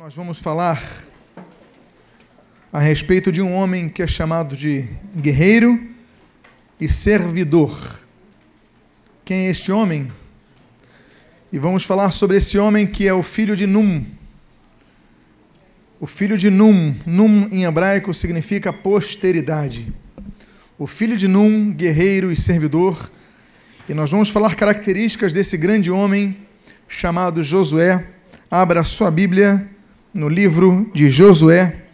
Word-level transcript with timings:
Nós 0.00 0.14
vamos 0.14 0.38
falar 0.38 0.82
a 2.72 2.78
respeito 2.78 3.30
de 3.30 3.42
um 3.42 3.52
homem 3.52 3.86
que 3.86 4.02
é 4.02 4.06
chamado 4.06 4.56
de 4.56 4.88
guerreiro 5.14 5.78
e 6.80 6.88
servidor. 6.88 8.00
Quem 9.26 9.48
é 9.48 9.50
este 9.50 9.70
homem? 9.70 10.10
E 11.52 11.58
vamos 11.58 11.84
falar 11.84 12.12
sobre 12.12 12.38
esse 12.38 12.56
homem 12.56 12.86
que 12.86 13.06
é 13.06 13.12
o 13.12 13.22
filho 13.22 13.54
de 13.54 13.66
Num. 13.66 14.06
O 16.00 16.06
filho 16.06 16.38
de 16.38 16.48
Num, 16.48 16.96
Num 17.04 17.46
em 17.52 17.64
hebraico 17.64 18.14
significa 18.14 18.72
posteridade. 18.72 19.92
O 20.78 20.86
filho 20.86 21.14
de 21.14 21.28
Num, 21.28 21.70
guerreiro 21.70 22.32
e 22.32 22.36
servidor. 22.36 23.12
E 23.86 23.92
nós 23.92 24.10
vamos 24.10 24.30
falar 24.30 24.54
características 24.54 25.34
desse 25.34 25.58
grande 25.58 25.90
homem 25.90 26.38
chamado 26.88 27.42
Josué. 27.42 28.02
Abra 28.50 28.82
sua 28.82 29.10
Bíblia 29.10 29.68
no 30.12 30.28
livro 30.28 30.90
de 30.92 31.08
Josué. 31.08 31.84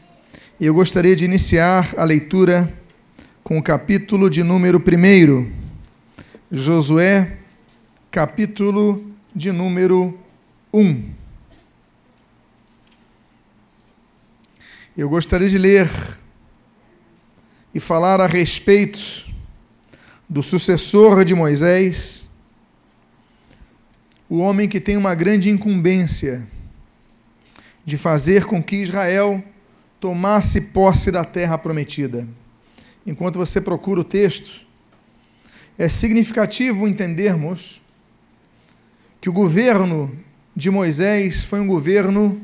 E 0.58 0.66
eu 0.66 0.74
gostaria 0.74 1.14
de 1.14 1.24
iniciar 1.24 1.94
a 1.96 2.04
leitura 2.04 2.72
com 3.44 3.58
o 3.58 3.62
capítulo 3.62 4.30
de 4.30 4.42
número 4.42 4.78
1. 4.78 5.52
Josué, 6.50 7.36
capítulo 8.10 9.04
de 9.34 9.52
número 9.52 10.18
1. 10.72 11.10
Eu 14.96 15.10
gostaria 15.10 15.48
de 15.48 15.58
ler 15.58 15.90
e 17.74 17.78
falar 17.78 18.18
a 18.20 18.26
respeito 18.26 19.26
do 20.26 20.42
sucessor 20.42 21.22
de 21.22 21.34
Moisés, 21.34 22.26
o 24.28 24.38
homem 24.38 24.68
que 24.68 24.80
tem 24.80 24.96
uma 24.96 25.14
grande 25.14 25.50
incumbência 25.50 26.48
de 27.86 27.96
fazer 27.96 28.44
com 28.44 28.60
que 28.60 28.76
Israel 28.76 29.42
tomasse 30.00 30.60
posse 30.60 31.12
da 31.12 31.24
terra 31.24 31.56
prometida. 31.56 32.26
Enquanto 33.06 33.38
você 33.38 33.60
procura 33.60 34.00
o 34.00 34.04
texto, 34.04 34.66
é 35.78 35.88
significativo 35.88 36.88
entendermos 36.88 37.80
que 39.20 39.30
o 39.30 39.32
governo 39.32 40.18
de 40.54 40.68
Moisés 40.68 41.44
foi 41.44 41.60
um 41.60 41.66
governo 41.66 42.40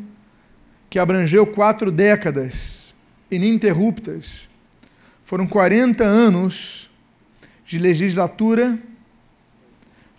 que 0.89 0.99
abrangeu 0.99 1.45
quatro 1.45 1.91
décadas 1.91 2.95
ininterruptas. 3.29 4.49
Foram 5.25 5.47
40 5.47 6.05
anos 6.05 6.89
de 7.67 7.79
legislatura, 7.79 8.79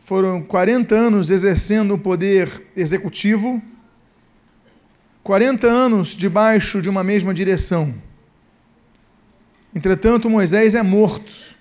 foram 0.04 0.42
40 0.42 0.94
anos 0.94 1.32
exercendo 1.32 1.94
o 1.94 2.00
poder 2.00 2.68
executivo 2.76 3.62
40 5.24 5.68
anos 5.68 6.10
debaixo 6.10 6.82
de 6.82 6.90
uma 6.90 7.04
mesma 7.04 7.34
direção. 7.34 7.94
Entretanto, 9.74 10.30
Moisés 10.30 10.76
é 10.76 10.84
morto. 10.84 11.56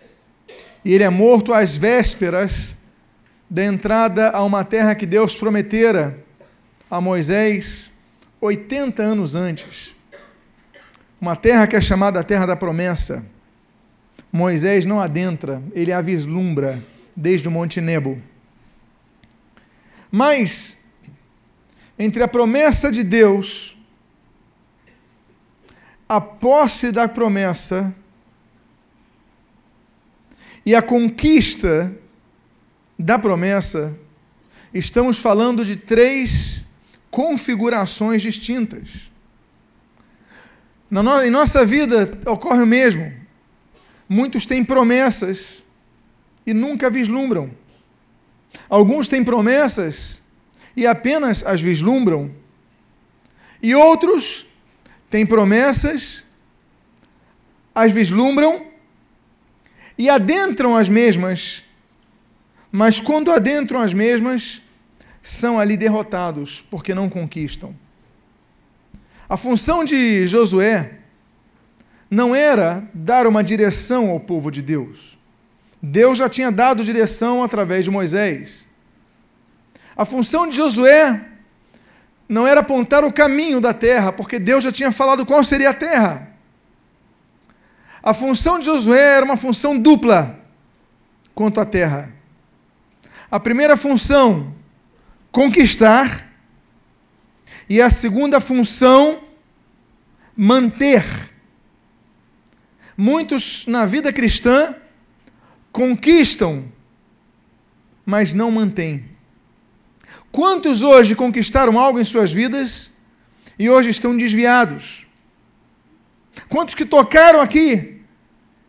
E 0.84 0.92
ele 0.92 1.04
é 1.04 1.08
morto 1.08 1.54
às 1.54 1.76
vésperas 1.76 2.76
da 3.48 3.64
entrada 3.64 4.30
a 4.30 4.42
uma 4.42 4.64
terra 4.64 4.94
que 4.94 5.06
Deus 5.06 5.36
prometera 5.36 6.18
a 6.90 7.00
Moisés 7.00 7.92
80 8.40 9.00
anos 9.00 9.36
antes. 9.36 9.94
Uma 11.20 11.36
terra 11.36 11.68
que 11.68 11.76
é 11.76 11.80
chamada 11.80 12.18
a 12.18 12.24
Terra 12.24 12.46
da 12.46 12.56
Promessa. 12.56 13.24
Moisés 14.32 14.84
não 14.84 15.00
adentra, 15.00 15.62
ele 15.72 15.92
a 15.92 16.00
vislumbra 16.00 16.82
desde 17.14 17.46
o 17.46 17.50
Monte 17.50 17.80
Nebo. 17.80 18.20
Mas 20.10 20.76
entre 21.98 22.22
a 22.22 22.28
promessa 22.28 22.90
de 22.90 23.02
Deus, 23.02 23.76
a 26.08 26.20
posse 26.20 26.90
da 26.90 27.08
promessa 27.08 27.94
e 30.64 30.74
a 30.74 30.82
conquista 30.82 31.92
da 32.98 33.18
promessa, 33.18 33.94
estamos 34.72 35.18
falando 35.18 35.64
de 35.64 35.76
três 35.76 36.64
configurações 37.10 38.22
distintas. 38.22 39.10
Na 40.90 41.26
em 41.26 41.30
nossa 41.30 41.64
vida 41.64 42.18
ocorre 42.26 42.62
o 42.62 42.66
mesmo. 42.66 43.12
Muitos 44.08 44.46
têm 44.46 44.64
promessas 44.64 45.64
e 46.46 46.52
nunca 46.52 46.90
vislumbram. 46.90 47.50
Alguns 48.68 49.08
têm 49.08 49.24
promessas 49.24 50.21
e 50.76 50.86
apenas 50.86 51.44
as 51.44 51.60
vislumbram. 51.60 52.30
E 53.62 53.74
outros 53.74 54.46
têm 55.10 55.24
promessas, 55.24 56.24
as 57.74 57.92
vislumbram 57.92 58.66
e 59.96 60.08
adentram 60.10 60.76
as 60.76 60.88
mesmas, 60.88 61.64
mas 62.70 63.00
quando 63.00 63.30
adentram 63.30 63.80
as 63.80 63.92
mesmas, 63.92 64.62
são 65.22 65.58
ali 65.58 65.76
derrotados, 65.76 66.64
porque 66.70 66.94
não 66.94 67.08
conquistam. 67.08 67.74
A 69.28 69.36
função 69.36 69.84
de 69.84 70.26
Josué 70.26 70.98
não 72.10 72.34
era 72.34 72.86
dar 72.92 73.26
uma 73.26 73.42
direção 73.42 74.10
ao 74.10 74.20
povo 74.20 74.50
de 74.50 74.60
Deus. 74.60 75.16
Deus 75.80 76.18
já 76.18 76.28
tinha 76.28 76.52
dado 76.52 76.84
direção 76.84 77.42
através 77.42 77.84
de 77.84 77.90
Moisés. 77.90 78.68
A 79.96 80.04
função 80.04 80.48
de 80.48 80.56
Josué 80.56 81.28
não 82.28 82.46
era 82.46 82.60
apontar 82.60 83.04
o 83.04 83.12
caminho 83.12 83.60
da 83.60 83.74
terra, 83.74 84.12
porque 84.12 84.38
Deus 84.38 84.64
já 84.64 84.72
tinha 84.72 84.90
falado 84.90 85.26
qual 85.26 85.44
seria 85.44 85.70
a 85.70 85.74
terra. 85.74 86.30
A 88.02 88.14
função 88.14 88.58
de 88.58 88.66
Josué 88.66 89.16
era 89.16 89.24
uma 89.24 89.36
função 89.36 89.78
dupla 89.78 90.40
quanto 91.34 91.60
à 91.60 91.64
terra. 91.64 92.12
A 93.30 93.38
primeira 93.38 93.76
função, 93.76 94.54
conquistar, 95.30 96.28
e 97.68 97.80
a 97.80 97.88
segunda 97.88 98.40
função, 98.40 99.22
manter. 100.36 101.04
Muitos 102.96 103.66
na 103.66 103.86
vida 103.86 104.12
cristã 104.12 104.74
conquistam, 105.70 106.64
mas 108.04 108.34
não 108.34 108.50
mantêm. 108.50 109.11
Quantos 110.32 110.82
hoje 110.82 111.14
conquistaram 111.14 111.78
algo 111.78 112.00
em 112.00 112.04
suas 112.04 112.32
vidas 112.32 112.90
e 113.58 113.68
hoje 113.68 113.90
estão 113.90 114.16
desviados? 114.16 115.06
Quantos 116.48 116.74
que 116.74 116.86
tocaram 116.86 117.42
aqui 117.42 118.00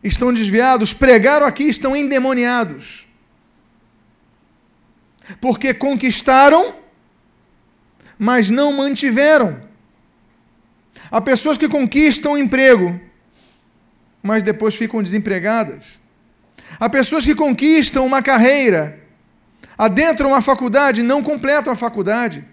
estão 0.02 0.32
desviados, 0.32 0.92
pregaram 0.92 1.46
aqui 1.46 1.64
estão 1.64 1.96
endemoniados? 1.96 3.06
Porque 5.40 5.72
conquistaram, 5.72 6.76
mas 8.18 8.50
não 8.50 8.70
mantiveram. 8.70 9.62
Há 11.10 11.20
pessoas 11.22 11.56
que 11.56 11.66
conquistam 11.66 12.36
emprego, 12.36 13.00
mas 14.22 14.42
depois 14.42 14.74
ficam 14.74 15.02
desempregadas. 15.02 15.98
Há 16.78 16.90
pessoas 16.90 17.24
que 17.24 17.34
conquistam 17.34 18.04
uma 18.04 18.20
carreira, 18.20 19.03
adentram 19.76 20.30
uma 20.30 20.42
faculdade 20.42 21.02
não 21.02 21.22
completam 21.22 21.72
a 21.72 21.76
faculdade. 21.76 22.44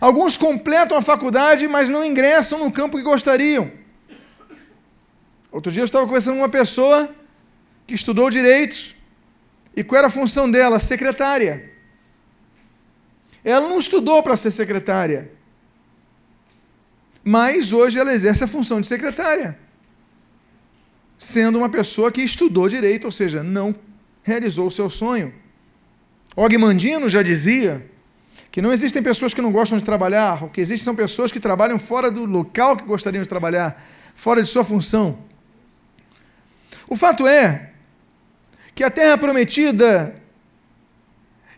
Alguns 0.00 0.36
completam 0.36 0.98
a 0.98 1.02
faculdade, 1.02 1.66
mas 1.68 1.88
não 1.88 2.04
ingressam 2.04 2.58
no 2.58 2.70
campo 2.70 2.96
que 2.96 3.02
gostariam. 3.02 3.70
Outro 5.50 5.72
dia 5.72 5.82
eu 5.82 5.86
estava 5.86 6.04
conversando 6.04 6.34
com 6.34 6.42
uma 6.42 6.48
pessoa 6.48 7.08
que 7.86 7.94
estudou 7.94 8.28
direito. 8.28 8.94
E 9.74 9.84
qual 9.84 9.98
era 9.98 10.08
a 10.08 10.10
função 10.10 10.50
dela? 10.50 10.78
Secretária. 10.80 11.72
Ela 13.44 13.68
não 13.68 13.78
estudou 13.78 14.22
para 14.22 14.36
ser 14.36 14.50
secretária. 14.50 15.30
Mas 17.24 17.72
hoje 17.72 17.98
ela 17.98 18.12
exerce 18.12 18.44
a 18.44 18.46
função 18.46 18.80
de 18.80 18.86
secretária. 18.86 19.58
Sendo 21.18 21.58
uma 21.58 21.68
pessoa 21.68 22.12
que 22.12 22.22
estudou 22.22 22.68
direito, 22.68 23.04
ou 23.04 23.12
seja, 23.12 23.42
não 23.42 23.74
realizou 24.22 24.66
o 24.66 24.70
seu 24.70 24.90
sonho. 24.90 25.32
Og 26.36 26.58
Mandino 26.58 27.08
já 27.08 27.22
dizia 27.22 27.84
que 28.52 28.60
não 28.60 28.72
existem 28.72 29.02
pessoas 29.02 29.32
que 29.32 29.40
não 29.40 29.50
gostam 29.50 29.78
de 29.78 29.84
trabalhar, 29.84 30.44
o 30.44 30.50
que 30.50 30.60
existem 30.60 30.84
são 30.84 30.94
pessoas 30.94 31.32
que 31.32 31.40
trabalham 31.40 31.78
fora 31.78 32.10
do 32.10 32.26
local 32.26 32.76
que 32.76 32.84
gostariam 32.84 33.22
de 33.22 33.28
trabalhar, 33.28 33.82
fora 34.14 34.42
de 34.42 34.48
sua 34.48 34.62
função. 34.62 35.18
O 36.86 36.94
fato 36.94 37.26
é 37.26 37.70
que 38.74 38.84
a 38.84 38.90
terra 38.90 39.16
prometida 39.16 40.14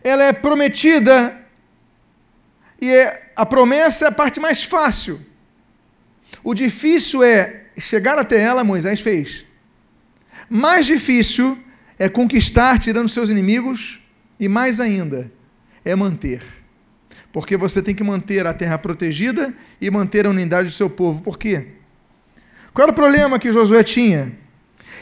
ela 0.01 0.23
é 0.23 0.31
prometida 0.31 1.37
e 2.81 2.89
é, 2.89 3.31
a 3.35 3.45
promessa 3.45 4.05
é 4.05 4.07
a 4.07 4.11
parte 4.11 4.39
mais 4.39 4.63
fácil. 4.63 5.19
O 6.41 6.53
difícil 6.53 7.21
é 7.21 7.65
chegar 7.77 8.17
até 8.17 8.39
ela, 8.39 8.63
Moisés 8.63 9.01
fez. 9.01 9.45
Mais 10.49 10.85
difícil 10.85 11.61
é 11.97 12.07
conquistar, 12.07 12.79
tirando 12.79 13.09
seus 13.09 13.29
inimigos, 13.29 13.98
e 14.39 14.47
mais 14.47 14.79
ainda, 14.79 15.31
é 15.83 15.95
manter. 15.95 16.41
Porque 17.31 17.57
você 17.57 17.81
tem 17.81 17.93
que 17.93 18.03
manter 18.03 18.47
a 18.47 18.53
terra 18.53 18.77
protegida 18.77 19.53
e 19.79 19.91
manter 19.91 20.25
a 20.25 20.29
unidade 20.29 20.69
do 20.69 20.73
seu 20.73 20.89
povo. 20.89 21.21
Por 21.21 21.37
quê? 21.37 21.67
Qual 22.73 22.83
era 22.83 22.91
o 22.91 22.95
problema 22.95 23.37
que 23.37 23.51
Josué 23.51 23.83
tinha? 23.83 24.31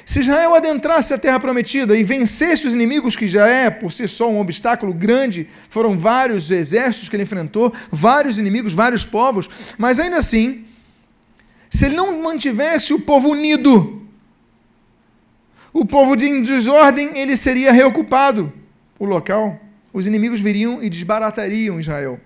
Se 0.05 0.21
Israel 0.21 0.55
adentrasse 0.55 1.13
a 1.13 1.17
terra 1.17 1.39
prometida 1.39 1.95
e 1.95 2.03
vencesse 2.03 2.65
os 2.65 2.73
inimigos, 2.73 3.15
que 3.15 3.27
já 3.27 3.47
é 3.47 3.69
por 3.69 3.91
si 3.91 4.07
só 4.07 4.29
um 4.29 4.39
obstáculo 4.39 4.93
grande, 4.93 5.49
foram 5.69 5.97
vários 5.97 6.49
exércitos 6.49 7.09
que 7.09 7.15
ele 7.15 7.23
enfrentou, 7.23 7.73
vários 7.91 8.39
inimigos, 8.39 8.73
vários 8.73 9.05
povos, 9.05 9.49
mas 9.77 9.99
ainda 9.99 10.17
assim, 10.17 10.65
se 11.69 11.85
ele 11.85 11.95
não 11.95 12.21
mantivesse 12.21 12.93
o 12.93 13.01
povo 13.01 13.29
unido, 13.29 14.01
o 15.73 15.85
povo 15.85 16.15
de 16.15 16.41
desordem, 16.41 17.17
ele 17.17 17.35
seria 17.35 17.73
reocupado 17.73 18.51
o 18.99 19.05
local. 19.05 19.59
Os 19.93 20.05
inimigos 20.05 20.39
viriam 20.39 20.83
e 20.83 20.89
desbaratariam 20.89 21.79
Israel. 21.79 22.19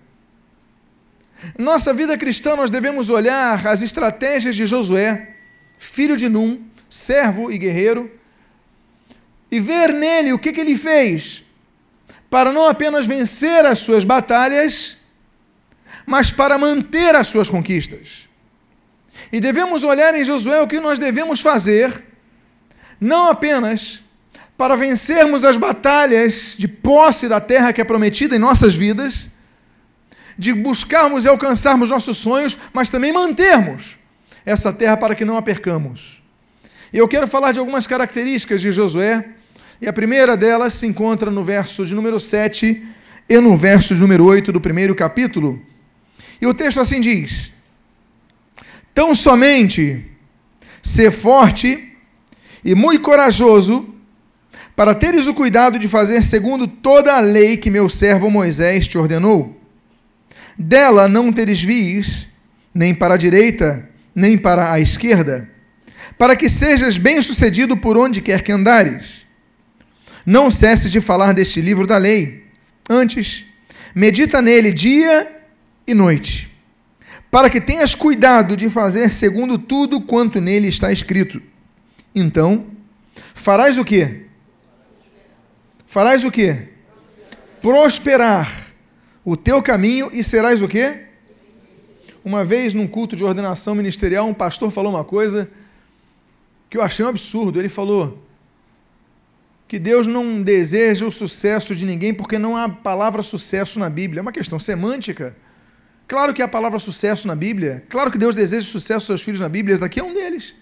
Nossa 1.57 1.93
vida 1.93 2.17
cristã, 2.17 2.55
nós 2.55 2.69
devemos 2.69 3.09
olhar 3.09 3.65
as 3.65 3.81
estratégias 3.81 4.55
de 4.55 4.65
Josué, 4.65 5.35
filho 5.77 6.15
de 6.15 6.29
Num, 6.29 6.63
servo 6.89 7.51
e 7.51 7.57
guerreiro, 7.57 8.11
e 9.49 9.59
ver 9.59 9.93
nele 9.93 10.33
o 10.33 10.39
que, 10.39 10.51
que 10.51 10.61
ele 10.61 10.75
fez 10.75 11.43
para 12.29 12.53
não 12.53 12.67
apenas 12.67 13.05
vencer 13.05 13.65
as 13.65 13.79
suas 13.79 14.05
batalhas, 14.05 14.97
mas 16.05 16.31
para 16.31 16.57
manter 16.57 17.13
as 17.15 17.27
suas 17.27 17.49
conquistas. 17.49 18.29
E 19.31 19.41
devemos 19.41 19.83
olhar 19.83 20.15
em 20.15 20.23
Josué 20.23 20.61
o 20.61 20.67
que 20.67 20.79
nós 20.79 20.97
devemos 20.97 21.41
fazer 21.41 22.05
não 22.99 23.29
apenas 23.29 24.03
para 24.61 24.75
vencermos 24.75 25.43
as 25.43 25.57
batalhas 25.57 26.55
de 26.55 26.67
posse 26.67 27.27
da 27.27 27.41
terra 27.41 27.73
que 27.73 27.81
é 27.81 27.83
prometida 27.83 28.35
em 28.35 28.37
nossas 28.37 28.75
vidas, 28.75 29.27
de 30.37 30.53
buscarmos 30.53 31.25
e 31.25 31.27
alcançarmos 31.27 31.89
nossos 31.89 32.19
sonhos, 32.19 32.55
mas 32.71 32.87
também 32.87 33.11
mantermos 33.11 33.97
essa 34.45 34.71
terra 34.71 34.95
para 34.95 35.15
que 35.15 35.25
não 35.25 35.35
a 35.35 35.41
percamos. 35.41 36.21
E 36.93 36.99
eu 36.99 37.07
quero 37.07 37.27
falar 37.27 37.53
de 37.53 37.57
algumas 37.57 37.87
características 37.87 38.61
de 38.61 38.71
Josué, 38.71 39.29
e 39.81 39.87
a 39.87 39.93
primeira 39.93 40.37
delas 40.37 40.75
se 40.75 40.85
encontra 40.85 41.31
no 41.31 41.43
verso 41.43 41.83
de 41.83 41.95
número 41.95 42.19
7 42.19 42.85
e 43.27 43.39
no 43.39 43.57
verso 43.57 43.95
de 43.95 43.99
número 43.99 44.23
8 44.25 44.51
do 44.51 44.61
primeiro 44.61 44.93
capítulo. 44.93 45.59
E 46.39 46.45
o 46.45 46.53
texto 46.53 46.79
assim 46.79 47.01
diz: 47.01 47.51
Tão 48.93 49.15
somente 49.15 50.05
ser 50.83 51.09
forte 51.09 51.97
e 52.63 52.75
muito 52.75 53.01
corajoso, 53.01 53.90
para 54.81 54.95
teres 54.95 55.27
o 55.27 55.33
cuidado 55.35 55.77
de 55.77 55.87
fazer 55.87 56.23
segundo 56.23 56.65
toda 56.65 57.15
a 57.15 57.19
lei 57.19 57.55
que 57.55 57.69
meu 57.69 57.87
servo 57.87 58.31
Moisés 58.31 58.87
te 58.87 58.97
ordenou. 58.97 59.55
Dela 60.57 61.07
não 61.07 61.31
te 61.31 61.45
desvies, 61.45 62.27
nem 62.73 62.91
para 62.91 63.13
a 63.13 63.17
direita, 63.17 63.87
nem 64.15 64.35
para 64.35 64.73
a 64.73 64.79
esquerda, 64.79 65.47
para 66.17 66.35
que 66.35 66.49
sejas 66.49 66.97
bem-sucedido 66.97 67.77
por 67.77 67.95
onde 67.95 68.23
quer 68.23 68.41
que 68.41 68.51
andares. 68.51 69.23
Não 70.25 70.49
cesses 70.49 70.91
de 70.91 70.99
falar 70.99 71.31
deste 71.31 71.61
livro 71.61 71.85
da 71.85 71.99
lei. 71.99 72.45
Antes, 72.89 73.45
medita 73.93 74.41
nele 74.41 74.73
dia 74.73 75.43
e 75.85 75.93
noite, 75.93 76.51
para 77.29 77.51
que 77.51 77.61
tenhas 77.61 77.93
cuidado 77.93 78.57
de 78.57 78.67
fazer 78.67 79.11
segundo 79.11 79.59
tudo 79.59 80.01
quanto 80.01 80.41
nele 80.41 80.69
está 80.69 80.91
escrito 80.91 81.39
então, 82.15 82.65
farás 83.35 83.77
o 83.77 83.85
quê? 83.85 84.30
Farás 85.91 86.23
o 86.23 86.31
quê? 86.31 86.69
Prosperar 87.61 88.49
o 89.25 89.35
teu 89.35 89.61
caminho 89.61 90.09
e 90.13 90.23
serás 90.23 90.61
o 90.61 90.67
quê? 90.69 91.01
Uma 92.23 92.45
vez 92.45 92.73
num 92.73 92.87
culto 92.87 93.13
de 93.13 93.25
ordenação 93.25 93.75
ministerial, 93.75 94.25
um 94.25 94.33
pastor 94.33 94.71
falou 94.71 94.93
uma 94.93 95.03
coisa 95.03 95.49
que 96.69 96.77
eu 96.77 96.81
achei 96.81 97.03
um 97.03 97.09
absurdo. 97.09 97.59
Ele 97.59 97.67
falou 97.67 98.25
que 99.67 99.77
Deus 99.77 100.07
não 100.07 100.41
deseja 100.41 101.05
o 101.05 101.11
sucesso 101.11 101.75
de 101.75 101.85
ninguém 101.85 102.13
porque 102.13 102.39
não 102.39 102.55
há 102.55 102.69
palavra 102.69 103.21
sucesso 103.21 103.77
na 103.77 103.89
Bíblia. 103.89 104.21
É 104.21 104.23
uma 104.23 104.31
questão 104.31 104.59
semântica. 104.59 105.35
Claro 106.07 106.33
que 106.33 106.41
há 106.41 106.47
palavra 106.47 106.79
sucesso 106.79 107.27
na 107.27 107.35
Bíblia. 107.35 107.83
Claro 107.89 108.09
que 108.09 108.17
Deus 108.17 108.33
deseja 108.33 108.65
sucesso 108.65 108.93
aos 108.93 109.07
seus 109.07 109.23
filhos 109.23 109.41
na 109.41 109.49
Bíblia. 109.49 109.73
Esse 109.73 109.81
daqui 109.81 109.99
é 109.99 110.03
um 110.05 110.13
deles. 110.13 110.55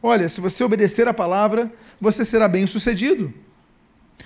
Olha, 0.00 0.28
se 0.28 0.40
você 0.40 0.62
obedecer 0.62 1.08
a 1.08 1.12
palavra, 1.12 1.68
você 2.00 2.24
será 2.24 2.46
bem 2.46 2.64
sucedido. 2.64 3.34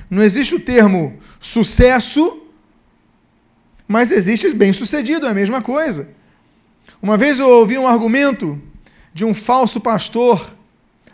Não 0.09 0.23
existe 0.23 0.55
o 0.55 0.61
termo 0.61 1.19
sucesso, 1.39 2.43
mas 3.87 4.11
existe 4.11 4.55
bem 4.55 4.73
sucedido, 4.73 5.27
é 5.27 5.31
a 5.31 5.35
mesma 5.35 5.63
coisa. 5.63 6.09
Uma 7.03 7.17
vez 7.17 7.39
eu 7.39 7.49
ouvi 7.49 7.79
um 7.79 7.87
argumento 7.87 8.61
de 9.15 9.25
um 9.25 9.35
falso 9.35 9.81
pastor 9.81 10.55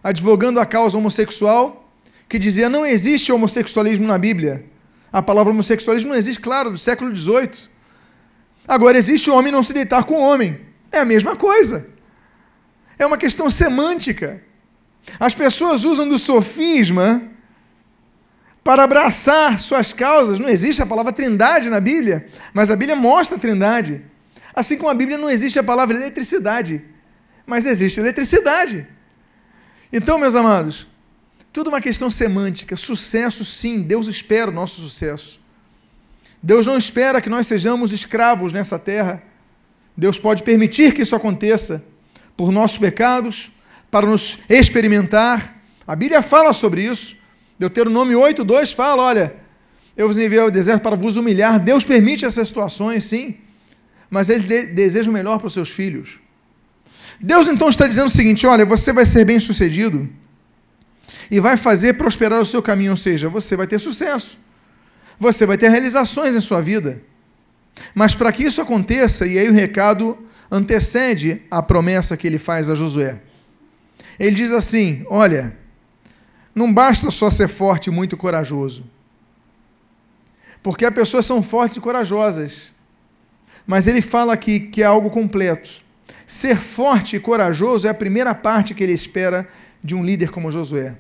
advogando 0.03 0.61
a 0.61 0.67
causa 0.67 0.97
homossexual 0.99 1.91
que 2.29 2.39
dizia 2.39 2.69
não 2.69 2.85
existe 2.85 3.33
homossexualismo 3.33 4.07
na 4.07 4.19
Bíblia. 4.19 4.65
A 5.13 5.23
palavra 5.23 5.53
homossexualismo 5.53 6.11
não 6.11 6.17
existe, 6.17 6.41
claro, 6.41 6.71
do 6.71 6.79
século 6.79 7.15
XVIII. 7.15 7.69
Agora, 8.67 8.99
existe 8.99 9.31
o 9.31 9.35
homem 9.35 9.53
não 9.53 9.63
se 9.63 9.73
deitar 9.73 10.05
com 10.05 10.15
o 10.15 10.21
homem. 10.21 10.61
É 10.91 10.99
a 10.99 11.05
mesma 11.05 11.37
coisa. 11.37 11.87
É 12.99 13.07
uma 13.07 13.17
questão 13.17 13.49
semântica. 13.49 14.43
As 15.21 15.35
pessoas 15.35 15.85
usam 15.85 16.09
do 16.09 16.19
sofisma 16.19 17.23
para 18.67 18.83
abraçar 18.83 19.61
suas 19.61 19.93
causas. 19.93 20.41
Não 20.41 20.49
existe 20.49 20.83
a 20.83 20.87
palavra 20.87 21.13
trindade 21.13 21.71
na 21.71 21.79
Bíblia, 21.79 22.27
mas 22.53 22.69
a 22.69 22.75
Bíblia 22.75 22.97
mostra 22.97 23.37
a 23.37 23.39
trindade. 23.39 24.03
Assim 24.53 24.77
como 24.77 24.91
a 24.91 24.95
Bíblia 24.95 25.17
não 25.17 25.31
existe 25.31 25.57
a 25.57 25.63
palavra 25.63 25.97
eletricidade, 25.97 26.83
mas 27.47 27.65
existe 27.65 28.01
eletricidade. 28.01 28.85
Então, 29.93 30.19
meus 30.19 30.35
amados, 30.35 30.85
tudo 31.53 31.69
uma 31.69 31.81
questão 31.81 32.11
semântica. 32.11 32.77
Sucesso, 32.77 33.45
sim, 33.45 33.83
Deus 33.83 34.09
espera 34.09 34.51
o 34.51 34.55
nosso 34.55 34.81
sucesso. 34.81 35.39
Deus 36.43 36.67
não 36.67 36.77
espera 36.77 37.21
que 37.21 37.31
nós 37.31 37.47
sejamos 37.47 37.93
escravos 37.93 38.53
nessa 38.53 38.81
terra. 38.81 39.23
Deus 39.97 40.19
pode 40.19 40.43
permitir 40.43 40.93
que 40.93 41.03
isso 41.03 41.15
aconteça 41.15 41.85
por 42.37 42.51
nossos 42.51 42.79
pecados, 42.79 43.53
para 43.93 44.09
nos 44.09 44.41
experimentar. 44.49 45.55
A 45.87 45.95
Bíblia 45.95 46.21
fala 46.21 46.53
sobre 46.53 46.83
isso. 46.83 47.15
Deuteronômio 47.59 48.21
8:2 48.21 48.75
fala, 48.75 49.03
olha, 49.03 49.35
eu 49.97 50.07
vos 50.07 50.19
enviei 50.19 50.41
ao 50.41 50.51
deserto 50.51 50.83
para 50.83 50.95
vos 50.95 51.17
humilhar. 51.17 51.59
Deus 51.59 51.85
permite 51.85 52.25
essas 52.25 52.49
situações, 52.49 53.05
sim, 53.05 53.37
mas 54.11 54.29
ele 54.29 54.67
deseja 54.67 55.11
o 55.11 55.13
melhor 55.13 55.39
para 55.39 55.47
os 55.47 55.55
seus 55.55 55.71
filhos. 55.71 56.19
Deus 57.21 57.49
então 57.49 57.69
está 57.69 57.87
dizendo 57.87 58.07
o 58.07 58.11
seguinte: 58.11 58.47
olha, 58.47 58.67
você 58.67 58.93
vai 58.93 59.07
ser 59.07 59.25
bem-sucedido 59.25 60.09
e 61.31 61.41
vai 61.41 61.57
fazer 61.57 61.95
prosperar 61.95 62.41
o 62.41 62.45
seu 62.45 62.63
caminho, 62.63 62.91
ou 62.91 62.97
seja, 62.97 63.29
você 63.29 63.57
vai 63.57 63.67
ter 63.67 63.81
sucesso. 63.81 64.39
Você 65.19 65.47
vai 65.47 65.57
ter 65.57 65.71
realizações 65.71 66.37
em 66.37 66.41
sua 66.41 66.61
vida. 66.61 67.01
Mas 67.95 68.15
para 68.15 68.31
que 68.33 68.45
isso 68.45 68.61
aconteça, 68.61 69.27
e 69.27 69.39
aí 69.39 69.49
o 69.49 69.53
recado 69.53 70.17
antecede 70.51 71.43
a 71.51 71.63
promessa 71.63 72.17
que 72.17 72.27
ele 72.27 72.39
faz 72.39 72.69
a 72.69 72.75
Josué. 72.75 73.21
Ele 74.19 74.37
diz 74.37 74.53
assim: 74.53 75.05
Olha, 75.09 75.57
não 76.57 76.73
basta 76.73 77.11
só 77.11 77.31
ser 77.31 77.49
forte 77.49 77.89
e 77.89 77.93
muito 77.93 78.17
corajoso, 78.17 78.83
porque 80.63 80.87
as 80.87 80.95
pessoas 80.95 81.27
são 81.27 81.43
fortes 81.43 81.77
e 81.77 81.81
corajosas, 81.81 82.75
mas 83.67 83.87
ele 83.87 84.01
fala 84.01 84.33
aqui 84.33 84.59
que 84.59 84.83
é 84.83 84.87
algo 84.87 85.11
completo. 85.11 85.85
Ser 86.27 86.57
forte 86.57 87.17
e 87.17 87.21
corajoso 87.21 87.87
é 87.87 87.91
a 87.91 87.95
primeira 87.95 88.35
parte 88.35 88.75
que 88.75 88.83
ele 88.83 88.95
espera 88.95 89.47
de 89.85 89.95
um 89.95 90.03
líder 90.03 90.31
como 90.31 90.51
Josué. 90.51 90.95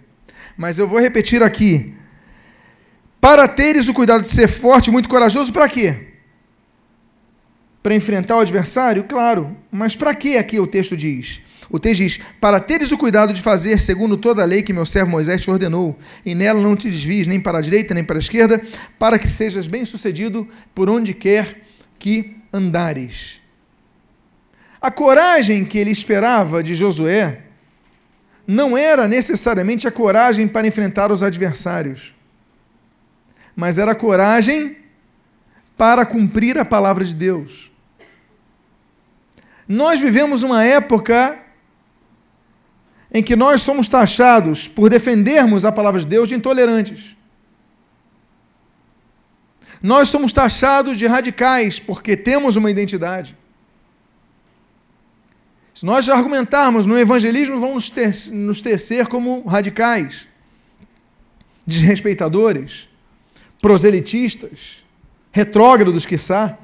Mas 0.58 0.78
eu 0.78 0.86
vou 0.86 1.00
repetir 1.00 1.42
aqui: 1.42 1.94
para 3.20 3.48
teres 3.48 3.88
o 3.88 3.94
cuidado 3.94 4.22
de 4.22 4.28
ser 4.28 4.48
forte 4.48 4.88
e 4.88 4.92
muito 4.92 5.08
corajoso, 5.08 5.52
para 5.52 5.68
quê? 5.68 6.08
Para 7.82 7.94
enfrentar 7.94 8.36
o 8.36 8.40
adversário? 8.40 9.04
Claro, 9.04 9.56
mas 9.70 9.96
para 9.96 10.14
que 10.14 10.36
aqui 10.36 10.60
o 10.60 10.66
texto 10.66 10.96
diz? 10.96 11.40
O 11.70 11.78
texto 11.78 11.98
diz: 11.98 12.20
Para 12.40 12.60
teres 12.60 12.92
o 12.92 12.98
cuidado 12.98 13.32
de 13.32 13.42
fazer 13.42 13.78
segundo 13.78 14.16
toda 14.16 14.42
a 14.42 14.44
lei 14.44 14.62
que 14.62 14.72
meu 14.72 14.86
servo 14.86 15.10
Moisés 15.10 15.42
te 15.42 15.50
ordenou, 15.50 15.96
e 16.24 16.34
nela 16.34 16.60
não 16.60 16.76
te 16.76 16.90
desvies 16.90 17.26
nem 17.26 17.40
para 17.40 17.58
a 17.58 17.60
direita 17.60 17.94
nem 17.94 18.04
para 18.04 18.16
a 18.16 18.20
esquerda, 18.20 18.60
para 18.98 19.18
que 19.18 19.28
sejas 19.28 19.66
bem-sucedido 19.66 20.46
por 20.74 20.88
onde 20.88 21.12
quer 21.12 21.62
que 21.98 22.36
andares. 22.52 23.40
A 24.80 24.90
coragem 24.90 25.64
que 25.64 25.78
ele 25.78 25.90
esperava 25.90 26.62
de 26.62 26.74
Josué 26.74 27.42
não 28.46 28.76
era 28.78 29.08
necessariamente 29.08 29.88
a 29.88 29.90
coragem 29.90 30.46
para 30.46 30.66
enfrentar 30.66 31.10
os 31.10 31.22
adversários, 31.22 32.14
mas 33.56 33.78
era 33.78 33.92
a 33.92 33.94
coragem 33.96 34.76
para 35.76 36.06
cumprir 36.06 36.56
a 36.58 36.64
palavra 36.64 37.04
de 37.04 37.14
Deus. 37.14 37.72
Nós 39.66 39.98
vivemos 39.98 40.44
uma 40.44 40.64
época 40.64 41.40
em 43.16 43.22
que 43.22 43.34
nós 43.34 43.62
somos 43.62 43.88
taxados, 43.88 44.68
por 44.68 44.90
defendermos 44.90 45.64
a 45.64 45.72
palavra 45.72 45.98
de 45.98 46.06
Deus, 46.06 46.28
de 46.28 46.34
intolerantes. 46.34 47.16
Nós 49.82 50.10
somos 50.10 50.34
taxados 50.34 50.98
de 50.98 51.06
radicais 51.06 51.80
porque 51.80 52.14
temos 52.14 52.56
uma 52.56 52.70
identidade. 52.70 53.34
Se 55.72 55.86
nós 55.86 56.06
argumentarmos 56.10 56.84
no 56.84 56.98
evangelismo, 56.98 57.58
vão 57.58 57.72
nos, 57.72 57.88
ter, 57.88 58.12
nos 58.32 58.60
tecer 58.60 59.06
como 59.06 59.46
radicais, 59.46 60.28
desrespeitadores, 61.66 62.86
proselitistas, 63.62 64.84
retrógrados, 65.32 66.04
quiçá. 66.04 66.58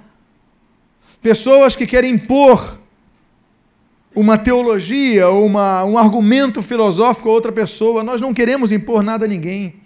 Pessoas 1.22 1.74
que 1.74 1.86
querem 1.86 2.12
impor 2.12 2.81
uma 4.14 4.36
teologia 4.36 5.28
uma, 5.30 5.84
um 5.84 5.96
argumento 5.96 6.62
filosófico 6.62 7.28
a 7.28 7.32
outra 7.32 7.52
pessoa. 7.52 8.04
Nós 8.04 8.20
não 8.20 8.34
queremos 8.34 8.72
impor 8.72 9.02
nada 9.02 9.24
a 9.24 9.28
ninguém. 9.28 9.76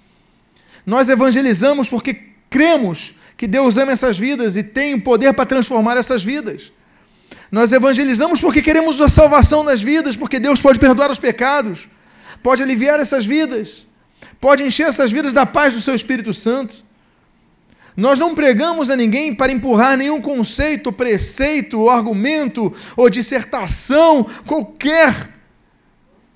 Nós 0.84 1.08
evangelizamos 1.08 1.88
porque 1.88 2.14
cremos 2.48 3.14
que 3.36 3.46
Deus 3.46 3.76
ama 3.76 3.92
essas 3.92 4.18
vidas 4.18 4.56
e 4.56 4.62
tem 4.62 4.94
o 4.94 5.00
poder 5.00 5.32
para 5.34 5.44
transformar 5.44 5.96
essas 5.96 6.22
vidas. 6.22 6.72
Nós 7.50 7.72
evangelizamos 7.72 8.40
porque 8.40 8.62
queremos 8.62 9.00
a 9.00 9.08
salvação 9.08 9.64
das 9.64 9.82
vidas, 9.82 10.16
porque 10.16 10.38
Deus 10.38 10.60
pode 10.60 10.78
perdoar 10.78 11.10
os 11.10 11.18
pecados, 11.18 11.88
pode 12.42 12.62
aliviar 12.62 12.98
essas 12.98 13.26
vidas, 13.26 13.86
pode 14.40 14.62
encher 14.62 14.88
essas 14.88 15.12
vidas 15.12 15.32
da 15.32 15.44
paz 15.44 15.74
do 15.74 15.80
seu 15.80 15.94
Espírito 15.94 16.32
Santo. 16.32 16.85
Nós 17.96 18.18
não 18.18 18.34
pregamos 18.34 18.90
a 18.90 18.96
ninguém 18.96 19.34
para 19.34 19.50
empurrar 19.50 19.96
nenhum 19.96 20.20
conceito, 20.20 20.92
preceito, 20.92 21.88
argumento 21.88 22.72
ou 22.94 23.08
dissertação, 23.08 24.26
qualquer 24.46 25.30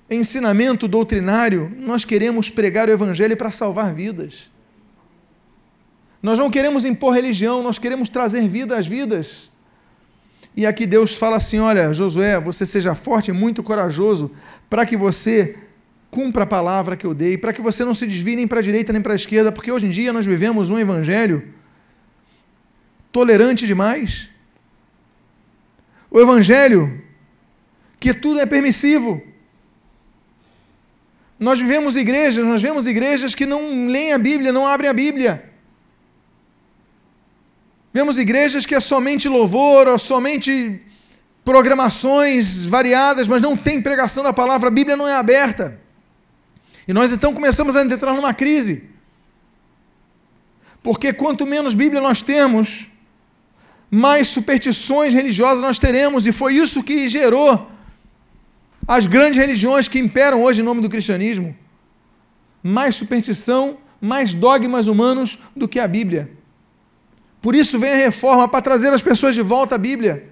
ensinamento 0.09 0.87
doutrinário. 0.87 1.71
Nós 1.77 2.03
queremos 2.03 2.49
pregar 2.49 2.89
o 2.89 2.91
Evangelho 2.91 3.37
para 3.37 3.51
salvar 3.51 3.93
vidas. 3.93 4.49
Nós 6.21 6.39
não 6.39 6.49
queremos 6.49 6.83
impor 6.83 7.13
religião, 7.13 7.61
nós 7.61 7.77
queremos 7.77 8.09
trazer 8.09 8.47
vida 8.47 8.77
às 8.77 8.87
vidas. 8.87 9.51
E 10.55 10.65
aqui 10.65 10.85
Deus 10.85 11.15
fala 11.15 11.37
assim: 11.37 11.59
olha, 11.59 11.93
Josué, 11.93 12.39
você 12.39 12.65
seja 12.65 12.95
forte 12.95 13.29
e 13.29 13.33
muito 13.33 13.61
corajoso, 13.61 14.31
para 14.69 14.85
que 14.85 14.97
você 14.97 15.55
cumpra 16.11 16.43
a 16.43 16.45
palavra 16.45 16.97
que 16.97 17.05
eu 17.05 17.13
dei, 17.13 17.37
para 17.37 17.53
que 17.53 17.61
você 17.61 17.85
não 17.85 17.93
se 17.93 18.05
desvie 18.05 18.35
nem 18.35 18.45
para 18.45 18.59
a 18.59 18.61
direita 18.61 18.91
nem 18.91 19.01
para 19.01 19.13
a 19.13 19.15
esquerda, 19.15 19.51
porque 19.51 19.71
hoje 19.71 19.87
em 19.87 19.89
dia 19.89 20.11
nós 20.11 20.25
vivemos 20.25 20.69
um 20.69 20.77
evangelho 20.77 21.37
tolerante 23.11 23.65
demais. 23.65 24.29
O 26.11 26.19
evangelho 26.19 27.01
que 27.97 28.13
tudo 28.13 28.41
é 28.41 28.45
permissivo. 28.45 29.21
Nós 31.39 31.59
vivemos 31.59 31.95
igrejas, 31.95 32.45
nós 32.45 32.61
vemos 32.61 32.85
igrejas 32.87 33.33
que 33.33 33.45
não 33.45 33.87
leem 33.87 34.11
a 34.11 34.17
Bíblia, 34.17 34.51
não 34.51 34.67
abrem 34.67 34.89
a 34.89 34.93
Bíblia. 34.93 35.49
Vemos 37.93 38.17
igrejas 38.17 38.65
que 38.65 38.75
é 38.75 38.79
somente 38.79 39.29
louvor, 39.29 39.87
ou 39.87 39.97
somente 39.97 40.81
programações 41.43 42.65
variadas, 42.65 43.27
mas 43.27 43.41
não 43.41 43.55
tem 43.55 43.81
pregação 43.81 44.23
da 44.23 44.33
palavra, 44.33 44.67
a 44.67 44.71
Bíblia 44.71 44.97
não 44.97 45.07
é 45.07 45.15
aberta. 45.15 45.79
E 46.91 46.93
nós 46.93 47.13
então 47.13 47.33
começamos 47.33 47.73
a 47.77 47.81
entrar 47.83 48.13
numa 48.13 48.33
crise. 48.33 48.83
Porque 50.83 51.13
quanto 51.13 51.45
menos 51.45 51.73
Bíblia 51.73 52.01
nós 52.01 52.21
temos, 52.21 52.89
mais 53.89 54.27
superstições 54.27 55.13
religiosas 55.13 55.61
nós 55.61 55.79
teremos, 55.79 56.27
e 56.27 56.33
foi 56.33 56.55
isso 56.55 56.83
que 56.83 57.07
gerou 57.07 57.71
as 58.85 59.07
grandes 59.07 59.37
religiões 59.37 59.87
que 59.87 59.99
imperam 59.99 60.43
hoje 60.43 60.59
em 60.59 60.65
nome 60.65 60.81
do 60.81 60.89
cristianismo. 60.89 61.55
Mais 62.61 62.97
superstição, 62.97 63.77
mais 64.01 64.33
dogmas 64.35 64.89
humanos 64.89 65.39
do 65.55 65.69
que 65.69 65.79
a 65.79 65.87
Bíblia. 65.87 66.29
Por 67.41 67.55
isso 67.55 67.79
vem 67.79 67.93
a 67.93 68.03
reforma 68.07 68.49
para 68.49 68.61
trazer 68.61 68.91
as 68.91 69.01
pessoas 69.01 69.33
de 69.33 69.41
volta 69.41 69.75
à 69.75 69.77
Bíblia. 69.77 70.29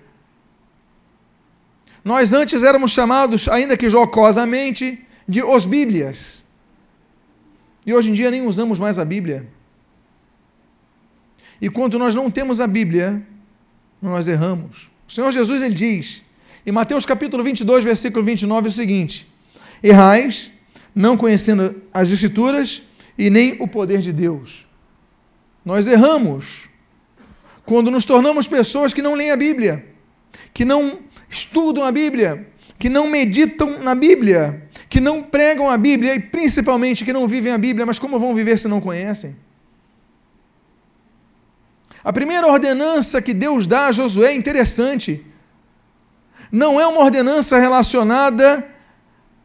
Nós 2.04 2.34
antes 2.34 2.66
éramos 2.66 2.92
chamados, 2.92 3.48
ainda 3.48 3.78
que 3.78 3.90
jocosamente, 3.90 5.08
de 5.26 5.42
os 5.42 5.66
Bíblias. 5.66 6.49
E 7.86 7.94
hoje 7.94 8.12
em 8.12 8.14
dia 8.14 8.30
nem 8.30 8.46
usamos 8.46 8.80
mais 8.80 9.00
a 9.00 9.06
Bíblia. 9.06 9.48
E 11.62 11.70
quando 11.70 12.00
nós 12.00 12.16
não 12.16 12.30
temos 12.32 12.60
a 12.60 12.68
Bíblia, 12.68 13.22
nós 14.02 14.28
erramos. 14.28 14.90
O 15.08 15.12
Senhor 15.12 15.32
Jesus 15.32 15.62
ele 15.62 15.76
diz, 15.76 16.24
em 16.66 16.72
Mateus 16.72 17.06
capítulo 17.06 17.44
22, 17.44 17.84
versículo 17.84 18.24
29, 18.24 18.68
o 18.68 18.72
seguinte: 18.72 19.28
Errais, 19.82 20.52
não 20.94 21.18
conhecendo 21.18 21.82
as 21.94 22.12
Escrituras 22.12 22.84
e 23.18 23.30
nem 23.30 23.58
o 23.60 23.68
poder 23.68 24.00
de 24.00 24.14
Deus. 24.14 24.66
Nós 25.66 25.88
erramos 25.88 26.70
quando 27.66 27.92
nos 27.92 28.06
tornamos 28.06 28.48
pessoas 28.48 28.94
que 28.94 29.02
não 29.02 29.14
leem 29.14 29.32
a 29.32 29.38
Bíblia, 29.38 29.86
que 30.54 30.66
não 30.66 31.00
estudam 31.30 31.84
a 31.84 31.92
Bíblia, 31.92 32.48
que 32.78 32.90
não 32.90 33.10
meditam 33.10 33.80
na 33.80 33.94
Bíblia, 33.94 34.69
que 34.90 35.00
não 35.00 35.22
pregam 35.22 35.70
a 35.70 35.78
Bíblia 35.78 36.16
e 36.16 36.20
principalmente 36.20 37.06
que 37.06 37.14
não 37.14 37.28
vivem 37.28 37.54
a 37.54 37.58
Bíblia, 37.58 37.86
mas 37.86 38.00
como 38.00 38.20
vão 38.20 38.34
viver 38.34 38.58
se 38.58 38.68
não 38.68 38.82
conhecem? 38.82 39.36
A 42.04 42.12
primeira 42.12 42.48
ordenança 42.48 43.22
que 43.22 43.34
Deus 43.34 43.68
dá 43.68 43.88
a 43.88 43.92
Josué 43.92 44.32
é 44.32 44.36
interessante. 44.36 45.24
Não 46.52 46.80
é 46.80 46.88
uma 46.88 47.02
ordenança 47.02 47.60
relacionada 47.60 48.66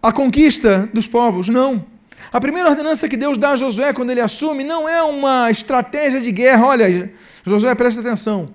à 0.03 0.11
conquista 0.11 0.89
dos 0.95 1.07
povos, 1.07 1.49
não. 1.49 1.85
A 2.33 2.41
primeira 2.41 2.71
ordenança 2.71 3.09
que 3.09 3.17
Deus 3.17 3.37
dá 3.37 3.51
a 3.51 3.57
Josué 3.57 3.93
quando 3.93 4.11
ele 4.11 4.21
assume 4.21 4.65
não 4.65 4.89
é 4.89 5.03
uma 5.03 5.51
estratégia 5.51 6.21
de 6.21 6.33
guerra. 6.33 6.67
Olha, 6.67 7.13
Josué, 7.45 7.75
presta 7.75 8.01
atenção. 8.01 8.49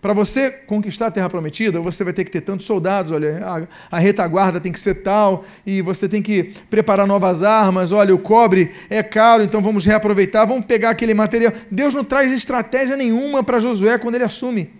Para 0.00 0.12
você 0.12 0.50
conquistar 0.50 1.08
a 1.08 1.10
terra 1.10 1.28
prometida, 1.28 1.80
você 1.80 2.04
vai 2.04 2.12
ter 2.12 2.24
que 2.24 2.30
ter 2.30 2.40
tantos 2.40 2.66
soldados, 2.66 3.10
olha, 3.10 3.44
a, 3.44 3.96
a, 3.96 3.98
retaguarda 3.98 4.60
tem 4.60 4.70
que 4.70 4.78
ser 4.78 5.02
tal, 5.02 5.44
e 5.66 5.82
você 5.82 6.08
tem 6.08 6.22
que 6.22 6.54
preparar 6.70 7.04
novas 7.04 7.42
armas, 7.42 7.90
olha, 7.90 8.14
o 8.14 8.18
cobre 8.18 8.70
é 8.88 9.02
caro, 9.02 9.42
então 9.42 9.60
vamos 9.60 9.84
reaproveitar, 9.84 10.46
vamos 10.46 10.66
pegar 10.66 10.90
aquele 10.90 11.14
material. 11.14 11.52
Deus 11.68 11.94
não 11.94 12.04
traz 12.04 12.30
estratégia 12.30 12.96
nenhuma 12.96 13.42
para 13.42 13.58
Josué 13.58 13.98
quando 13.98 14.14
ele 14.14 14.24
assume. 14.24 14.70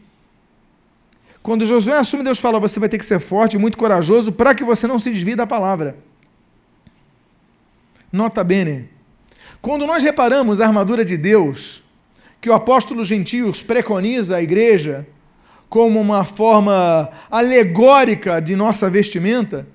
Quando 1.42 1.66
Josué 1.66 1.96
assume, 1.96 2.22
Deus 2.22 2.38
fala: 2.38 2.60
você 2.60 2.78
vai 2.78 2.88
ter 2.88 2.98
que 2.98 3.06
ser 3.06 3.18
forte, 3.18 3.58
muito 3.58 3.76
corajoso, 3.76 4.30
para 4.30 4.54
que 4.54 4.62
você 4.62 4.86
não 4.86 5.00
se 5.00 5.10
desvie 5.10 5.34
da 5.34 5.46
palavra. 5.46 5.96
Nota 8.12 8.44
bene, 8.44 8.88
quando 9.60 9.84
nós 9.84 10.02
reparamos 10.02 10.60
a 10.60 10.66
armadura 10.66 11.04
de 11.04 11.16
Deus, 11.16 11.82
que 12.40 12.48
o 12.48 12.54
apóstolo 12.54 13.04
Gentios 13.04 13.62
preconiza 13.62 14.36
à 14.36 14.42
igreja 14.42 15.06
como 15.68 16.00
uma 16.00 16.24
forma 16.24 17.10
alegórica 17.30 18.40
de 18.40 18.56
nossa 18.56 18.88
vestimenta, 18.88 19.66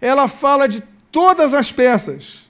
ela 0.00 0.28
fala 0.28 0.68
de 0.68 0.80
todas 1.10 1.54
as 1.54 1.72
peças. 1.72 2.48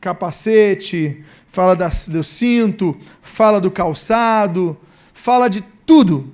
Capacete, 0.00 1.24
fala 1.46 1.74
do 1.74 2.24
cinto, 2.24 2.96
fala 3.22 3.60
do 3.60 3.70
calçado, 3.70 4.76
fala 5.12 5.48
de 5.48 5.62
tudo. 5.86 6.32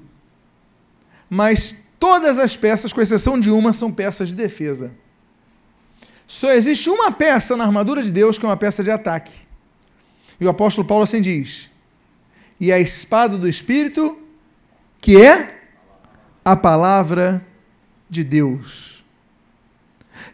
Mas 1.28 1.76
todas 1.99 2.38
as 2.38 2.56
peças, 2.56 2.92
com 2.92 3.00
exceção 3.00 3.38
de 3.38 3.50
uma, 3.50 3.73
são 3.73 3.92
peças 3.92 4.28
de 4.28 4.35
defesa. 4.35 4.92
Só 6.26 6.52
existe 6.52 6.88
uma 6.88 7.11
peça 7.11 7.56
na 7.56 7.64
armadura 7.64 8.02
de 8.02 8.11
Deus 8.11 8.38
que 8.38 8.44
é 8.44 8.49
uma 8.49 8.56
peça 8.56 8.82
de 8.82 8.90
ataque. 8.90 9.50
E 10.40 10.47
o 10.47 10.49
apóstolo 10.49 10.87
Paulo 10.87 11.04
assim 11.04 11.20
diz: 11.20 11.70
e 12.61 12.73
a 12.73 12.78
espada 12.78 13.38
do 13.38 13.49
Espírito, 13.49 14.18
que 15.00 15.20
é 15.20 15.61
a 16.44 16.54
palavra 16.54 17.44
de 18.09 18.23
Deus. 18.23 19.04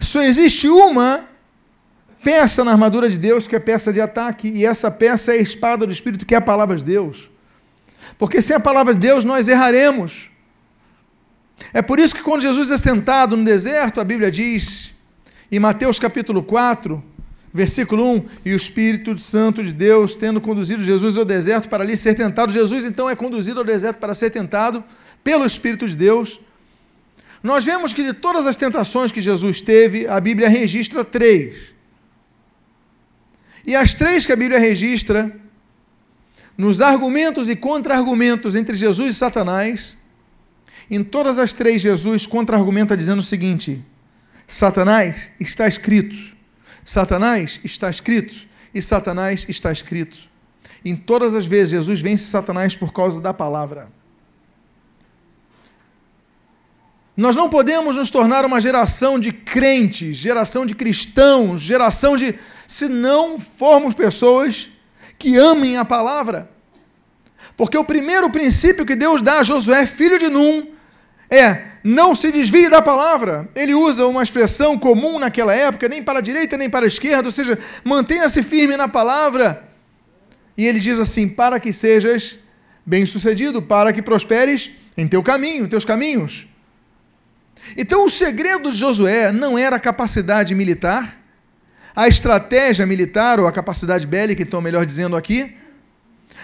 Só 0.00 0.22
existe 0.22 0.68
uma 0.68 1.28
peça 2.25 2.64
na 2.64 2.72
armadura 2.72 3.08
de 3.08 3.16
Deus 3.16 3.46
que 3.46 3.54
é 3.54 3.60
peça 3.60 3.92
de 3.92 4.00
ataque, 4.00 4.48
e 4.48 4.66
essa 4.66 4.90
peça 4.90 5.32
é 5.32 5.38
a 5.38 5.40
espada 5.40 5.86
do 5.86 5.92
Espírito, 5.92 6.26
que 6.26 6.34
é 6.34 6.38
a 6.38 6.42
palavra 6.42 6.76
de 6.76 6.84
Deus. 6.84 7.30
Porque 8.18 8.42
sem 8.42 8.56
a 8.56 8.60
palavra 8.60 8.92
de 8.92 9.00
Deus 9.00 9.25
nós 9.25 9.46
erraremos. 9.46 10.30
É 11.72 11.80
por 11.80 12.00
isso 12.00 12.14
que 12.14 12.22
quando 12.22 12.42
Jesus 12.42 12.70
é 12.70 12.78
tentado 12.78 13.36
no 13.36 13.44
deserto, 13.44 14.00
a 14.00 14.04
Bíblia 14.04 14.30
diz 14.30 14.92
em 15.50 15.60
Mateus 15.60 15.98
capítulo 15.98 16.42
4, 16.42 17.02
versículo 17.56 18.12
1, 18.14 18.25
e 18.44 18.52
o 18.52 18.56
Espírito 18.56 19.16
Santo 19.18 19.64
de 19.64 19.72
Deus, 19.72 20.14
tendo 20.14 20.40
conduzido 20.40 20.84
Jesus 20.84 21.16
ao 21.16 21.25
deserto 21.25 21.68
para 21.68 21.82
ali 21.82 21.96
ser 21.96 22.14
tentado, 22.14 22.52
Jesus 22.52 22.84
então 22.84 23.08
é 23.08 23.16
conduzido 23.16 23.60
ao 23.60 23.64
deserto 23.64 23.98
para 23.98 24.14
ser 24.14 24.30
tentado 24.30 24.84
pelo 25.25 25.46
Espírito 25.46 25.88
de 25.88 25.96
Deus. 25.96 26.38
Nós 27.42 27.64
vemos 27.64 27.94
que 27.94 28.02
de 28.02 28.12
todas 28.12 28.46
as 28.46 28.56
tentações 28.56 29.10
que 29.10 29.22
Jesus 29.22 29.60
teve, 29.60 30.06
a 30.06 30.20
Bíblia 30.20 30.48
registra 30.48 31.04
três. 31.04 31.75
E 33.66 33.75
as 33.75 33.94
três 33.94 34.26
que 34.26 34.32
a 34.32 34.36
Bíblia 34.36 34.58
registra, 34.58 35.34
nos 36.56 36.80
argumentos 36.80 37.48
e 37.48 37.56
contra-argumentos 37.56 38.54
entre 38.54 38.76
Jesus 38.76 39.14
e 39.14 39.18
Satanás, 39.18 39.96
em 40.90 41.02
todas 41.02 41.38
as 41.38 41.52
três, 41.52 41.82
Jesus 41.82 42.26
contra-argumenta 42.26 42.96
dizendo 42.96 43.18
o 43.18 43.22
seguinte: 43.22 43.82
Satanás 44.46 45.32
está 45.40 45.66
escrito. 45.66 46.36
Satanás 46.87 47.61
está 47.64 47.90
escrito. 47.90 48.47
E 48.73 48.81
Satanás 48.81 49.45
está 49.49 49.73
escrito. 49.73 50.16
Em 50.85 50.95
todas 50.95 51.35
as 51.35 51.45
vezes, 51.45 51.73
Jesus 51.73 52.00
vence 52.00 52.25
Satanás 52.25 52.76
por 52.76 52.93
causa 52.93 53.21
da 53.21 53.35
palavra. 53.35 53.88
Nós 57.16 57.35
não 57.35 57.49
podemos 57.49 57.97
nos 57.97 58.11
tornar 58.11 58.45
uma 58.45 58.61
geração 58.61 59.19
de 59.19 59.33
crentes, 59.33 60.16
geração 60.16 60.64
de 60.64 60.76
cristãos, 60.76 61.61
geração 61.61 62.16
de. 62.16 62.38
se 62.69 62.88
não 62.88 63.40
formos 63.40 63.95
pessoas 63.95 64.71
que 65.19 65.37
amem 65.37 65.76
a 65.76 65.85
palavra. 65.85 66.50
Porque 67.57 67.76
o 67.76 67.85
primeiro 67.85 68.31
princípio 68.31 68.87
que 68.87 68.95
Deus 68.95 69.23
dá 69.23 69.40
a 69.40 69.43
Josué, 69.43 69.87
filho 69.87 70.19
de 70.19 70.28
Num, 70.28 70.69
é 71.30 71.62
não 71.83 72.14
se 72.14 72.33
desvie 72.33 72.68
da 72.68 72.83
palavra. 72.83 73.49
Ele 73.54 73.75
usa 73.75 74.06
uma 74.06 74.23
expressão 74.23 74.76
comum 74.76 75.18
naquela 75.18 75.54
época, 75.54 75.88
nem 75.88 76.02
para 76.02 76.18
a 76.18 76.23
direita 76.23 76.56
nem 76.56 76.68
para 76.68 76.85
a 76.85 76.88
esquerda, 76.88 77.28
ou 77.28 77.33
seja, 77.33 77.59
mantenha-se 77.85 78.42
firme 78.42 78.76
na 78.76 78.88
palavra. 78.88 79.68
E 80.56 80.66
ele 80.66 80.80
diz 80.80 80.99
assim: 80.99 81.28
para 81.28 81.61
que 81.61 81.73
sejas 81.73 82.38
bem-sucedido, 82.85 83.62
para 83.62 83.92
que 83.92 84.02
prosperes 84.02 84.71
em 84.97 85.06
teu 85.06 85.23
caminho, 85.23 85.68
teus 85.68 85.85
caminhos. 85.85 86.49
Então, 87.76 88.04
o 88.04 88.11
segredo 88.11 88.71
de 88.71 88.76
Josué 88.76 89.33
não 89.33 89.59
era 89.59 89.76
a 89.76 89.80
capacidade 89.80 90.54
militar, 90.54 91.18
a 91.95 92.06
estratégia 92.06 92.87
militar, 92.87 93.40
ou 93.40 93.47
a 93.47 93.52
capacidade 93.52 94.06
bélica, 94.06 94.42
então, 94.42 94.61
melhor 94.61 94.87
dizendo 94.87 95.16
aqui. 95.16 95.56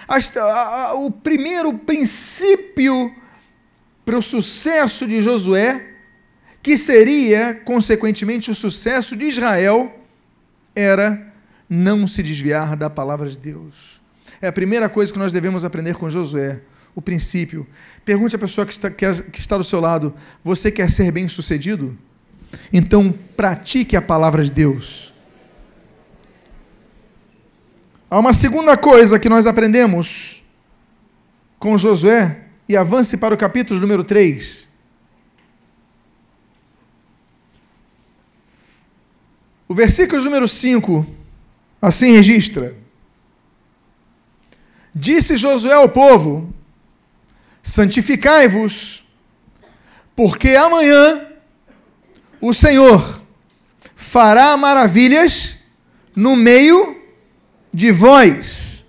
A, 0.07 0.17
a, 0.39 0.93
o 0.95 1.09
primeiro 1.09 1.73
princípio 1.73 3.13
para 4.05 4.17
o 4.17 4.21
sucesso 4.21 5.07
de 5.07 5.21
Josué, 5.21 5.93
que 6.61 6.77
seria, 6.77 7.53
consequentemente, 7.65 8.51
o 8.51 8.55
sucesso 8.55 9.15
de 9.15 9.25
Israel, 9.25 9.99
era 10.75 11.33
não 11.69 12.05
se 12.05 12.21
desviar 12.21 12.75
da 12.75 12.89
palavra 12.89 13.29
de 13.29 13.37
Deus. 13.37 14.01
É 14.41 14.47
a 14.47 14.51
primeira 14.51 14.89
coisa 14.89 15.11
que 15.11 15.19
nós 15.19 15.31
devemos 15.31 15.63
aprender 15.63 15.95
com 15.95 16.09
Josué, 16.09 16.61
o 16.93 17.01
princípio. 17.01 17.65
Pergunte 18.03 18.35
à 18.35 18.39
pessoa 18.39 18.65
que 18.65 18.73
está, 18.73 18.89
que 18.89 19.39
está 19.39 19.57
do 19.57 19.63
seu 19.63 19.79
lado: 19.79 20.13
você 20.43 20.69
quer 20.69 20.89
ser 20.89 21.11
bem 21.11 21.27
sucedido? 21.27 21.97
Então 22.71 23.13
pratique 23.35 23.95
a 23.95 24.01
palavra 24.01 24.43
de 24.43 24.51
Deus. 24.51 25.13
Há 28.09 28.19
uma 28.19 28.33
segunda 28.33 28.77
coisa 28.77 29.17
que 29.17 29.27
nós 29.27 29.47
aprendemos 29.47 30.43
com 31.57 31.77
Josué, 31.77 32.42
e 32.67 32.77
avance 32.77 33.17
para 33.17 33.33
o 33.33 33.37
capítulo 33.37 33.79
número 33.79 34.03
3. 34.03 34.67
O 39.67 39.73
versículo 39.73 40.23
número 40.23 40.47
5 40.47 41.05
assim 41.81 42.13
registra: 42.13 42.75
Disse 44.93 45.35
Josué 45.35 45.73
ao 45.73 45.89
povo: 45.89 46.53
Santificai-vos, 47.61 49.03
porque 50.15 50.49
amanhã 50.49 51.27
o 52.39 52.53
Senhor 52.53 53.21
fará 53.95 54.55
maravilhas 54.55 55.57
no 56.15 56.35
meio 56.35 57.01
de 57.73 57.91
vós. 57.91 58.85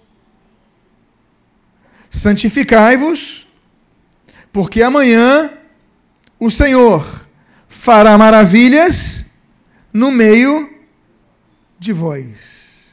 Santificai-vos, 2.10 3.43
porque 4.54 4.84
amanhã 4.84 5.50
o 6.38 6.48
Senhor 6.48 7.26
fará 7.66 8.16
maravilhas 8.16 9.26
no 9.92 10.12
meio 10.12 10.70
de 11.76 11.92
vós. 11.92 12.84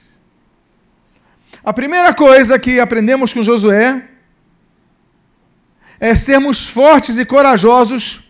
A 1.63 1.72
primeira 1.72 2.15
coisa 2.15 2.58
que 2.58 2.80
aprendemos 2.80 3.32
com 3.32 3.44
Josué 3.44 4.10
é 6.00 6.15
sermos 6.15 6.68
fortes 6.68 7.20
e 7.20 7.25
corajosos 7.25 8.24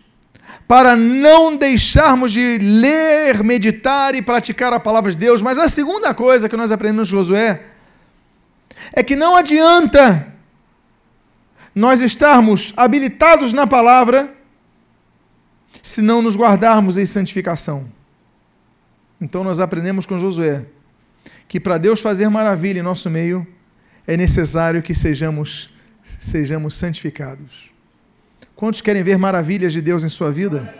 para 0.68 0.94
não 0.94 1.56
deixarmos 1.56 2.32
de 2.32 2.58
ler, 2.58 3.42
meditar 3.42 4.14
e 4.14 4.20
praticar 4.20 4.74
a 4.74 4.80
palavra 4.80 5.10
de 5.10 5.16
Deus. 5.16 5.40
Mas 5.40 5.56
a 5.56 5.70
segunda 5.70 6.12
coisa 6.12 6.50
que 6.50 6.56
nós 6.56 6.70
aprendemos 6.70 7.08
com 7.08 7.16
Josué 7.16 7.62
é 8.92 9.02
que 9.02 9.16
não 9.16 9.34
adianta 9.34 10.31
nós 11.74 12.00
estarmos 12.00 12.72
habilitados 12.76 13.52
na 13.52 13.66
palavra 13.66 14.34
se 15.82 16.02
não 16.02 16.20
nos 16.20 16.36
guardarmos 16.36 16.98
em 16.98 17.06
santificação. 17.06 17.90
Então 19.20 19.42
nós 19.42 19.60
aprendemos 19.60 20.04
com 20.06 20.18
Josué 20.18 20.66
que 21.48 21.60
para 21.60 21.78
Deus 21.78 22.00
fazer 22.00 22.28
maravilha 22.28 22.80
em 22.80 22.82
nosso 22.82 23.10
meio, 23.10 23.46
é 24.06 24.16
necessário 24.16 24.82
que 24.82 24.94
sejamos, 24.94 25.70
sejamos 26.02 26.74
santificados. 26.74 27.70
Quantos 28.56 28.80
querem 28.80 29.02
ver 29.02 29.18
maravilhas 29.18 29.72
de 29.72 29.80
Deus 29.80 30.02
em 30.02 30.08
sua 30.08 30.32
vida? 30.32 30.74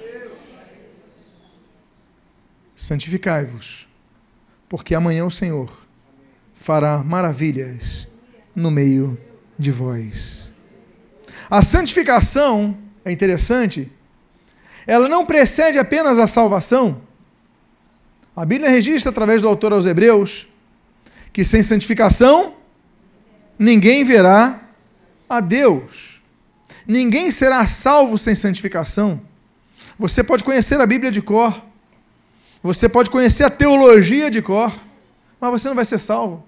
Santificai-vos, 2.74 3.86
porque 4.68 4.94
amanhã 4.94 5.24
o 5.24 5.30
Senhor 5.30 5.86
fará 6.54 6.98
maravilhas 6.98 8.08
no 8.56 8.70
meio 8.70 9.18
de 9.58 9.70
vós. 9.70 10.41
A 11.52 11.60
santificação 11.60 12.74
é 13.04 13.12
interessante, 13.12 13.92
ela 14.86 15.06
não 15.06 15.26
precede 15.26 15.78
apenas 15.78 16.18
a 16.18 16.26
salvação. 16.26 17.02
A 18.34 18.46
Bíblia 18.46 18.70
registra, 18.70 19.10
através 19.10 19.42
do 19.42 19.48
autor 19.48 19.74
aos 19.74 19.84
Hebreus, 19.84 20.48
que 21.30 21.44
sem 21.44 21.62
santificação 21.62 22.54
ninguém 23.58 24.02
verá 24.02 24.62
a 25.28 25.40
Deus. 25.40 26.22
Ninguém 26.86 27.30
será 27.30 27.66
salvo 27.66 28.16
sem 28.16 28.34
santificação. 28.34 29.20
Você 29.98 30.24
pode 30.24 30.42
conhecer 30.44 30.80
a 30.80 30.86
Bíblia 30.86 31.12
de 31.12 31.20
cor, 31.20 31.62
você 32.62 32.88
pode 32.88 33.10
conhecer 33.10 33.44
a 33.44 33.50
teologia 33.50 34.30
de 34.30 34.40
cor, 34.40 34.72
mas 35.38 35.50
você 35.50 35.68
não 35.68 35.76
vai 35.76 35.84
ser 35.84 35.98
salvo. 35.98 36.42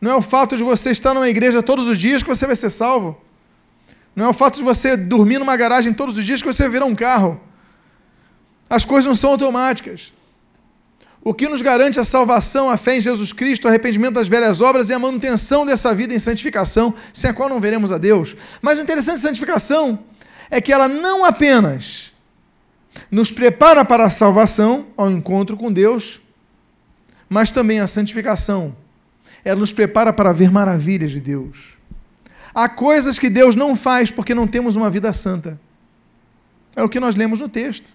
Não 0.00 0.10
é 0.10 0.14
o 0.14 0.22
fato 0.22 0.56
de 0.56 0.62
você 0.62 0.90
estar 0.90 1.12
numa 1.12 1.28
igreja 1.28 1.62
todos 1.62 1.86
os 1.86 1.98
dias 1.98 2.22
que 2.22 2.28
você 2.30 2.46
vai 2.46 2.56
ser 2.56 2.70
salvo. 2.70 3.22
Não 4.14 4.26
é 4.26 4.28
o 4.28 4.32
fato 4.32 4.56
de 4.56 4.64
você 4.64 4.96
dormir 4.96 5.38
numa 5.38 5.56
garagem 5.56 5.92
todos 5.92 6.16
os 6.16 6.24
dias 6.24 6.40
que 6.40 6.46
você 6.46 6.68
virar 6.68 6.86
um 6.86 6.94
carro. 6.94 7.40
As 8.68 8.84
coisas 8.84 9.06
não 9.06 9.14
são 9.14 9.30
automáticas. 9.30 10.12
O 11.22 11.32
que 11.32 11.48
nos 11.48 11.62
garante 11.62 11.98
a 11.98 12.04
salvação, 12.04 12.68
a 12.68 12.76
fé 12.76 12.98
em 12.98 13.00
Jesus 13.00 13.32
Cristo, 13.32 13.64
o 13.64 13.68
arrependimento 13.68 14.14
das 14.14 14.28
velhas 14.28 14.60
obras 14.60 14.90
e 14.90 14.92
a 14.92 14.98
manutenção 14.98 15.64
dessa 15.64 15.94
vida 15.94 16.14
em 16.14 16.18
santificação, 16.18 16.94
sem 17.12 17.30
a 17.30 17.34
qual 17.34 17.48
não 17.48 17.60
veremos 17.60 17.90
a 17.90 17.98
Deus. 17.98 18.36
Mas 18.60 18.78
o 18.78 18.82
interessante 18.82 19.16
de 19.16 19.22
santificação 19.22 19.98
é 20.50 20.60
que 20.60 20.72
ela 20.72 20.86
não 20.86 21.24
apenas 21.24 22.12
nos 23.10 23.32
prepara 23.32 23.84
para 23.84 24.04
a 24.04 24.10
salvação, 24.10 24.86
ao 24.96 25.10
encontro 25.10 25.56
com 25.56 25.72
Deus, 25.72 26.20
mas 27.28 27.50
também 27.50 27.80
a 27.80 27.86
santificação. 27.86 28.76
Ela 29.44 29.60
nos 29.60 29.72
prepara 29.72 30.12
para 30.12 30.32
ver 30.32 30.50
maravilhas 30.50 31.10
de 31.10 31.20
Deus. 31.20 31.73
Há 32.54 32.68
coisas 32.68 33.18
que 33.18 33.28
Deus 33.28 33.56
não 33.56 33.74
faz 33.74 34.10
porque 34.10 34.34
não 34.34 34.46
temos 34.46 34.76
uma 34.76 34.88
vida 34.88 35.12
santa. 35.12 35.58
É 36.76 36.82
o 36.82 36.88
que 36.88 37.00
nós 37.00 37.16
lemos 37.16 37.40
no 37.40 37.48
texto. 37.48 37.92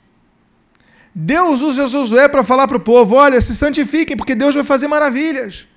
Deus 1.14 1.62
usa 1.62 1.88
Josué 1.88 2.28
para 2.28 2.44
falar 2.44 2.68
para 2.68 2.78
o 2.78 2.80
povo: 2.80 3.16
olha, 3.16 3.40
se 3.40 3.56
santifiquem, 3.56 4.18
porque 4.18 4.36
Deus 4.36 4.56
vai 4.56 4.64
fazer 4.64 4.88
maravilhas. 4.88 5.68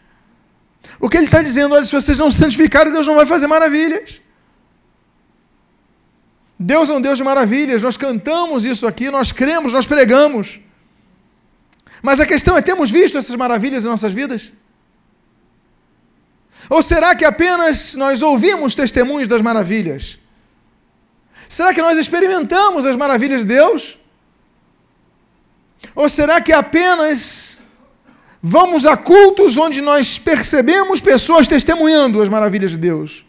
O 1.01 1.09
que 1.09 1.17
ele 1.17 1.27
está 1.27 1.41
dizendo, 1.41 1.75
olha, 1.75 1.85
se 1.85 1.93
vocês 1.93 2.19
não 2.19 2.31
se 2.31 2.39
santificarem, 2.39 2.93
Deus 2.93 3.07
não 3.07 3.15
vai 3.15 3.27
fazer 3.27 3.47
maravilhas. 3.47 4.21
Deus 6.59 6.89
é 6.91 6.93
um 6.93 7.01
Deus 7.01 7.19
de 7.19 7.25
maravilhas, 7.25 7.83
nós 7.83 7.97
cantamos 7.97 8.65
isso 8.65 8.87
aqui, 8.87 9.11
nós 9.11 9.33
cremos, 9.33 9.73
nós 9.73 9.87
pregamos. 9.87 10.61
Mas 12.03 12.21
a 12.21 12.27
questão 12.27 12.57
é: 12.57 12.63
temos 12.63 12.91
visto 12.91 13.19
essas 13.19 13.35
maravilhas 13.35 13.85
em 13.85 13.89
nossas 13.89 14.13
vidas? 14.13 14.53
Ou 16.69 16.83
será 16.83 17.15
que 17.15 17.25
apenas 17.25 17.95
nós 17.95 18.23
ouvimos 18.23 18.75
testemunhos 18.75 19.29
das 19.29 19.43
maravilhas? 19.43 20.19
Será 21.49 21.75
que 21.75 21.83
nós 21.83 21.99
experimentamos 21.99 22.87
as 22.87 22.97
maravilhas 22.97 23.41
de 23.41 23.47
Deus? 23.49 23.99
Ou 25.95 26.09
será 26.09 26.41
que 26.41 26.53
apenas 26.53 27.59
vamos 28.41 28.87
a 28.87 28.97
cultos 28.97 29.59
onde 29.59 29.81
nós 29.81 30.19
percebemos 30.19 31.01
pessoas 31.01 31.47
testemunhando 31.47 32.23
as 32.23 32.29
maravilhas 32.29 32.71
de 32.71 32.79
Deus? 32.79 33.25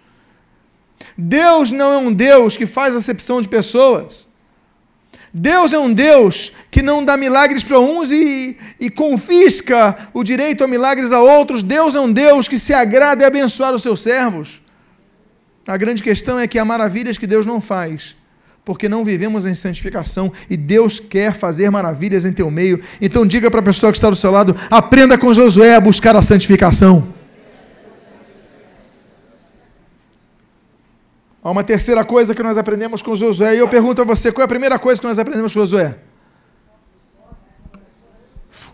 Deus 1.17 1.71
não 1.71 1.91
é 1.91 1.97
um 1.97 2.13
Deus 2.13 2.55
que 2.55 2.65
faz 2.65 2.95
acepção 2.95 3.41
de 3.41 3.49
pessoas. 3.49 4.27
Deus 5.33 5.73
é 5.73 5.79
um 5.79 5.91
Deus 5.91 6.53
que 6.69 6.83
não 6.83 7.03
dá 7.03 7.17
milagres 7.17 7.63
para 7.63 7.79
uns 7.79 8.11
e, 8.11 8.55
e, 8.79 8.89
confisca 8.89 10.09
o 10.13 10.23
direito 10.23 10.63
a 10.63 10.67
milagres 10.67 11.11
a 11.11 11.19
outros. 11.19 11.63
Deus 11.63 11.95
é 11.95 11.99
um 11.99 12.11
Deus 12.11 12.47
que 12.47 12.59
se 12.59 12.71
agrada 12.71 13.23
em 13.23 13.27
abençoar 13.27 13.73
os 13.73 13.81
seus 13.81 14.01
servos. 14.01 14.61
A 15.65 15.75
grande 15.75 16.03
questão 16.03 16.37
é 16.37 16.47
que 16.47 16.59
há 16.59 16.65
maravilhas 16.65 17.17
que 17.17 17.25
Deus 17.25 17.45
não 17.45 17.59
faz 17.59 18.15
porque 18.65 18.87
não 18.87 19.03
vivemos 19.03 19.45
em 19.45 19.53
santificação 19.53 20.31
e 20.49 20.55
Deus 20.55 20.99
quer 20.99 21.33
fazer 21.33 21.69
maravilhas 21.69 22.25
em 22.25 22.31
teu 22.31 22.49
meio. 22.49 22.79
Então 23.01 23.25
diga 23.25 23.51
para 23.51 23.59
a 23.59 23.63
pessoa 23.63 23.91
que 23.91 23.97
está 23.97 24.09
do 24.09 24.15
seu 24.15 24.31
lado: 24.31 24.55
aprenda 24.69 25.17
com 25.17 25.33
Josué 25.33 25.75
a 25.75 25.81
buscar 25.81 26.15
a 26.15 26.21
santificação. 26.21 27.22
Há 31.43 31.51
uma 31.51 31.63
terceira 31.63 32.05
coisa 32.05 32.33
que 32.33 32.41
nós 32.41 32.57
aprendemos 32.57 33.01
com 33.01 33.15
Josué, 33.15 33.55
e 33.55 33.59
eu 33.59 33.67
pergunto 33.67 34.01
a 34.01 34.05
você: 34.05 34.31
qual 34.31 34.43
é 34.43 34.45
a 34.45 34.47
primeira 34.47 34.79
coisa 34.79 35.01
que 35.01 35.07
nós 35.07 35.19
aprendemos 35.19 35.51
com 35.51 35.59
Josué? 35.59 35.97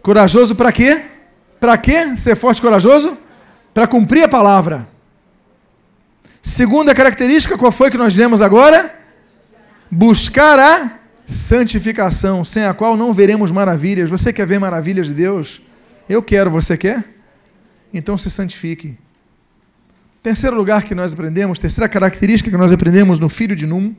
Corajoso 0.01 0.55
para 0.55 0.71
quê? 0.71 1.05
Para 1.59 1.77
quê? 1.77 2.15
Ser 2.15 2.35
forte 2.35 2.59
e 2.59 2.61
corajoso? 2.61 3.17
Para 3.73 3.87
cumprir 3.87 4.23
a 4.23 4.29
palavra. 4.29 4.87
Segunda 6.41 6.93
característica, 6.93 7.57
qual 7.57 7.71
foi 7.71 7.89
que 7.89 7.97
nós 7.97 8.15
lemos 8.15 8.41
agora? 8.41 8.95
Buscar 9.89 10.59
a 10.59 10.99
santificação, 11.25 12.45
sem 12.45 12.65
a 12.65 12.73
qual 12.73 12.95
não 12.95 13.11
veremos 13.11 13.51
maravilhas. 13.51 14.09
Você 14.09 14.31
quer 14.31 14.45
ver 14.45 14.59
maravilhas 14.59 15.07
de 15.07 15.15
Deus? 15.15 15.61
Eu 16.07 16.21
quero, 16.21 16.49
você 16.49 16.77
quer? 16.77 17.03
Então 17.93 18.17
se 18.17 18.29
santifique. 18.29 18.97
Terceiro 20.21 20.55
lugar 20.55 20.83
que 20.83 20.93
nós 20.93 21.13
aprendemos, 21.13 21.57
terceira 21.57 21.87
característica 21.87 22.51
que 22.51 22.57
nós 22.57 22.73
aprendemos 22.73 23.19
no 23.19 23.29
filho 23.29 23.55
de 23.55 23.65
Num, 23.65 23.95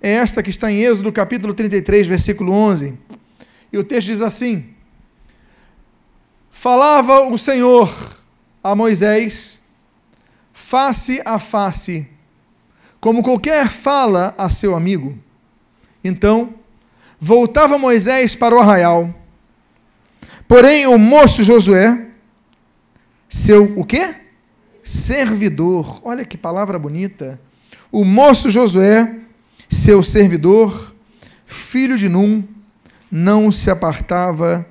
é 0.00 0.12
esta 0.12 0.42
que 0.42 0.50
está 0.50 0.70
em 0.70 0.82
Êxodo 0.82 1.12
capítulo 1.12 1.54
33, 1.54 2.06
versículo 2.06 2.52
11. 2.52 2.94
E 3.72 3.78
o 3.78 3.84
texto 3.84 4.08
diz 4.08 4.22
assim: 4.22 4.70
Falava 6.50 7.20
o 7.28 7.38
Senhor 7.38 8.16
a 8.62 8.74
Moisés 8.74 9.60
face 10.52 11.22
a 11.24 11.38
face, 11.38 12.06
como 13.00 13.22
qualquer 13.22 13.68
fala 13.68 14.34
a 14.36 14.48
seu 14.48 14.74
amigo. 14.74 15.16
Então, 16.02 16.54
voltava 17.20 17.78
Moisés 17.78 18.34
para 18.34 18.54
o 18.54 18.58
arraial. 18.58 19.14
Porém, 20.48 20.86
o 20.86 20.98
moço 20.98 21.44
Josué, 21.44 22.08
seu 23.28 23.78
o 23.78 23.84
quê? 23.84 24.27
Servidor. 24.88 26.00
Olha 26.02 26.24
que 26.24 26.38
palavra 26.38 26.78
bonita. 26.78 27.38
O 27.92 28.06
moço 28.06 28.50
Josué, 28.50 29.20
seu 29.68 30.02
servidor, 30.02 30.94
filho 31.44 31.98
de 31.98 32.08
Num, 32.08 32.42
não 33.10 33.52
se 33.52 33.70
apartava 33.70 34.66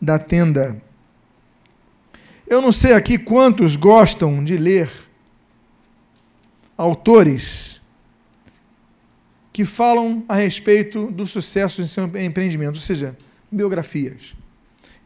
da 0.00 0.18
tenda. 0.18 0.82
Eu 2.44 2.60
não 2.60 2.72
sei 2.72 2.92
aqui 2.92 3.16
quantos 3.16 3.76
gostam 3.76 4.42
de 4.42 4.56
ler 4.56 4.90
autores 6.76 7.80
que 9.52 9.64
falam 9.64 10.24
a 10.28 10.34
respeito 10.34 11.08
do 11.08 11.24
sucesso 11.24 11.80
em 11.80 11.86
seu 11.86 12.06
empreendimento, 12.18 12.74
ou 12.74 12.82
seja, 12.82 13.16
biografias. 13.48 14.34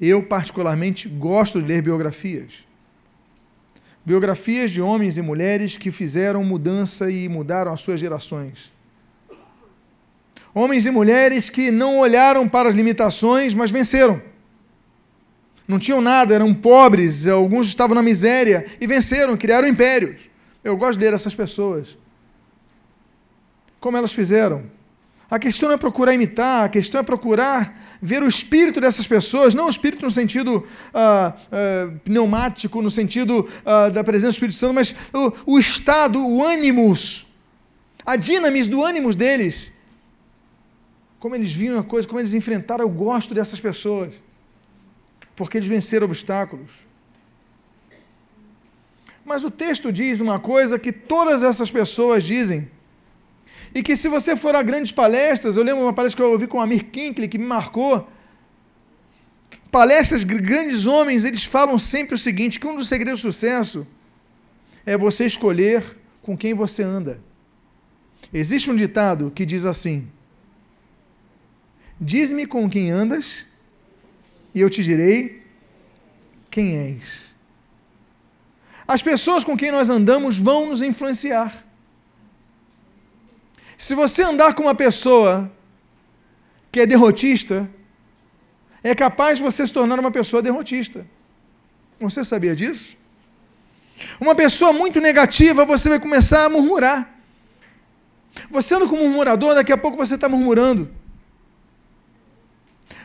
Eu, 0.01 0.23
particularmente, 0.23 1.11
gosto 1.11 1.61
de 1.61 1.69
ler 1.69 1.83
biografias. 1.83 2.64
Biografias 4.07 4.71
de 4.71 4.81
homens 4.81 5.19
e 5.19 5.23
mulheres 5.23 5.77
que 5.77 5.90
fizeram 5.90 6.45
mudança 6.45 7.11
e 7.11 7.29
mudaram 7.29 7.73
as 7.73 7.81
suas 7.81 7.99
gerações. 7.99 8.73
Homens 10.55 10.87
e 10.87 10.92
mulheres 10.92 11.51
que 11.51 11.73
não 11.73 11.99
olharam 11.99 12.49
para 12.49 12.69
as 12.69 12.75
limitações, 12.77 13.53
mas 13.53 13.73
venceram. 13.73 14.23
Não 15.66 15.81
tinham 15.81 16.01
nada, 16.01 16.33
eram 16.33 16.55
pobres, 16.55 17.27
alguns 17.27 17.66
estavam 17.66 17.97
na 17.97 18.03
miséria 18.03 18.64
e 18.81 18.87
venceram, 18.87 19.37
criaram 19.37 19.66
impérios. 19.66 20.31
Eu 20.62 20.77
gosto 20.77 21.01
de 21.01 21.05
ler 21.05 21.12
essas 21.12 21.35
pessoas. 21.35 21.99
Como 23.81 23.97
elas 23.97 24.12
fizeram? 24.12 24.71
A 25.29 25.41
questão 25.41 25.73
é 25.73 25.77
procurar 25.77 26.15
imitar, 26.15 26.65
a 26.65 26.69
questão 26.69 27.01
é 27.01 27.03
procurar 27.03 27.81
ver 28.01 28.23
o 28.23 28.29
espírito 28.29 28.81
dessas 28.81 29.09
pessoas, 29.09 29.55
não 29.55 29.67
o 29.67 29.69
espírito 29.69 30.05
no 30.05 30.11
sentido 30.11 30.59
uh, 30.59 30.62
uh, 30.62 31.99
pneumático, 32.01 32.81
no 32.81 32.91
sentido 32.91 33.41
uh, 33.41 33.91
da 33.91 34.05
presença 34.05 34.33
do 34.33 34.35
Espírito 34.35 34.57
Santo, 34.57 34.75
mas 34.75 34.95
o, 35.12 35.55
o 35.55 35.59
estado, 35.59 36.25
o 36.25 36.45
ânimos, 36.45 37.27
a 38.05 38.15
dinamis 38.15 38.69
do 38.69 38.85
ânimos 38.85 39.17
deles. 39.17 39.73
Como 41.19 41.35
eles 41.35 41.53
viam 41.53 41.81
a 41.81 41.83
coisa, 41.83 42.07
como 42.07 42.21
eles 42.21 42.33
enfrentaram, 42.33 42.85
eu 42.85 42.89
gosto 42.89 43.35
dessas 43.35 43.59
pessoas, 43.59 44.15
porque 45.35 45.59
eles 45.59 45.69
venceram 45.69 46.07
obstáculos. 46.07 46.71
Mas 49.25 49.45
o 49.45 49.51
texto 49.51 49.91
diz 49.91 50.21
uma 50.21 50.39
coisa 50.39 50.79
que 50.79 50.93
todas 50.93 51.43
essas 51.43 51.69
pessoas 51.69 52.23
dizem. 52.23 52.71
E 53.77 53.83
que 53.83 53.95
se 53.95 54.09
você 54.09 54.35
for 54.35 54.57
a 54.57 54.62
grandes 54.62 54.91
palestras, 54.91 55.55
eu 55.55 55.62
lembro 55.62 55.83
uma 55.83 55.93
palestra 55.93 56.17
que 56.17 56.23
eu 56.23 56.33
ouvi 56.33 56.47
com 56.47 56.57
o 56.57 56.61
Amir 56.62 56.85
Kinkley, 56.85 57.29
que 57.29 57.37
me 57.37 57.45
marcou. 57.45 58.09
Palestras, 59.71 60.25
grandes 60.25 60.87
homens, 60.87 61.27
eles 61.27 61.45
falam 61.45 61.79
sempre 61.79 62.15
o 62.15 62.19
seguinte: 62.19 62.59
que 62.59 62.67
um 62.67 62.75
dos 62.75 62.89
segredos 62.89 63.21
do 63.21 63.31
sucesso 63.31 63.87
é 64.87 64.97
você 64.97 65.27
escolher 65.27 65.85
com 66.23 66.35
quem 66.35 66.55
você 66.55 66.83
anda. 66.83 67.21
Existe 68.33 68.71
um 68.71 68.75
ditado 68.75 69.31
que 69.31 69.45
diz 69.45 69.67
assim: 69.67 70.09
Diz-me 72.01 72.47
com 72.47 72.71
quem 72.71 72.91
andas, 72.91 73.47
e 74.55 74.61
eu 74.62 74.71
te 74.71 74.83
direi 74.83 75.43
quem 76.51 76.79
és. 76.79 77.27
As 78.89 79.03
pessoas 79.03 79.45
com 79.45 79.55
quem 79.55 79.71
nós 79.71 79.91
andamos 79.91 80.39
vão 80.39 80.65
nos 80.65 80.81
influenciar. 80.81 81.65
Se 83.77 83.95
você 83.95 84.23
andar 84.23 84.55
com 84.55 84.62
uma 84.62 84.75
pessoa 84.75 85.51
que 86.73 86.81
é 86.81 86.87
derrotista, 86.87 87.69
é 88.83 88.95
capaz 88.95 89.39
de 89.39 89.45
você 89.45 89.67
se 89.67 89.73
tornar 89.73 89.99
uma 89.99 90.11
pessoa 90.11 90.43
derrotista. 90.43 91.07
Você 92.01 92.23
sabia 92.25 92.55
disso? 92.55 92.97
Uma 94.21 94.35
pessoa 94.35 94.73
muito 94.73 95.01
negativa, 95.01 95.65
você 95.65 95.89
vai 95.89 95.99
começar 95.99 96.45
a 96.45 96.49
murmurar. 96.49 97.15
Você 98.51 98.75
anda 98.75 98.87
como 98.87 99.03
murmurador, 99.03 99.55
daqui 99.55 99.73
a 99.73 99.79
pouco 99.79 99.97
você 99.97 100.15
está 100.15 100.29
murmurando. 100.29 100.91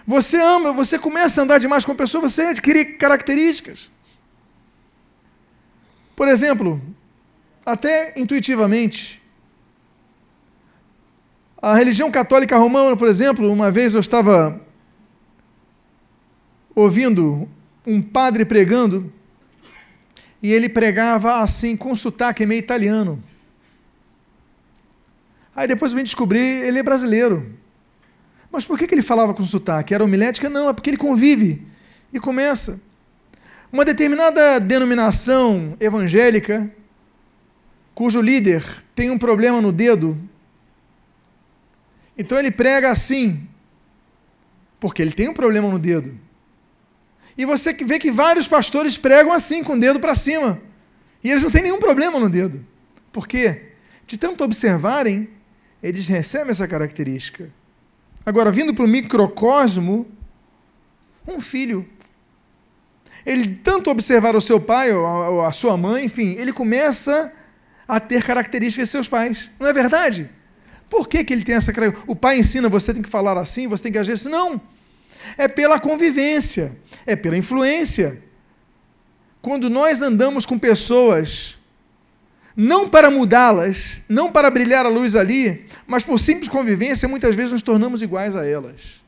Você 0.06 0.38
ama, 0.38 0.74
você 0.74 0.98
começa 1.00 1.40
a 1.40 1.44
andar 1.44 1.60
demais 1.60 1.86
com 1.86 1.92
a 1.92 1.96
pessoa, 1.96 2.22
você 2.28 2.44
adquire 2.44 2.86
características. 2.96 3.90
Por 6.16 6.28
exemplo, 6.28 6.82
até 7.66 8.14
intuitivamente, 8.18 9.21
a 11.62 11.76
religião 11.76 12.10
católica 12.10 12.58
romana, 12.58 12.97
por 12.97 13.08
exemplo, 13.08 13.52
uma 13.52 13.69
vez 13.69 13.93
eu 13.93 14.00
estava 14.00 14.60
ouvindo 16.74 17.47
um 17.86 18.02
padre 18.02 18.43
pregando 18.45 19.13
e 20.41 20.52
ele 20.52 20.67
pregava 20.67 21.36
assim 21.38 21.78
com 21.78 21.93
sotaque 21.93 22.45
meio 22.45 22.60
italiano. 22.60 23.24
Aí 25.56 25.67
depois 25.67 25.91
eu 25.91 25.97
vim 25.97 26.04
descobrir, 26.04 26.39
ele 26.39 26.80
é 26.80 26.84
brasileiro. 26.84 27.54
Mas 28.52 28.65
por 28.65 28.78
que, 28.78 28.88
que 28.88 28.95
ele 28.95 29.02
falava 29.02 29.34
com 29.34 29.43
sotaque? 29.43 29.93
Era 29.93 30.04
homilética? 30.04 30.50
Não, 30.50 30.69
é 30.69 30.74
porque 30.74 30.89
ele 30.89 30.97
convive. 30.97 31.65
E 32.12 32.19
começa. 32.19 32.80
Uma 33.71 33.86
determinada 33.86 34.60
denominação 34.60 35.78
evangélica, 35.80 36.69
cujo 37.93 38.19
líder 38.19 38.63
tem 38.95 39.12
um 39.12 39.17
problema 39.17 39.62
no 39.62 39.71
dedo, 39.71 40.17
então 42.22 42.38
ele 42.38 42.52
prega 42.52 42.92
assim, 42.92 43.48
porque 44.80 45.02
ele 45.02 45.12
tem 45.12 45.28
um 45.28 45.34
problema 45.34 45.68
no 45.68 45.80
dedo. 45.80 46.18
E 47.38 47.46
você 47.46 47.74
vê 47.74 47.98
que 47.98 48.12
vários 48.12 48.48
pastores 48.48 48.98
pregam 48.98 49.34
assim, 49.34 49.64
com 49.64 49.74
o 49.74 49.80
dedo 49.80 50.00
para 50.00 50.14
cima. 50.14 50.62
E 51.24 51.30
eles 51.32 51.42
não 51.42 51.50
têm 51.50 51.64
nenhum 51.64 51.80
problema 51.80 52.20
no 52.20 52.30
dedo. 52.30 52.66
Por 53.12 53.28
quê? 53.28 53.72
De 54.06 54.18
tanto 54.18 54.44
observarem, 54.44 55.30
eles 55.82 56.08
recebem 56.08 56.52
essa 56.52 56.68
característica. 56.68 57.50
Agora, 58.26 58.52
vindo 58.52 58.74
para 58.74 58.86
o 58.86 58.88
microcosmo, 58.88 60.06
um 61.28 61.42
filho 61.42 61.88
ele 63.26 63.56
tanto 63.64 63.90
observar 63.90 64.36
o 64.36 64.42
seu 64.42 64.60
pai, 64.60 64.92
ou 64.92 65.46
a 65.46 65.52
sua 65.52 65.78
mãe, 65.78 66.06
enfim, 66.06 66.36
ele 66.38 66.54
começa 66.54 67.32
a 67.88 68.00
ter 68.00 68.24
características 68.24 68.88
de 68.88 68.92
seus 68.92 69.08
pais. 69.08 69.52
Não 69.60 69.68
é 69.68 69.74
verdade? 69.74 70.30
Por 70.91 71.08
que, 71.08 71.23
que 71.23 71.32
ele 71.32 71.45
tem 71.45 71.56
essa 71.56 71.71
característica? 71.71 72.12
O 72.12 72.15
pai 72.17 72.38
ensina, 72.38 72.67
você 72.67 72.93
tem 72.93 73.01
que 73.01 73.08
falar 73.08 73.38
assim, 73.38 73.65
você 73.65 73.82
tem 73.82 73.93
que 73.93 73.97
agir 73.97 74.12
assim. 74.12 74.27
Não. 74.27 74.60
É 75.38 75.47
pela 75.47 75.80
convivência, 75.80 76.77
é 77.06 77.15
pela 77.15 77.38
influência. 77.38 78.21
Quando 79.41 79.69
nós 79.69 80.01
andamos 80.01 80.45
com 80.45 80.60
pessoas, 80.60 81.58
não 82.54 82.89
para 82.89 83.10
mudá-las, 83.10 84.04
não 84.10 84.30
para 84.30 84.51
brilhar 84.51 84.86
a 84.86 84.89
luz 84.89 85.15
ali, 85.15 85.65
mas 85.88 86.04
por 86.04 86.19
simples 86.19 86.49
convivência, 86.49 87.08
muitas 87.08 87.38
vezes 87.38 87.54
nos 87.54 87.62
tornamos 87.62 88.01
iguais 88.01 88.36
a 88.36 88.45
elas. 88.45 89.01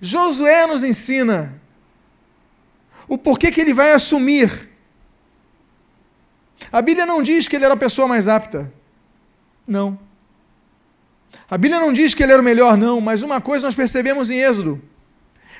Josué 0.00 0.66
nos 0.66 0.82
ensina 0.82 1.60
o 3.06 3.18
porquê 3.18 3.50
que 3.50 3.60
ele 3.60 3.74
vai 3.74 3.92
assumir. 3.92 4.70
A 6.72 6.80
Bíblia 6.80 7.04
não 7.04 7.22
diz 7.22 7.46
que 7.46 7.56
ele 7.56 7.66
era 7.66 7.74
a 7.74 7.76
pessoa 7.76 8.08
mais 8.08 8.26
apta. 8.26 8.72
Não. 9.66 9.98
A 11.54 11.56
Bíblia 11.56 11.80
não 11.80 11.92
diz 11.92 12.14
que 12.14 12.20
ele 12.24 12.32
era 12.32 12.42
o 12.42 12.44
melhor, 12.44 12.76
não, 12.76 13.00
mas 13.00 13.22
uma 13.22 13.40
coisa 13.40 13.68
nós 13.68 13.76
percebemos 13.76 14.28
em 14.28 14.40
Êxodo. 14.40 14.82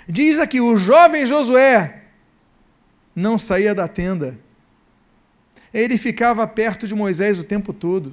Diz 0.08 0.40
aqui: 0.40 0.60
o 0.60 0.76
jovem 0.76 1.24
Josué 1.24 2.02
não 3.14 3.38
saía 3.38 3.72
da 3.72 3.86
tenda. 3.86 4.36
Ele 5.72 5.96
ficava 5.96 6.44
perto 6.48 6.88
de 6.88 6.96
Moisés 6.96 7.38
o 7.38 7.44
tempo 7.44 7.72
todo. 7.72 8.12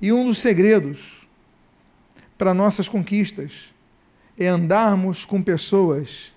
E 0.00 0.12
um 0.12 0.26
dos 0.26 0.38
segredos 0.38 1.26
para 2.38 2.54
nossas 2.54 2.88
conquistas 2.88 3.74
é 4.38 4.46
andarmos 4.46 5.26
com 5.26 5.42
pessoas 5.42 6.32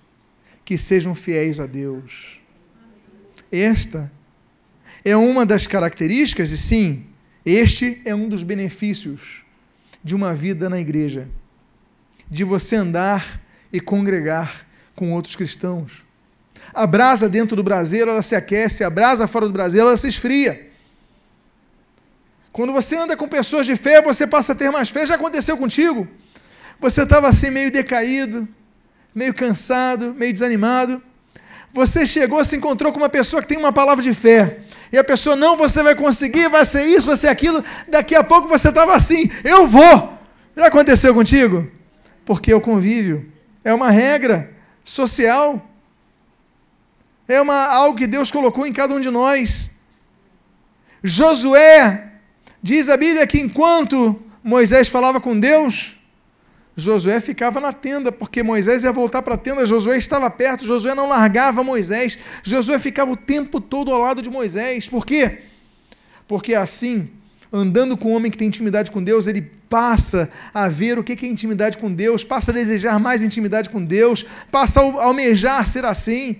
que 0.64 0.76
sejam 0.76 1.14
fiéis 1.14 1.60
a 1.60 1.66
Deus. 1.66 2.40
Esta 3.52 4.10
é 5.04 5.16
uma 5.16 5.46
das 5.46 5.68
características, 5.68 6.50
e 6.50 6.58
sim, 6.58 7.06
este 7.46 8.02
é 8.04 8.12
um 8.12 8.28
dos 8.28 8.42
benefícios 8.42 9.42
de 10.02 10.14
uma 10.14 10.34
vida 10.34 10.68
na 10.68 10.78
igreja, 10.78 11.28
de 12.28 12.44
você 12.44 12.76
andar 12.76 13.40
e 13.72 13.80
congregar 13.80 14.66
com 14.94 15.12
outros 15.12 15.36
cristãos. 15.36 16.04
A 16.72 16.86
brasa 16.86 17.28
dentro 17.28 17.54
do 17.54 17.62
braseiro, 17.62 18.10
ela 18.10 18.22
se 18.22 18.34
aquece, 18.34 18.82
a 18.84 18.90
brasa 18.90 19.26
fora 19.26 19.46
do 19.46 19.52
braseiro, 19.52 19.86
ela 19.86 19.96
se 19.96 20.08
esfria. 20.08 20.70
Quando 22.52 22.72
você 22.72 22.96
anda 22.96 23.16
com 23.16 23.26
pessoas 23.26 23.64
de 23.64 23.76
fé, 23.76 24.02
você 24.02 24.26
passa 24.26 24.52
a 24.52 24.54
ter 24.54 24.70
mais 24.70 24.90
fé. 24.90 25.06
Já 25.06 25.14
aconteceu 25.14 25.56
contigo? 25.56 26.06
Você 26.80 27.02
estava 27.02 27.28
assim 27.28 27.50
meio 27.50 27.70
decaído, 27.70 28.46
meio 29.14 29.32
cansado, 29.32 30.14
meio 30.14 30.32
desanimado. 30.32 31.02
Você 31.72 32.04
chegou, 32.04 32.44
se 32.44 32.56
encontrou 32.56 32.92
com 32.92 32.98
uma 32.98 33.08
pessoa 33.08 33.40
que 33.40 33.48
tem 33.48 33.56
uma 33.56 33.72
palavra 33.72 34.02
de 34.02 34.12
fé. 34.12 34.61
E 34.92 34.98
a 34.98 35.02
pessoa, 35.02 35.34
não, 35.34 35.56
você 35.56 35.82
vai 35.82 35.94
conseguir, 35.94 36.50
vai 36.50 36.64
ser 36.66 36.84
isso, 36.84 37.06
vai 37.06 37.16
ser 37.16 37.28
aquilo. 37.28 37.64
Daqui 37.88 38.14
a 38.14 38.22
pouco 38.22 38.46
você 38.46 38.68
estava 38.68 38.94
assim, 38.94 39.30
eu 39.42 39.66
vou. 39.66 40.18
Já 40.54 40.66
aconteceu 40.66 41.14
contigo? 41.14 41.66
Porque 42.26 42.52
o 42.52 42.60
convívio. 42.60 43.32
É 43.64 43.72
uma 43.72 43.90
regra 43.90 44.54
social. 44.84 45.66
É 47.26 47.40
uma, 47.40 47.68
algo 47.68 47.96
que 47.96 48.06
Deus 48.06 48.30
colocou 48.30 48.66
em 48.66 48.72
cada 48.72 48.94
um 48.94 49.00
de 49.00 49.10
nós. 49.10 49.70
Josué, 51.02 52.12
diz 52.62 52.90
a 52.90 52.96
Bíblia 52.96 53.26
que 53.26 53.40
enquanto 53.40 54.20
Moisés 54.44 54.88
falava 54.88 55.20
com 55.20 55.38
Deus, 55.38 55.98
Josué 56.76 57.20
ficava 57.20 57.60
na 57.60 57.72
tenda, 57.72 58.10
porque 58.10 58.42
Moisés 58.42 58.82
ia 58.82 58.92
voltar 58.92 59.20
para 59.22 59.34
a 59.34 59.38
tenda, 59.38 59.66
Josué 59.66 59.98
estava 59.98 60.30
perto, 60.30 60.64
Josué 60.64 60.94
não 60.94 61.08
largava 61.08 61.62
Moisés, 61.62 62.18
Josué 62.42 62.78
ficava 62.78 63.10
o 63.10 63.16
tempo 63.16 63.60
todo 63.60 63.92
ao 63.92 64.00
lado 64.00 64.22
de 64.22 64.30
Moisés. 64.30 64.88
Por 64.88 65.04
quê? 65.04 65.40
Porque 66.26 66.54
assim, 66.54 67.10
andando 67.52 67.96
com 67.96 68.12
um 68.12 68.16
homem 68.16 68.30
que 68.30 68.38
tem 68.38 68.48
intimidade 68.48 68.90
com 68.90 69.02
Deus, 69.02 69.26
ele 69.26 69.42
passa 69.68 70.30
a 70.54 70.66
ver 70.68 70.98
o 70.98 71.04
que 71.04 71.12
é 71.12 71.28
intimidade 71.28 71.76
com 71.76 71.92
Deus, 71.92 72.24
passa 72.24 72.50
a 72.50 72.54
desejar 72.54 72.98
mais 72.98 73.22
intimidade 73.22 73.68
com 73.68 73.84
Deus, 73.84 74.24
passa 74.50 74.80
a 74.80 75.04
almejar 75.04 75.66
ser 75.66 75.84
assim. 75.84 76.38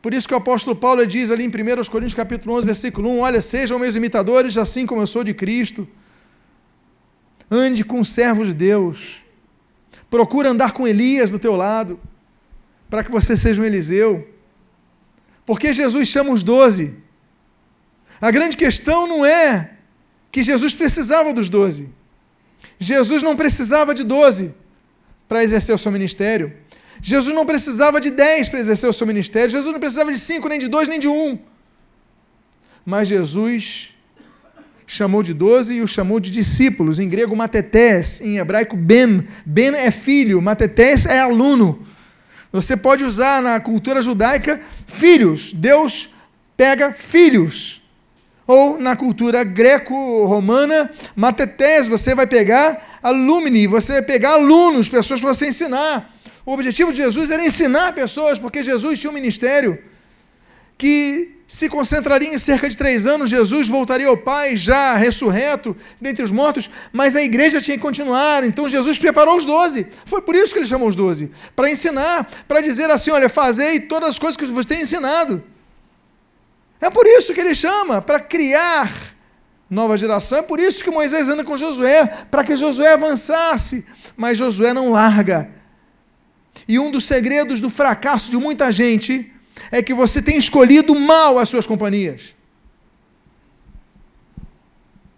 Por 0.00 0.14
isso 0.14 0.26
que 0.26 0.32
o 0.32 0.36
apóstolo 0.38 0.74
Paulo 0.74 1.06
diz 1.06 1.30
ali 1.30 1.44
em 1.44 1.48
1 1.48 1.52
Coríntios 1.90 2.14
capítulo 2.14 2.54
11, 2.54 2.66
versículo 2.66 3.10
1, 3.10 3.18
olha, 3.20 3.40
sejam 3.42 3.78
meus 3.78 3.96
imitadores, 3.96 4.56
assim 4.56 4.86
como 4.86 5.02
eu 5.02 5.06
sou 5.06 5.22
de 5.22 5.34
Cristo. 5.34 5.86
Ande 7.50 7.84
com 7.84 8.02
servos 8.04 8.48
de 8.48 8.54
Deus. 8.54 9.22
Procura 10.10 10.50
andar 10.50 10.72
com 10.72 10.86
Elias 10.86 11.30
do 11.30 11.38
teu 11.38 11.54
lado, 11.56 11.98
para 12.88 13.02
que 13.04 13.10
você 13.10 13.36
seja 13.36 13.62
um 13.62 13.64
Eliseu. 13.64 14.28
Porque 15.44 15.72
Jesus 15.72 16.08
chama 16.08 16.32
os 16.32 16.42
doze. 16.42 16.96
A 18.20 18.30
grande 18.30 18.56
questão 18.56 19.06
não 19.06 19.24
é 19.24 19.72
que 20.32 20.42
Jesus 20.42 20.74
precisava 20.74 21.32
dos 21.32 21.48
doze. 21.48 21.88
Jesus 22.78 23.22
não 23.22 23.36
precisava 23.36 23.94
de 23.94 24.04
doze 24.04 24.54
para 25.28 25.42
exercer 25.42 25.74
o 25.74 25.78
seu 25.78 25.92
ministério. 25.92 26.52
Jesus 27.00 27.34
não 27.34 27.46
precisava 27.46 28.00
de 28.00 28.10
dez 28.10 28.48
para 28.48 28.60
exercer 28.60 28.88
o 28.88 28.92
seu 28.92 29.06
ministério. 29.06 29.50
Jesus 29.50 29.72
não 29.72 29.80
precisava 29.80 30.12
de 30.12 30.18
cinco, 30.18 30.48
nem 30.48 30.58
de 30.58 30.68
dois, 30.68 30.88
nem 30.88 30.98
de 30.98 31.08
um. 31.08 31.38
Mas 32.84 33.08
Jesus 33.08 33.95
chamou 34.86 35.22
de 35.22 35.34
doze 35.34 35.74
e 35.74 35.82
o 35.82 35.86
chamou 35.86 36.20
de 36.20 36.30
discípulos, 36.30 37.00
em 37.00 37.08
grego 37.08 37.34
matetés, 37.34 38.20
em 38.20 38.38
hebraico 38.38 38.76
ben. 38.76 39.26
Ben 39.44 39.74
é 39.74 39.90
filho, 39.90 40.40
matetés 40.40 41.06
é 41.06 41.18
aluno. 41.18 41.84
Você 42.52 42.76
pode 42.76 43.04
usar 43.04 43.42
na 43.42 43.58
cultura 43.58 44.00
judaica 44.00 44.60
filhos. 44.86 45.52
Deus 45.52 46.08
pega 46.56 46.92
filhos. 46.92 47.82
Ou 48.46 48.78
na 48.78 48.94
cultura 48.94 49.42
greco-romana, 49.42 50.90
matetés, 51.16 51.88
você 51.88 52.14
vai 52.14 52.28
pegar 52.28 53.00
alumni, 53.02 53.66
você 53.66 53.94
vai 53.94 54.02
pegar 54.02 54.34
alunos, 54.34 54.88
pessoas 54.88 55.20
para 55.20 55.34
você 55.34 55.48
ensinar. 55.48 56.14
O 56.46 56.52
objetivo 56.52 56.92
de 56.92 56.98
Jesus 56.98 57.32
era 57.32 57.44
ensinar 57.44 57.92
pessoas, 57.92 58.38
porque 58.38 58.62
Jesus 58.62 59.00
tinha 59.00 59.10
um 59.10 59.14
ministério 59.14 59.82
que 60.78 61.35
se 61.46 61.68
concentraria 61.68 62.34
em 62.34 62.38
cerca 62.38 62.68
de 62.68 62.76
três 62.76 63.06
anos, 63.06 63.30
Jesus 63.30 63.68
voltaria 63.68 64.08
ao 64.08 64.16
Pai 64.16 64.56
já 64.56 64.96
ressurreto 64.96 65.76
dentre 66.00 66.24
os 66.24 66.32
mortos, 66.32 66.68
mas 66.92 67.14
a 67.14 67.22
igreja 67.22 67.60
tinha 67.60 67.76
que 67.76 67.82
continuar, 67.82 68.42
então 68.42 68.68
Jesus 68.68 68.98
preparou 68.98 69.36
os 69.36 69.46
doze. 69.46 69.86
Foi 70.04 70.20
por 70.20 70.34
isso 70.34 70.52
que 70.52 70.58
ele 70.58 70.66
chamou 70.66 70.88
os 70.88 70.96
doze, 70.96 71.30
para 71.54 71.70
ensinar, 71.70 72.28
para 72.48 72.60
dizer 72.60 72.90
assim: 72.90 73.12
olha, 73.12 73.28
fazei 73.28 73.78
todas 73.78 74.10
as 74.10 74.18
coisas 74.18 74.36
que 74.36 74.44
você 74.46 74.68
tem 74.68 74.82
ensinado. 74.82 75.42
É 76.80 76.90
por 76.90 77.06
isso 77.06 77.32
que 77.32 77.40
ele 77.40 77.54
chama, 77.54 78.02
para 78.02 78.18
criar 78.18 78.90
nova 79.70 79.96
geração. 79.96 80.38
É 80.38 80.42
por 80.42 80.60
isso 80.60 80.82
que 80.82 80.90
Moisés 80.90 81.28
anda 81.28 81.44
com 81.44 81.56
Josué, 81.56 82.06
para 82.30 82.44
que 82.44 82.56
Josué 82.56 82.92
avançasse. 82.92 83.84
Mas 84.16 84.36
Josué 84.36 84.72
não 84.72 84.90
larga. 84.90 85.50
E 86.68 86.78
um 86.78 86.90
dos 86.90 87.04
segredos 87.04 87.60
do 87.60 87.70
fracasso 87.70 88.30
de 88.30 88.36
muita 88.36 88.70
gente 88.72 89.32
é 89.70 89.82
que 89.82 89.94
você 89.94 90.20
tem 90.22 90.36
escolhido 90.36 90.94
mal 90.94 91.38
as 91.38 91.48
suas 91.48 91.66
companhias. 91.66 92.34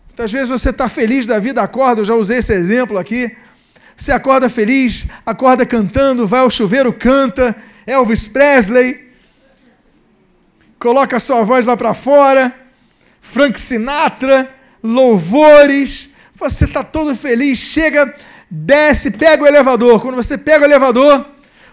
Muitas 0.09 0.33
vezes 0.33 0.49
você 0.49 0.71
está 0.71 0.89
feliz 0.89 1.27
da 1.27 1.39
vida, 1.39 1.63
acorda, 1.63 2.01
eu 2.01 2.05
já 2.05 2.15
usei 2.15 2.39
esse 2.39 2.53
exemplo 2.53 2.99
aqui. 2.99 3.37
Você 3.97 4.13
acorda 4.13 4.49
feliz, 4.49 5.07
acorda 5.25 5.67
cantando, 5.67 6.27
vai 6.27 6.41
ao 6.41 6.51
chuveiro, 6.51 6.93
canta, 6.93 7.55
Elvis 7.87 8.29
Presley, 8.29 9.09
coloca 10.79 11.19
sua 11.19 11.43
voz 11.43 11.67
lá 11.67 11.77
para 11.77 11.95
fora, 11.95 12.55
Frank 13.21 13.59
Sinatra, 13.59 14.51
louvores, 14.83 16.11
você 16.35 16.65
está 16.65 16.85
todo 16.85 17.17
feliz, 17.17 17.59
chega, 17.59 18.15
desce, 18.49 19.11
pega 19.11 19.43
o 19.43 19.47
elevador. 19.47 20.01
Quando 20.01 20.15
você 20.15 20.39
pega 20.39 20.63
o 20.65 20.69
elevador, 20.69 21.27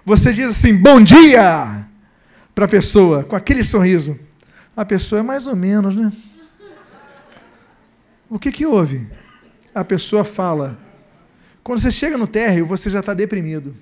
você 0.04 0.34
diz 0.34 0.50
assim: 0.52 0.76
Bom 0.76 1.00
dia! 1.00 1.85
Para 2.56 2.66
a 2.66 2.70
pessoa, 2.70 3.24
com 3.26 3.36
aquele 3.36 3.64
sorriso. 3.64 4.18
A 4.76 4.86
pessoa 4.86 5.20
é 5.20 5.24
mais 5.24 5.46
ou 5.46 5.56
menos, 5.56 5.94
né? 5.94 6.12
O 8.30 8.40
que, 8.40 8.52
que 8.52 8.66
houve? 8.66 9.08
A 9.74 9.84
pessoa 9.84 10.24
fala. 10.24 10.80
Quando 11.62 11.80
você 11.80 11.92
chega 11.92 12.18
no 12.18 12.26
térreo, 12.26 12.66
você 12.66 12.90
já 12.90 13.02
está 13.02 13.14
deprimido. 13.14 13.76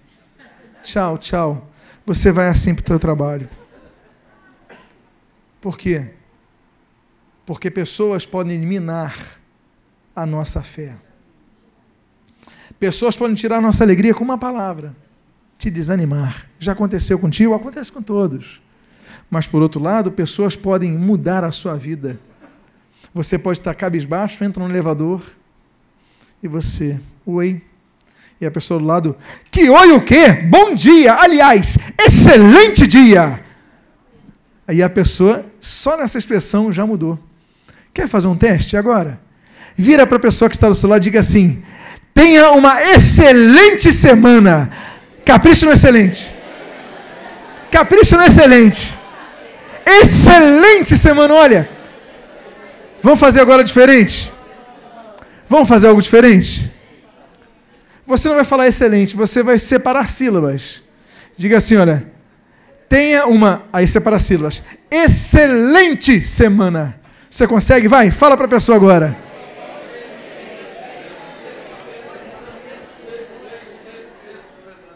Tchau, 0.82 1.18
tchau. 1.20 1.70
Você 2.06 2.32
vai 2.32 2.48
assim 2.48 2.74
para 2.74 2.84
o 2.84 2.88
seu 2.88 3.00
trabalho. 3.00 3.48
Por 5.62 5.78
quê? 5.78 6.10
Porque 7.46 7.70
pessoas 7.70 8.26
podem 8.26 8.58
eliminar 8.58 9.40
a 10.16 10.26
nossa 10.26 10.62
fé. 10.62 10.96
Pessoas 12.80 13.16
podem 13.16 13.36
tirar 13.36 13.58
a 13.58 13.62
nossa 13.62 13.84
alegria 13.84 14.14
com 14.14 14.24
uma 14.24 14.38
palavra, 14.38 14.96
te 15.58 15.70
desanimar. 15.70 16.50
Já 16.60 16.74
aconteceu 16.74 17.18
contigo? 17.20 17.54
Acontece 17.54 17.92
com 17.92 18.02
todos. 18.02 18.63
Mas, 19.34 19.48
por 19.48 19.64
outro 19.64 19.82
lado, 19.82 20.12
pessoas 20.12 20.56
podem 20.56 20.92
mudar 20.92 21.44
a 21.44 21.52
sua 21.52 21.76
vida. 21.76 22.20
Você 23.16 23.36
pode 23.36 23.58
estar 23.58 23.74
cabisbaixo, 23.74 24.44
entra 24.44 24.64
no 24.64 24.70
elevador 24.70 25.24
e 26.44 26.48
você, 26.48 27.00
oi. 27.26 27.60
E 28.40 28.46
a 28.46 28.52
pessoa 28.52 28.80
do 28.80 28.86
lado, 28.86 29.18
que 29.50 29.68
oi 29.72 29.92
o 29.92 30.06
quê? 30.06 30.34
Bom 30.34 30.76
dia! 30.76 31.16
Aliás, 31.16 31.80
excelente 32.00 32.86
dia! 32.86 33.44
Aí 34.68 34.84
a 34.84 34.90
pessoa, 34.90 35.44
só 35.60 35.98
nessa 35.98 36.20
expressão, 36.20 36.72
já 36.72 36.86
mudou. 36.86 37.18
Quer 37.92 38.08
fazer 38.08 38.28
um 38.28 38.36
teste 38.36 38.78
agora? 38.78 39.20
Vira 39.76 40.06
para 40.06 40.18
a 40.18 40.22
pessoa 40.22 40.48
que 40.48 40.56
está 40.56 40.70
do 40.70 40.76
seu 40.76 40.88
lado 40.88 41.02
e 41.02 41.06
diga 41.06 41.22
assim: 41.22 41.64
tenha 42.14 42.52
uma 42.52 42.80
excelente 42.80 43.92
semana. 43.92 44.70
Capricha 45.26 45.66
no 45.66 45.72
excelente. 45.72 46.32
Capricha 47.72 48.16
no 48.16 48.26
excelente. 48.26 49.02
Excelente 49.86 50.98
semana, 50.98 51.34
olha. 51.34 51.70
Vamos 53.02 53.20
fazer 53.20 53.42
agora 53.42 53.64
diferente? 53.64 54.32
Vamos 55.50 55.68
fazer 55.68 55.88
algo 55.88 56.02
diferente? 56.02 56.72
Você 58.06 58.28
não 58.28 58.36
vai 58.36 58.46
falar 58.46 58.68
excelente, 58.68 59.16
você 59.16 59.44
vai 59.44 59.60
separar 59.60 60.08
sílabas. 60.08 60.84
Diga 61.36 61.58
assim, 61.58 61.76
olha. 61.76 62.12
Tenha 62.88 63.26
uma. 63.26 63.64
Aí 63.74 63.88
separa 63.88 64.20
sílabas. 64.20 64.64
Excelente 64.92 66.26
semana. 66.26 67.00
Você 67.30 67.48
consegue? 67.48 67.88
Vai, 67.88 68.12
fala 68.12 68.38
para 68.38 68.46
a 68.46 68.50
pessoa 68.50 68.76
agora. 68.76 69.18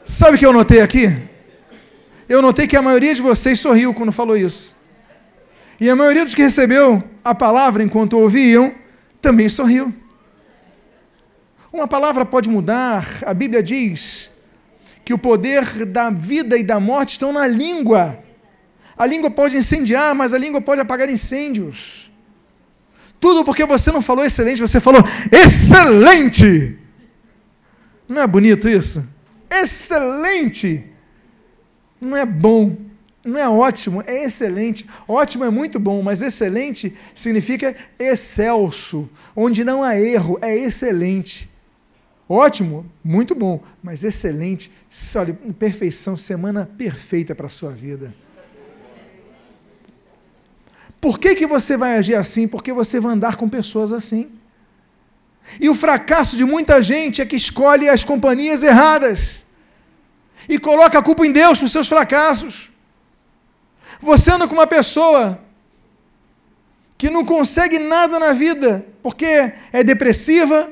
Sabe 0.06 0.38
o 0.38 0.40
que 0.40 0.46
eu 0.46 0.54
notei 0.54 0.80
aqui? 0.80 1.18
Eu 2.30 2.42
notei 2.42 2.68
que 2.68 2.78
a 2.78 2.82
maioria 2.82 3.14
de 3.14 3.22
vocês 3.22 3.60
sorriu 3.60 3.94
quando 3.94 4.12
falou 4.12 4.38
isso. 4.38 4.77
E 5.80 5.90
a 5.90 5.96
maioria 5.96 6.24
dos 6.24 6.34
que 6.34 6.42
recebeu 6.42 7.04
a 7.24 7.36
palavra 7.36 7.84
enquanto 7.84 8.18
ouviam 8.18 8.74
também 9.22 9.48
sorriu. 9.50 9.94
Uma 11.72 11.88
palavra 11.88 12.26
pode 12.26 12.50
mudar, 12.50 13.06
a 13.26 13.34
Bíblia 13.34 13.62
diz 13.62 14.32
que 15.06 15.14
o 15.14 15.18
poder 15.18 15.86
da 15.86 16.10
vida 16.10 16.58
e 16.58 16.64
da 16.64 16.80
morte 16.80 17.12
estão 17.12 17.32
na 17.32 17.46
língua. 17.46 18.20
A 18.98 19.06
língua 19.06 19.30
pode 19.30 19.56
incendiar, 19.56 20.16
mas 20.16 20.34
a 20.34 20.38
língua 20.38 20.60
pode 20.60 20.82
apagar 20.82 21.10
incêndios. 21.10 22.12
Tudo 23.20 23.44
porque 23.44 23.66
você 23.66 23.92
não 23.92 24.02
falou 24.02 24.26
excelente, 24.26 24.60
você 24.60 24.80
falou 24.80 25.02
excelente. 25.32 26.78
Não 28.08 28.22
é 28.22 28.28
bonito 28.28 28.68
isso? 28.70 29.06
Excelente! 29.50 30.84
Não 32.00 32.16
é 32.16 32.26
bom, 32.26 32.76
não 33.28 33.40
é 33.40 33.50
ótimo, 33.50 34.04
é 34.08 34.24
excelente. 34.24 34.88
Ótimo 35.08 35.44
é 35.44 35.50
muito 35.50 35.80
bom, 35.80 36.02
mas 36.02 36.22
excelente 36.22 36.96
significa 37.14 37.76
excelso, 38.00 39.10
onde 39.36 39.64
não 39.64 39.84
há 39.84 40.00
erro, 40.00 40.40
é 40.42 40.56
excelente. 40.56 41.50
Ótimo, 42.30 42.86
muito 43.04 43.34
bom, 43.34 43.62
mas 43.82 44.04
excelente. 44.04 44.72
Olha, 45.16 45.38
perfeição, 45.58 46.18
semana 46.18 46.70
perfeita 46.78 47.34
para 47.34 47.48
a 47.48 47.50
sua 47.50 47.72
vida. 47.72 48.14
Por 51.00 51.20
que, 51.20 51.36
que 51.36 51.48
você 51.48 51.78
vai 51.78 51.98
agir 51.98 52.16
assim? 52.16 52.48
Porque 52.48 52.74
você 52.74 53.00
vai 53.00 53.14
andar 53.14 53.36
com 53.36 53.48
pessoas 53.48 53.94
assim. 53.94 54.32
E 55.62 55.70
o 55.70 55.76
fracasso 55.76 56.36
de 56.36 56.44
muita 56.44 56.82
gente 56.82 57.22
é 57.22 57.26
que 57.26 57.36
escolhe 57.36 57.88
as 57.88 58.04
companhias 58.04 58.64
erradas 58.64 59.46
e 60.50 60.60
coloca 60.60 61.00
a 61.00 61.02
culpa 61.02 61.26
em 61.26 61.32
Deus 61.32 61.60
por 61.60 61.70
seus 61.70 61.88
fracassos. 61.88 62.70
Você 64.00 64.32
anda 64.32 64.48
com 64.48 64.54
uma 64.54 64.68
pessoa 64.68 65.40
que 66.98 67.10
não 67.10 67.24
consegue 67.24 67.78
nada 67.78 68.20
na 68.20 68.34
vida 68.34 68.86
porque 69.02 69.54
é 69.72 69.84
depressiva, 69.84 70.72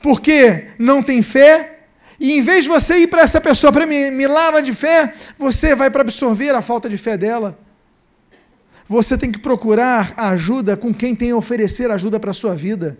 porque 0.00 0.68
não 0.78 1.02
tem 1.02 1.22
fé, 1.22 1.80
e 2.20 2.32
em 2.36 2.42
vez 2.42 2.64
de 2.64 2.70
você 2.70 2.98
ir 2.98 3.06
para 3.06 3.22
essa 3.22 3.40
pessoa 3.40 3.72
para 3.72 3.86
milagre 3.86 4.60
de 4.60 4.74
fé, 4.74 5.14
você 5.38 5.74
vai 5.74 5.90
para 5.90 6.02
absorver 6.02 6.54
a 6.54 6.60
falta 6.60 6.86
de 6.88 6.98
fé 6.98 7.16
dela. 7.16 7.58
Você 8.86 9.16
tem 9.16 9.32
que 9.32 9.38
procurar 9.38 10.12
ajuda 10.16 10.76
com 10.76 10.92
quem 10.92 11.14
tem 11.14 11.30
a 11.30 11.36
oferecer 11.36 11.90
ajuda 11.90 12.20
para 12.20 12.32
a 12.32 12.34
sua 12.34 12.54
vida. 12.54 12.98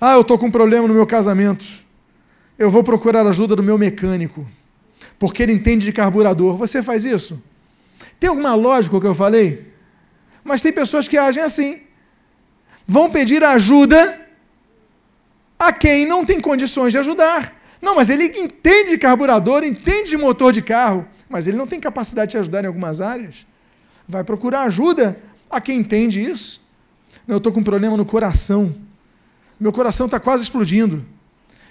Ah, 0.00 0.14
eu 0.14 0.22
estou 0.22 0.36
com 0.36 0.46
um 0.46 0.50
problema 0.50 0.88
no 0.88 0.94
meu 0.94 1.06
casamento. 1.06 1.64
Eu 2.58 2.68
vou 2.68 2.82
procurar 2.82 3.24
ajuda 3.26 3.54
do 3.54 3.62
meu 3.62 3.78
mecânico, 3.78 4.44
porque 5.22 5.40
ele 5.44 5.52
entende 5.52 5.84
de 5.84 5.92
carburador. 5.92 6.56
Você 6.56 6.82
faz 6.82 7.04
isso? 7.04 7.40
Tem 8.18 8.28
alguma 8.28 8.56
lógica 8.56 8.96
o 8.96 9.00
que 9.00 9.06
eu 9.06 9.14
falei? 9.14 9.72
Mas 10.42 10.62
tem 10.62 10.72
pessoas 10.72 11.06
que 11.06 11.16
agem 11.16 11.44
assim. 11.44 11.82
Vão 12.84 13.08
pedir 13.08 13.44
ajuda 13.44 14.20
a 15.56 15.72
quem 15.72 16.04
não 16.04 16.24
tem 16.24 16.40
condições 16.40 16.90
de 16.90 16.98
ajudar. 16.98 17.56
Não, 17.80 17.94
mas 17.94 18.10
ele 18.10 18.24
entende 18.36 18.90
de 18.90 18.98
carburador, 18.98 19.62
entende 19.62 20.10
de 20.10 20.16
motor 20.16 20.52
de 20.52 20.60
carro, 20.60 21.06
mas 21.28 21.46
ele 21.46 21.56
não 21.56 21.68
tem 21.68 21.78
capacidade 21.78 22.32
de 22.32 22.38
ajudar 22.38 22.64
em 22.64 22.66
algumas 22.66 23.00
áreas 23.00 23.46
vai 24.08 24.24
procurar 24.24 24.64
ajuda 24.64 25.16
a 25.48 25.60
quem 25.60 25.78
entende 25.78 26.20
isso. 26.20 26.60
eu 27.28 27.36
estou 27.36 27.52
com 27.52 27.60
um 27.60 27.64
problema 27.64 27.96
no 27.96 28.04
coração. 28.04 28.74
Meu 29.60 29.72
coração 29.72 30.06
está 30.06 30.18
quase 30.18 30.42
explodindo. 30.42 31.04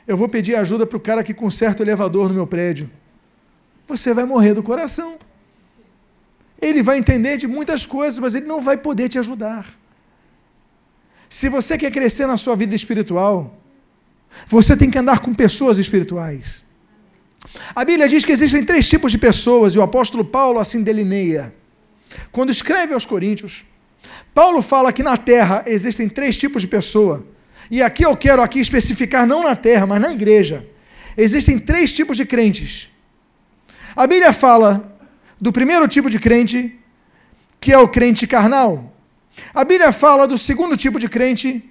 Eu 0.07 0.15
vou 0.15 0.29
pedir 0.29 0.55
ajuda 0.55 0.85
para 0.85 0.97
o 0.97 0.99
cara 1.01 1.21
que 1.21 1.33
conserta 1.33 1.83
o 1.83 1.85
elevador 1.85 2.29
no 2.29 2.33
meu 2.33 2.47
prédio. 2.47 2.89
Você 3.91 4.13
vai 4.13 4.25
morrer 4.25 4.53
do 4.53 4.63
coração. 4.63 5.09
Ele 6.67 6.81
vai 6.81 6.97
entender 6.97 7.37
de 7.37 7.47
muitas 7.55 7.85
coisas, 7.85 8.19
mas 8.19 8.35
ele 8.35 8.45
não 8.45 8.61
vai 8.61 8.77
poder 8.77 9.07
te 9.09 9.17
ajudar. 9.19 9.65
Se 11.27 11.47
você 11.55 11.77
quer 11.77 11.91
crescer 11.91 12.25
na 12.25 12.37
sua 12.37 12.55
vida 12.55 12.75
espiritual, 12.75 13.35
você 14.47 14.75
tem 14.77 14.89
que 14.89 14.97
andar 14.97 15.19
com 15.19 15.33
pessoas 15.33 15.77
espirituais. 15.77 16.63
A 17.75 17.83
Bíblia 17.83 18.07
diz 18.07 18.23
que 18.23 18.31
existem 18.31 18.63
três 18.63 18.87
tipos 18.87 19.11
de 19.11 19.17
pessoas, 19.17 19.73
e 19.73 19.79
o 19.79 19.81
apóstolo 19.81 20.23
Paulo 20.23 20.59
assim 20.59 20.83
delineia. 20.83 21.53
Quando 22.31 22.51
escreve 22.51 22.93
aos 22.93 23.05
Coríntios, 23.05 23.65
Paulo 24.33 24.61
fala 24.61 24.93
que 24.93 25.03
na 25.03 25.17
terra 25.17 25.63
existem 25.65 26.07
três 26.07 26.37
tipos 26.37 26.61
de 26.61 26.67
pessoa. 26.67 27.25
E 27.69 27.81
aqui 27.81 28.05
eu 28.05 28.15
quero 28.15 28.41
aqui 28.41 28.59
especificar 28.59 29.25
não 29.25 29.43
na 29.43 29.55
terra, 29.55 29.87
mas 29.87 30.01
na 30.01 30.13
igreja. 30.13 30.65
Existem 31.17 31.57
três 31.57 31.91
tipos 31.91 32.15
de 32.15 32.25
crentes. 32.25 32.90
A 33.95 34.07
Bíblia 34.07 34.31
fala 34.31 34.95
do 35.39 35.51
primeiro 35.51 35.87
tipo 35.87 36.09
de 36.09 36.19
crente, 36.19 36.79
que 37.59 37.73
é 37.73 37.77
o 37.77 37.87
crente 37.87 38.25
carnal. 38.25 38.93
A 39.53 39.63
Bíblia 39.63 39.91
fala 39.91 40.27
do 40.27 40.37
segundo 40.37 40.77
tipo 40.77 40.99
de 40.99 41.09
crente, 41.09 41.63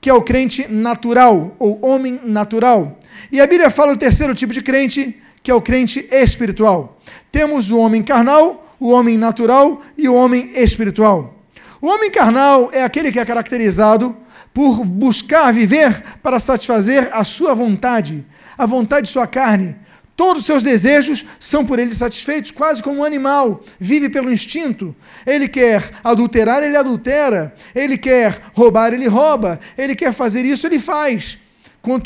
que 0.00 0.08
é 0.08 0.14
o 0.14 0.22
crente 0.22 0.68
natural, 0.68 1.56
ou 1.58 1.84
homem 1.84 2.20
natural. 2.24 2.98
E 3.32 3.40
a 3.40 3.46
Bíblia 3.46 3.70
fala 3.70 3.94
do 3.94 3.98
terceiro 3.98 4.34
tipo 4.34 4.52
de 4.52 4.62
crente, 4.62 5.20
que 5.42 5.50
é 5.50 5.54
o 5.54 5.60
crente 5.60 6.06
espiritual. 6.12 6.98
Temos 7.32 7.70
o 7.70 7.78
homem 7.78 8.02
carnal, 8.02 8.76
o 8.78 8.90
homem 8.90 9.16
natural 9.16 9.82
e 9.96 10.08
o 10.08 10.14
homem 10.14 10.52
espiritual. 10.54 11.34
O 11.80 11.88
homem 11.88 12.10
carnal 12.10 12.70
é 12.72 12.82
aquele 12.84 13.10
que 13.10 13.18
é 13.18 13.24
caracterizado 13.24 14.16
por 14.52 14.84
buscar 14.84 15.52
viver 15.52 16.02
para 16.22 16.38
satisfazer 16.38 17.10
a 17.12 17.24
sua 17.24 17.54
vontade, 17.54 18.24
a 18.56 18.66
vontade 18.66 19.06
de 19.06 19.12
sua 19.12 19.26
carne. 19.26 19.76
Todos 20.18 20.40
os 20.40 20.46
seus 20.46 20.64
desejos 20.64 21.24
são 21.38 21.64
por 21.64 21.78
ele 21.78 21.94
satisfeitos, 21.94 22.50
quase 22.50 22.82
como 22.82 22.98
um 22.98 23.04
animal, 23.04 23.62
vive 23.78 24.08
pelo 24.08 24.32
instinto. 24.32 24.92
Ele 25.24 25.46
quer 25.46 25.92
adulterar, 26.02 26.60
ele 26.64 26.76
adultera. 26.76 27.54
Ele 27.72 27.96
quer 27.96 28.40
roubar, 28.52 28.92
ele 28.92 29.06
rouba. 29.06 29.60
Ele 29.78 29.94
quer 29.94 30.12
fazer 30.12 30.44
isso, 30.44 30.66
ele 30.66 30.80
faz. 30.80 31.38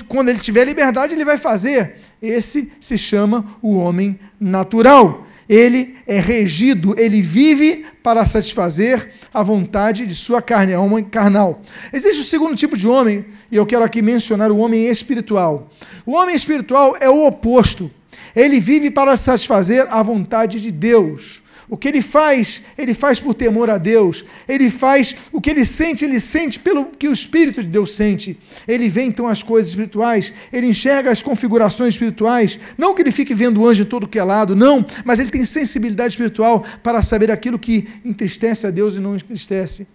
Quando 0.06 0.28
ele 0.28 0.40
tiver 0.40 0.66
liberdade, 0.66 1.14
ele 1.14 1.24
vai 1.24 1.38
fazer. 1.38 1.96
Esse 2.20 2.70
se 2.78 2.98
chama 2.98 3.46
o 3.62 3.76
homem 3.76 4.20
natural 4.38 5.26
ele 5.48 5.96
é 6.06 6.18
regido, 6.18 6.94
ele 6.98 7.20
vive 7.20 7.84
para 8.02 8.24
satisfazer 8.24 9.10
a 9.34 9.42
vontade 9.42 10.06
de 10.06 10.14
sua 10.14 10.40
carne, 10.40 10.72
a 10.72 10.80
homem 10.80 11.04
carnal. 11.04 11.60
Existe 11.92 12.22
o 12.22 12.24
segundo 12.24 12.56
tipo 12.56 12.74
de 12.74 12.88
homem, 12.88 13.26
e 13.50 13.56
eu 13.56 13.66
quero 13.66 13.84
aqui 13.84 14.00
mencionar 14.00 14.50
o 14.50 14.56
homem 14.56 14.86
espiritual. 14.86 15.70
O 16.06 16.12
homem 16.12 16.34
espiritual 16.34 16.96
é 16.98 17.10
o 17.10 17.26
oposto. 17.26 17.90
Ele 18.34 18.58
vive 18.60 18.90
para 18.90 19.16
satisfazer 19.16 19.86
a 19.90 20.02
vontade 20.02 20.60
de 20.60 20.70
Deus. 20.70 21.42
O 21.72 21.76
que 21.76 21.88
ele 21.88 22.02
faz, 22.02 22.62
ele 22.76 22.92
faz 22.92 23.18
por 23.18 23.32
temor 23.32 23.70
a 23.70 23.78
Deus. 23.78 24.26
Ele 24.46 24.68
faz 24.68 25.16
o 25.32 25.40
que 25.40 25.48
ele 25.48 25.64
sente, 25.64 26.04
ele 26.04 26.20
sente 26.20 26.58
pelo 26.58 26.84
que 26.84 27.08
o 27.08 27.12
Espírito 27.12 27.62
de 27.62 27.68
Deus 27.68 27.92
sente. 27.92 28.38
Ele 28.68 28.90
vê 28.90 29.04
então 29.04 29.26
as 29.26 29.42
coisas 29.42 29.70
espirituais, 29.70 30.34
ele 30.52 30.66
enxerga 30.66 31.10
as 31.10 31.22
configurações 31.22 31.94
espirituais. 31.94 32.60
Não 32.76 32.94
que 32.94 33.00
ele 33.00 33.10
fique 33.10 33.34
vendo 33.34 33.62
o 33.62 33.66
anjo 33.66 33.84
em 33.84 33.86
todo 33.86 34.06
que 34.06 34.18
é 34.18 34.22
lado, 34.22 34.54
não, 34.54 34.84
mas 35.02 35.18
ele 35.18 35.30
tem 35.30 35.46
sensibilidade 35.46 36.12
espiritual 36.12 36.62
para 36.82 37.00
saber 37.00 37.30
aquilo 37.30 37.58
que 37.58 37.88
entristece 38.04 38.66
a 38.66 38.70
Deus 38.70 38.96
e 38.96 39.00
não 39.00 39.16
entristece. 39.16 39.86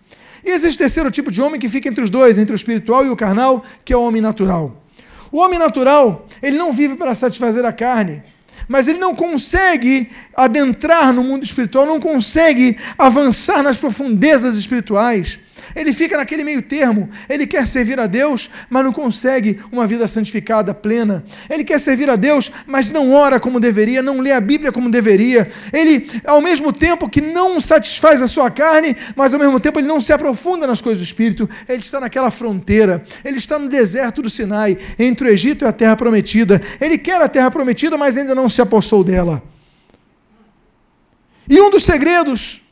E 0.44 0.50
existe 0.50 0.78
o 0.78 0.80
terceiro 0.80 1.12
tipo 1.12 1.32
de 1.32 1.42
homem 1.42 1.60
que 1.60 1.70
fica 1.70 1.90
entre 1.90 2.04
os 2.04 2.10
dois, 2.10 2.40
entre 2.40 2.54
o 2.54 2.56
espiritual 2.56 3.06
e 3.06 3.10
o 3.10 3.16
carnal, 3.16 3.64
que 3.84 3.94
é 3.94 3.98
o 3.98 4.02
homem 4.02 4.22
natural. 4.22 4.84
O 5.32 5.40
homem 5.40 5.60
natural, 5.60 6.26
ele 6.42 6.58
não 6.58 6.72
vive 6.72 6.96
para 6.96 7.14
satisfazer 7.16 7.66
a 7.66 7.74
carne 7.74 8.24
mas 8.68 8.88
ele 8.88 9.00
não 9.00 9.16
consegue 9.16 10.10
adentrar 10.36 11.14
no 11.14 11.24
mundo 11.24 11.44
espiritual, 11.44 11.86
não 11.86 12.00
consegue 12.00 12.78
avançar 12.98 13.64
nas 13.64 13.78
profundezas 13.78 14.58
espirituais. 14.58 15.40
Ele 15.78 15.94
fica 15.94 16.18
naquele 16.18 16.44
meio 16.44 16.62
termo. 16.64 17.08
Ele 17.30 17.46
quer 17.46 17.68
servir 17.68 18.00
a 18.00 18.08
Deus, 18.08 18.50
mas 18.68 18.84
não 18.84 18.92
consegue 18.92 19.60
uma 19.72 19.86
vida 19.86 20.08
santificada, 20.08 20.74
plena. 20.74 21.24
Ele 21.48 21.64
quer 21.64 21.80
servir 21.80 22.10
a 22.10 22.16
Deus, 22.16 22.52
mas 22.66 22.92
não 22.92 23.14
ora 23.14 23.40
como 23.40 23.60
deveria, 23.60 24.02
não 24.02 24.20
lê 24.20 24.32
a 24.32 24.42
Bíblia 24.42 24.72
como 24.72 24.90
deveria. 24.90 25.48
Ele, 25.72 26.10
ao 26.26 26.42
mesmo 26.42 26.74
tempo 26.74 27.08
que 27.08 27.22
não 27.22 27.62
satisfaz 27.62 28.24
a 28.24 28.28
sua 28.28 28.50
carne, 28.50 28.98
mas 29.16 29.36
ao 29.36 29.40
mesmo 29.40 29.60
tempo 29.60 29.80
ele 29.80 29.88
não 29.88 30.02
se 30.02 30.12
aprofunda 30.12 30.66
nas 30.66 30.82
coisas 30.82 31.04
do 31.04 31.06
Espírito. 31.06 31.48
Ele 31.70 31.80
está 31.80 32.00
naquela 32.00 32.32
fronteira. 32.32 33.04
Ele 33.24 33.38
está 33.38 33.60
no 33.60 33.70
deserto 33.70 34.24
do 34.24 34.32
Sinai, 34.32 34.80
entre 34.98 35.28
o 35.28 35.32
Egito 35.32 35.64
e 35.64 35.68
a 35.68 35.72
terra 35.72 35.96
prometida. 35.96 36.60
Ele 36.82 36.98
quer 36.98 37.22
a 37.22 37.28
terra 37.28 37.52
prometida, 37.52 37.96
mas 37.98 38.18
ainda 38.18 38.34
não 38.34 38.50
se 38.50 38.62
apossou 38.64 39.04
dela. 39.04 39.44
E 41.48 41.62
um 41.62 41.70
dos 41.70 41.84
segredos 41.84 42.64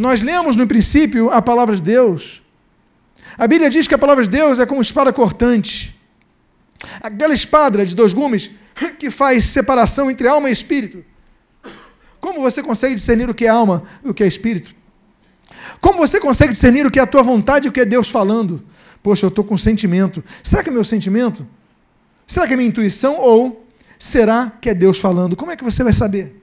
nós 0.00 0.22
lemos 0.22 0.56
no 0.56 0.66
princípio 0.66 1.28
a 1.30 1.42
palavra 1.42 1.76
de 1.76 1.82
Deus. 1.82 2.40
A 3.36 3.46
Bíblia 3.46 3.68
diz 3.68 3.86
que 3.86 3.94
a 3.94 3.98
palavra 3.98 4.24
de 4.24 4.30
Deus 4.30 4.58
é 4.58 4.64
como 4.64 4.80
espada 4.80 5.12
cortante. 5.12 5.94
Aquela 7.02 7.34
espada 7.34 7.84
de 7.84 7.94
dois 7.94 8.14
gumes 8.14 8.50
que 8.98 9.10
faz 9.10 9.44
separação 9.44 10.10
entre 10.10 10.26
alma 10.26 10.48
e 10.48 10.52
espírito. 10.54 11.04
Como 12.18 12.40
você 12.40 12.62
consegue 12.62 12.94
discernir 12.94 13.28
o 13.28 13.34
que 13.34 13.44
é 13.44 13.48
alma 13.48 13.82
e 14.02 14.08
o 14.08 14.14
que 14.14 14.24
é 14.24 14.26
espírito? 14.26 14.74
Como 15.82 15.98
você 15.98 16.18
consegue 16.18 16.54
discernir 16.54 16.86
o 16.86 16.90
que 16.90 16.98
é 16.98 17.02
a 17.02 17.06
tua 17.06 17.22
vontade 17.22 17.66
e 17.66 17.68
o 17.68 17.72
que 17.72 17.80
é 17.80 17.84
Deus 17.84 18.08
falando? 18.08 18.64
Poxa, 19.02 19.26
eu 19.26 19.28
estou 19.28 19.44
com 19.44 19.54
sentimento. 19.58 20.24
Será 20.42 20.62
que 20.62 20.70
é 20.70 20.72
meu 20.72 20.84
sentimento? 20.84 21.46
Será 22.26 22.46
que 22.46 22.54
é 22.54 22.56
minha 22.56 22.70
intuição? 22.70 23.18
Ou 23.18 23.66
será 23.98 24.50
que 24.62 24.70
é 24.70 24.74
Deus 24.74 24.98
falando? 24.98 25.36
Como 25.36 25.50
é 25.50 25.56
que 25.56 25.64
você 25.64 25.84
vai 25.84 25.92
saber? 25.92 26.39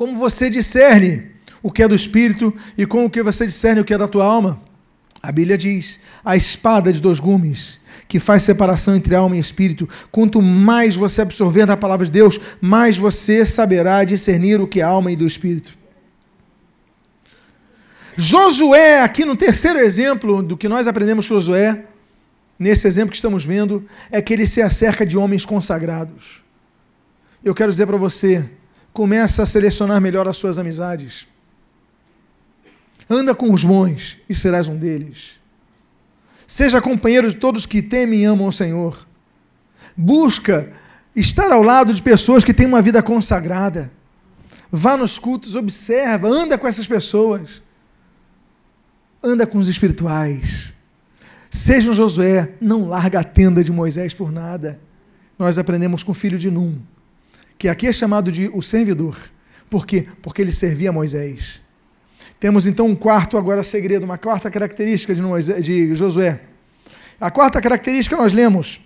Como 0.00 0.14
você 0.14 0.48
discerne 0.48 1.26
o 1.62 1.70
que 1.70 1.82
é 1.82 1.86
do 1.86 1.94
espírito 1.94 2.54
e 2.78 2.86
como 2.86 3.10
que 3.10 3.22
você 3.22 3.46
discerne 3.46 3.82
o 3.82 3.84
que 3.84 3.92
é 3.92 3.98
da 3.98 4.08
tua 4.08 4.24
alma? 4.24 4.58
A 5.22 5.30
Bíblia 5.30 5.58
diz: 5.58 6.00
a 6.24 6.34
espada 6.34 6.90
de 6.90 7.02
dois 7.02 7.20
gumes 7.20 7.78
que 8.08 8.18
faz 8.18 8.42
separação 8.42 8.96
entre 8.96 9.14
alma 9.14 9.36
e 9.36 9.38
espírito. 9.38 9.86
Quanto 10.10 10.40
mais 10.40 10.96
você 10.96 11.20
absorver 11.20 11.66
da 11.66 11.76
palavra 11.76 12.06
de 12.06 12.12
Deus, 12.12 12.40
mais 12.62 12.96
você 12.96 13.44
saberá 13.44 14.02
discernir 14.02 14.58
o 14.58 14.66
que 14.66 14.80
é 14.80 14.84
alma 14.84 15.12
e 15.12 15.16
do 15.16 15.26
espírito. 15.26 15.76
Josué, 18.16 19.02
aqui 19.02 19.26
no 19.26 19.36
terceiro 19.36 19.78
exemplo 19.78 20.42
do 20.42 20.56
que 20.56 20.66
nós 20.66 20.88
aprendemos 20.88 21.28
com 21.28 21.34
Josué, 21.34 21.84
nesse 22.58 22.88
exemplo 22.88 23.10
que 23.10 23.16
estamos 23.16 23.44
vendo, 23.44 23.84
é 24.10 24.22
que 24.22 24.32
ele 24.32 24.46
se 24.46 24.62
acerca 24.62 25.04
de 25.04 25.18
homens 25.18 25.44
consagrados. 25.44 26.42
Eu 27.44 27.54
quero 27.54 27.70
dizer 27.70 27.86
para 27.86 27.98
você, 27.98 28.48
começa 28.92 29.42
a 29.42 29.46
selecionar 29.46 30.00
melhor 30.00 30.26
as 30.28 30.36
suas 30.36 30.58
amizades. 30.58 31.26
Anda 33.08 33.34
com 33.34 33.52
os 33.52 33.64
bons 33.64 34.18
e 34.28 34.34
serás 34.34 34.68
um 34.68 34.76
deles. 34.76 35.40
Seja 36.46 36.80
companheiro 36.80 37.28
de 37.28 37.36
todos 37.36 37.66
que 37.66 37.82
temem 37.82 38.20
e 38.20 38.24
amam 38.24 38.48
o 38.48 38.52
Senhor. 38.52 39.06
Busca 39.96 40.72
estar 41.14 41.50
ao 41.50 41.62
lado 41.62 41.92
de 41.92 42.02
pessoas 42.02 42.44
que 42.44 42.54
têm 42.54 42.66
uma 42.66 42.82
vida 42.82 43.02
consagrada. 43.02 43.90
Vá 44.70 44.96
nos 44.96 45.18
cultos, 45.18 45.56
observa, 45.56 46.28
anda 46.28 46.56
com 46.56 46.66
essas 46.66 46.86
pessoas. 46.86 47.62
Anda 49.22 49.46
com 49.46 49.58
os 49.58 49.68
espirituais. 49.68 50.74
Seja 51.50 51.90
um 51.90 51.94
Josué, 51.94 52.54
não 52.60 52.88
larga 52.88 53.20
a 53.20 53.24
tenda 53.24 53.62
de 53.64 53.72
Moisés 53.72 54.14
por 54.14 54.30
nada. 54.30 54.80
Nós 55.36 55.58
aprendemos 55.58 56.02
com 56.02 56.12
o 56.12 56.14
filho 56.14 56.38
de 56.38 56.50
Num, 56.50 56.80
que 57.60 57.68
aqui 57.68 57.86
é 57.86 57.92
chamado 57.92 58.32
de 58.32 58.50
o 58.54 58.62
servidor. 58.62 59.18
Por 59.68 59.86
quê? 59.86 60.06
Porque 60.22 60.40
ele 60.40 60.50
servia 60.50 60.90
Moisés. 60.90 61.60
Temos 62.40 62.66
então 62.66 62.86
um 62.86 62.96
quarto 62.96 63.36
agora 63.36 63.62
segredo, 63.62 64.02
uma 64.02 64.16
quarta 64.16 64.50
característica 64.50 65.14
de, 65.14 65.20
Moisés, 65.20 65.62
de 65.62 65.94
Josué. 65.94 66.40
A 67.20 67.30
quarta 67.30 67.60
característica 67.60 68.16
nós 68.16 68.32
lemos 68.32 68.80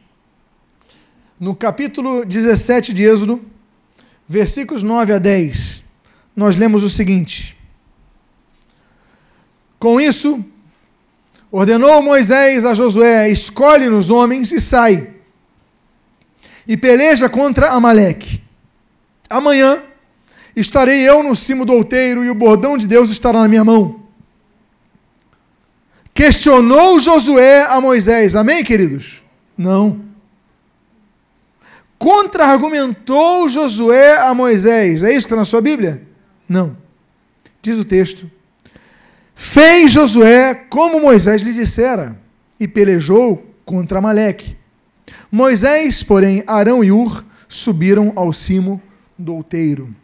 no 1.39 1.55
capítulo 1.55 2.25
17 2.25 2.93
de 2.93 3.05
Êxodo, 3.05 3.45
versículos 4.29 4.83
9 4.83 5.13
a 5.13 5.19
10. 5.19 5.85
Nós 6.35 6.57
lemos 6.57 6.83
o 6.83 6.91
seguinte: 6.91 7.57
Com 9.79 10.01
isso, 10.01 10.45
ordenou 11.49 12.03
Moisés 12.03 12.65
a 12.65 12.75
Josué: 12.75 13.31
escolhe-nos 13.31 14.11
homens 14.11 14.51
e 14.51 14.61
sai, 14.61 15.11
e 16.67 16.77
peleja 16.77 17.29
contra 17.29 17.71
Amaleque. 17.71 18.43
Amanhã 19.29 19.83
estarei 20.55 21.09
eu 21.09 21.23
no 21.23 21.35
cimo 21.35 21.65
do 21.65 21.73
outeiro 21.73 22.25
e 22.25 22.31
o 22.31 22.35
bordão 22.35 22.77
de 22.77 22.87
Deus 22.87 23.11
estará 23.11 23.41
na 23.41 23.49
minha 23.49 23.65
mão. 23.65 24.01
Questionou 26.13 27.01
Josué 27.01 27.65
a 27.65 27.81
Moisés, 27.81 28.37
amém, 28.37 28.63
queridos? 28.63 29.23
Não. 29.59 30.01
Contra-argumentou 31.99 33.49
Josué 33.49 34.17
a 34.19 34.33
Moisés, 34.33 35.03
é 35.03 35.09
isso 35.11 35.27
que 35.27 35.27
está 35.27 35.37
na 35.37 35.45
sua 35.45 35.61
Bíblia? 35.61 36.07
Não. 36.49 36.77
Diz 37.61 37.79
o 37.79 37.85
texto: 37.85 38.31
Fez 39.35 39.91
Josué 39.91 40.55
como 40.55 41.01
Moisés 41.01 41.43
lhe 41.43 41.53
dissera, 41.53 42.17
e 42.61 42.69
pelejou 42.69 43.45
contra 43.65 43.99
Amaleque. 43.99 44.57
Moisés, 45.33 46.03
porém, 46.03 46.45
Arão 46.47 46.85
e 46.85 46.93
Ur 46.93 47.25
subiram 47.49 48.13
ao 48.15 48.33
cimo 48.33 48.81
do 49.19 49.35
outeiro. 49.35 49.95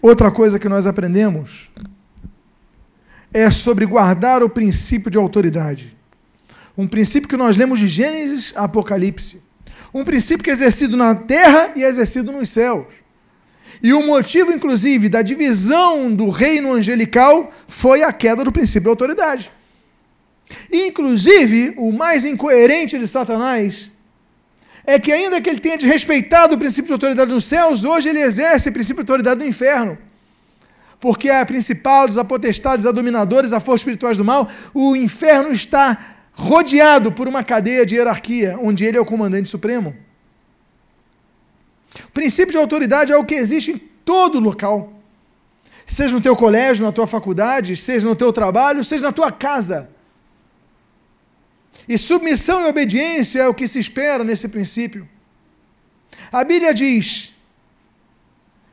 Outra 0.00 0.30
coisa 0.30 0.58
que 0.58 0.68
nós 0.68 0.86
aprendemos 0.86 1.70
é 3.32 3.50
sobre 3.50 3.86
guardar 3.86 4.42
o 4.42 4.48
princípio 4.48 5.10
de 5.10 5.18
autoridade. 5.18 5.96
Um 6.76 6.86
princípio 6.86 7.28
que 7.28 7.36
nós 7.36 7.56
lemos 7.56 7.78
de 7.78 7.88
Gênesis 7.88 8.52
a 8.56 8.64
Apocalipse. 8.64 9.42
Um 9.92 10.04
princípio 10.04 10.44
que 10.44 10.50
é 10.50 10.52
exercido 10.52 10.96
na 10.96 11.14
terra 11.14 11.72
e 11.74 11.82
é 11.82 11.88
exercido 11.88 12.30
nos 12.32 12.50
céus. 12.50 12.86
E 13.82 13.92
o 13.92 14.06
motivo, 14.06 14.52
inclusive, 14.52 15.08
da 15.08 15.22
divisão 15.22 16.12
do 16.12 16.28
reino 16.28 16.72
angelical 16.72 17.52
foi 17.66 18.02
a 18.02 18.12
queda 18.12 18.44
do 18.44 18.52
princípio 18.52 18.82
de 18.82 18.88
autoridade. 18.88 19.52
Inclusive, 20.72 21.74
o 21.76 21.92
mais 21.92 22.24
incoerente 22.24 22.98
de 22.98 23.06
Satanás 23.06 23.90
é 24.90 24.98
que, 24.98 25.12
ainda 25.12 25.38
que 25.38 25.50
ele 25.50 25.60
tenha 25.60 25.76
desrespeitado 25.76 26.54
o 26.54 26.58
princípio 26.58 26.86
de 26.86 26.94
autoridade 26.94 27.30
nos 27.30 27.44
céus, 27.44 27.84
hoje 27.84 28.08
ele 28.08 28.22
exerce 28.22 28.70
o 28.70 28.72
princípio 28.72 29.04
de 29.04 29.12
autoridade 29.12 29.38
no 29.38 29.46
inferno. 29.46 29.98
Porque 30.98 31.28
a 31.28 31.44
principal, 31.44 32.08
dos 32.08 32.16
apotestados, 32.16 32.86
a 32.86 32.90
dominadores, 32.90 33.52
a 33.52 33.60
força 33.60 33.82
espirituais 33.82 34.16
do 34.16 34.24
mal, 34.24 34.48
o 34.72 34.96
inferno 34.96 35.52
está 35.52 36.16
rodeado 36.32 37.12
por 37.12 37.28
uma 37.28 37.44
cadeia 37.44 37.84
de 37.84 37.96
hierarquia, 37.96 38.58
onde 38.58 38.86
ele 38.86 38.96
é 38.96 39.00
o 39.00 39.04
comandante 39.04 39.50
supremo. 39.50 39.94
O 42.06 42.12
princípio 42.12 42.52
de 42.52 42.58
autoridade 42.58 43.12
é 43.12 43.16
o 43.18 43.26
que 43.26 43.34
existe 43.34 43.72
em 43.72 43.78
todo 44.06 44.40
local. 44.40 44.94
Seja 45.84 46.14
no 46.14 46.20
teu 46.22 46.34
colégio, 46.34 46.86
na 46.86 46.92
tua 46.92 47.06
faculdade, 47.06 47.76
seja 47.76 48.08
no 48.08 48.16
teu 48.16 48.32
trabalho, 48.32 48.82
seja 48.82 49.02
na 49.02 49.12
tua 49.12 49.30
casa. 49.30 49.90
E 51.86 51.98
submissão 51.98 52.62
e 52.62 52.68
obediência 52.68 53.40
é 53.40 53.48
o 53.48 53.54
que 53.54 53.68
se 53.68 53.78
espera 53.78 54.24
nesse 54.24 54.48
princípio. 54.48 55.08
A 56.32 56.44
Bíblia 56.44 56.72
diz 56.74 57.34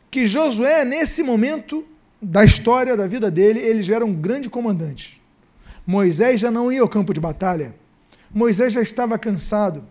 que 0.09 0.25
Josué, 0.27 0.85
nesse 0.85 1.21
momento 1.23 1.85
da 2.21 2.43
história 2.43 2.95
da 2.95 3.05
vida 3.05 3.29
dele, 3.29 3.59
ele 3.59 3.83
já 3.83 3.95
era 3.95 4.05
um 4.05 4.13
grande 4.13 4.49
comandante. 4.49 5.21
Moisés 5.85 6.39
já 6.39 6.49
não 6.49 6.71
ia 6.71 6.81
ao 6.81 6.89
campo 6.89 7.13
de 7.13 7.19
batalha. 7.19 7.75
Moisés 8.33 8.73
já 8.73 8.81
estava 8.81 9.17
cansado. 9.17 9.83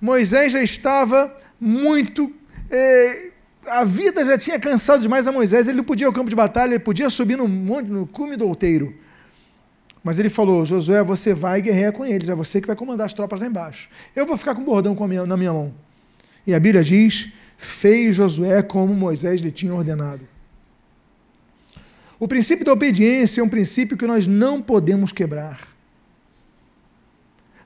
Moisés 0.00 0.52
já 0.52 0.62
estava 0.62 1.34
muito. 1.60 2.32
É, 2.70 3.30
a 3.66 3.84
vida 3.84 4.24
já 4.24 4.38
tinha 4.38 4.58
cansado 4.58 5.02
demais 5.02 5.26
a 5.26 5.32
Moisés. 5.32 5.66
Ele 5.66 5.78
não 5.78 5.84
podia 5.84 6.04
ir 6.04 6.08
ao 6.08 6.12
campo 6.12 6.30
de 6.30 6.36
batalha, 6.36 6.74
ele 6.74 6.78
podia 6.78 7.10
subir 7.10 7.36
no 7.36 7.48
monte, 7.48 7.90
no 7.90 8.06
cume 8.06 8.36
do 8.36 8.46
outeiro. 8.46 8.94
Mas 10.04 10.18
ele 10.18 10.28
falou: 10.28 10.66
Josué, 10.66 11.02
você 11.02 11.32
vai 11.32 11.62
guerrear 11.62 11.94
com 11.94 12.04
eles, 12.04 12.28
é 12.28 12.34
você 12.34 12.60
que 12.60 12.66
vai 12.66 12.76
comandar 12.76 13.06
as 13.06 13.14
tropas 13.14 13.40
lá 13.40 13.46
embaixo. 13.46 13.88
Eu 14.14 14.26
vou 14.26 14.36
ficar 14.36 14.54
com 14.54 14.60
o 14.60 14.64
bordão 14.64 14.94
com 14.94 15.08
minha, 15.08 15.24
na 15.24 15.36
minha 15.36 15.52
mão. 15.52 15.74
E 16.46 16.54
a 16.54 16.60
Bíblia 16.60 16.84
diz: 16.84 17.30
fez 17.56 18.14
Josué 18.14 18.62
como 18.62 18.92
Moisés 18.94 19.40
lhe 19.40 19.50
tinha 19.50 19.74
ordenado. 19.74 20.28
O 22.20 22.28
princípio 22.28 22.66
da 22.66 22.72
obediência 22.72 23.40
é 23.40 23.44
um 23.44 23.48
princípio 23.48 23.96
que 23.96 24.06
nós 24.06 24.26
não 24.26 24.60
podemos 24.60 25.10
quebrar. 25.10 25.58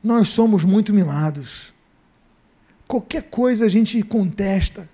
Nós 0.02 0.28
somos 0.28 0.64
muito 0.64 0.94
mimados. 0.94 1.74
Qualquer 2.86 3.24
coisa 3.24 3.66
a 3.66 3.68
gente 3.68 4.00
contesta. 4.02 4.88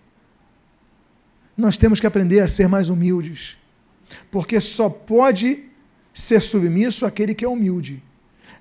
Nós 1.56 1.78
temos 1.78 2.00
que 2.00 2.06
aprender 2.06 2.40
a 2.40 2.48
ser 2.48 2.68
mais 2.68 2.88
humildes. 2.88 3.56
Porque 4.30 4.60
só 4.60 4.88
pode 4.88 5.62
ser 6.14 6.40
submisso 6.40 7.04
aquele 7.04 7.34
que 7.34 7.44
é 7.44 7.48
humilde. 7.48 8.00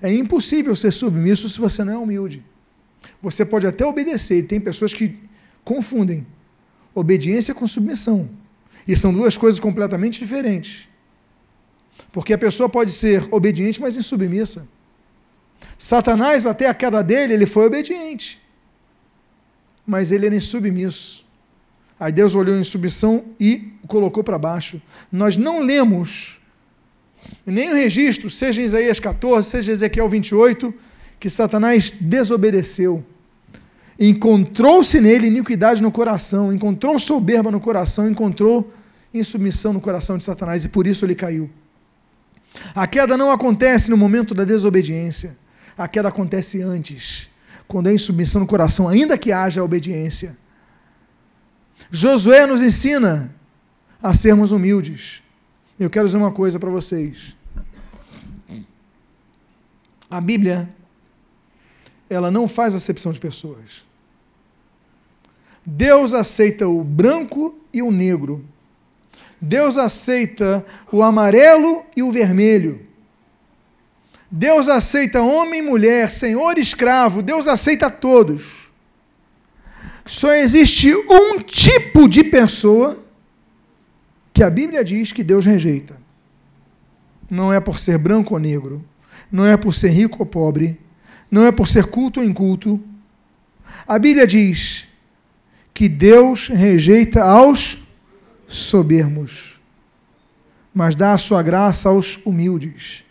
É 0.01 0.11
impossível 0.11 0.75
ser 0.75 0.91
submisso 0.91 1.47
se 1.47 1.59
você 1.59 1.83
não 1.83 1.93
é 1.93 1.97
humilde. 1.97 2.43
Você 3.21 3.45
pode 3.45 3.67
até 3.67 3.85
obedecer, 3.85 4.39
e 4.39 4.43
tem 4.43 4.59
pessoas 4.59 4.93
que 4.93 5.17
confundem 5.63 6.25
obediência 6.93 7.53
com 7.53 7.65
submissão. 7.65 8.27
E 8.87 8.97
são 8.97 9.13
duas 9.13 9.37
coisas 9.37 9.59
completamente 9.59 10.19
diferentes. 10.19 10.89
Porque 12.11 12.33
a 12.33 12.37
pessoa 12.37 12.67
pode 12.67 12.91
ser 12.91 13.25
obediente, 13.31 13.79
mas 13.79 13.95
insubmissa. 13.95 14.67
Satanás, 15.77 16.45
até 16.45 16.67
a 16.67 16.73
queda 16.73 17.01
dele, 17.03 17.33
ele 17.33 17.45
foi 17.45 17.67
obediente. 17.67 18.41
Mas 19.85 20.11
ele 20.11 20.25
era 20.25 20.35
insubmisso. 20.35 21.25
Aí 21.99 22.11
Deus 22.11 22.35
olhou 22.35 22.57
em 22.57 22.63
submissão 22.63 23.25
e 23.39 23.71
o 23.83 23.87
colocou 23.87 24.23
para 24.23 24.37
baixo. 24.37 24.81
Nós 25.11 25.37
não 25.37 25.61
lemos 25.61 26.41
nem 27.45 27.71
o 27.71 27.75
registro, 27.75 28.29
seja 28.29 28.61
em 28.61 28.65
Isaías 28.65 28.99
14, 28.99 29.49
seja 29.49 29.71
em 29.71 29.73
Ezequiel 29.73 30.07
28, 30.07 30.73
que 31.19 31.29
Satanás 31.29 31.91
desobedeceu. 31.99 33.03
Encontrou-se 33.99 34.99
nele 34.99 35.27
iniquidade 35.27 35.81
no 35.81 35.91
coração, 35.91 36.51
encontrou 36.51 36.97
soberba 36.99 37.51
no 37.51 37.59
coração, 37.59 38.09
encontrou 38.09 38.73
insubmissão 39.13 39.71
no 39.71 39.79
coração 39.79 40.17
de 40.17 40.23
Satanás 40.23 40.65
e 40.65 40.69
por 40.69 40.87
isso 40.87 41.05
ele 41.05 41.15
caiu. 41.15 41.49
A 42.75 42.85
queda 42.87 43.17
não 43.17 43.31
acontece 43.31 43.89
no 43.89 43.97
momento 43.97 44.33
da 44.33 44.43
desobediência, 44.43 45.35
a 45.77 45.87
queda 45.87 46.09
acontece 46.09 46.61
antes, 46.61 47.29
quando 47.67 47.87
é 47.87 47.93
insubmissão 47.93 48.41
no 48.41 48.47
coração, 48.47 48.87
ainda 48.87 49.17
que 49.17 49.31
haja 49.31 49.63
obediência. 49.63 50.37
Josué 51.89 52.45
nos 52.45 52.61
ensina 52.61 53.33
a 54.01 54.13
sermos 54.13 54.51
humildes. 54.51 55.22
Eu 55.83 55.89
quero 55.89 56.05
dizer 56.05 56.17
uma 56.17 56.31
coisa 56.31 56.57
para 56.57 56.69
vocês. 56.69 57.35
A 60.09 60.21
Bíblia, 60.21 60.69
ela 62.09 62.31
não 62.31 62.47
faz 62.47 62.73
acepção 62.73 63.11
de 63.11 63.19
pessoas. 63.19 63.83
Deus 65.65 66.13
aceita 66.13 66.67
o 66.69 66.83
branco 66.83 67.57
e 67.73 67.81
o 67.81 67.91
negro. 67.91 68.45
Deus 69.41 69.77
aceita 69.77 70.65
o 70.89 71.03
amarelo 71.03 71.83
e 71.97 72.01
o 72.01 72.11
vermelho. 72.11 72.87
Deus 74.31 74.69
aceita 74.69 75.21
homem 75.21 75.59
e 75.59 75.63
mulher, 75.63 76.09
senhor 76.09 76.57
e 76.57 76.61
escravo, 76.61 77.21
Deus 77.21 77.45
aceita 77.47 77.89
todos. 77.89 78.71
Só 80.05 80.33
existe 80.33 80.95
um 80.95 81.39
tipo 81.39 82.07
de 82.07 82.23
pessoa 82.23 83.02
que 84.33 84.41
a 84.41 84.49
Bíblia 84.49 84.83
diz 84.83 85.11
que 85.11 85.23
Deus 85.23 85.45
rejeita. 85.45 85.95
Não 87.29 87.53
é 87.53 87.59
por 87.59 87.79
ser 87.79 87.97
branco 87.97 88.33
ou 88.33 88.39
negro, 88.39 88.83
não 89.31 89.45
é 89.45 89.55
por 89.55 89.73
ser 89.73 89.89
rico 89.89 90.17
ou 90.19 90.25
pobre, 90.25 90.79
não 91.29 91.45
é 91.45 91.51
por 91.51 91.67
ser 91.67 91.85
culto 91.85 92.19
ou 92.19 92.25
inculto. 92.25 92.81
A 93.87 93.99
Bíblia 93.99 94.25
diz 94.25 94.87
que 95.73 95.87
Deus 95.87 96.47
rejeita 96.47 97.23
aos 97.23 97.81
soberbos, 98.47 99.61
mas 100.73 100.95
dá 100.95 101.13
a 101.13 101.17
sua 101.17 101.41
graça 101.41 101.89
aos 101.89 102.19
humildes. 102.25 103.05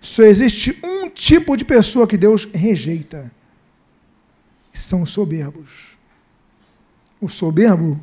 Só 0.00 0.22
existe 0.22 0.78
um 0.84 1.08
tipo 1.08 1.56
de 1.56 1.64
pessoa 1.64 2.06
que 2.06 2.16
Deus 2.16 2.48
rejeita. 2.52 3.30
São 4.72 5.02
os 5.02 5.10
soberbos. 5.10 5.96
O 7.20 7.28
soberbo 7.28 7.98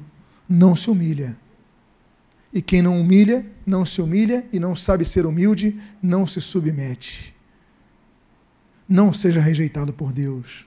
não 0.49 0.75
se 0.75 0.89
humilha. 0.89 1.37
E 2.53 2.61
quem 2.61 2.81
não 2.81 3.01
humilha, 3.01 3.45
não 3.65 3.83
se 3.83 4.01
humilha 4.01 4.45
e 4.53 4.59
não 4.59 4.75
sabe 4.75 5.03
ser 5.03 5.25
humilde, 5.25 5.75
não 6.01 6.27
se 6.27 6.39
submete. 6.39 7.33
Não 8.87 9.11
seja 9.11 9.41
rejeitado 9.41 9.91
por 9.91 10.13
Deus. 10.13 10.65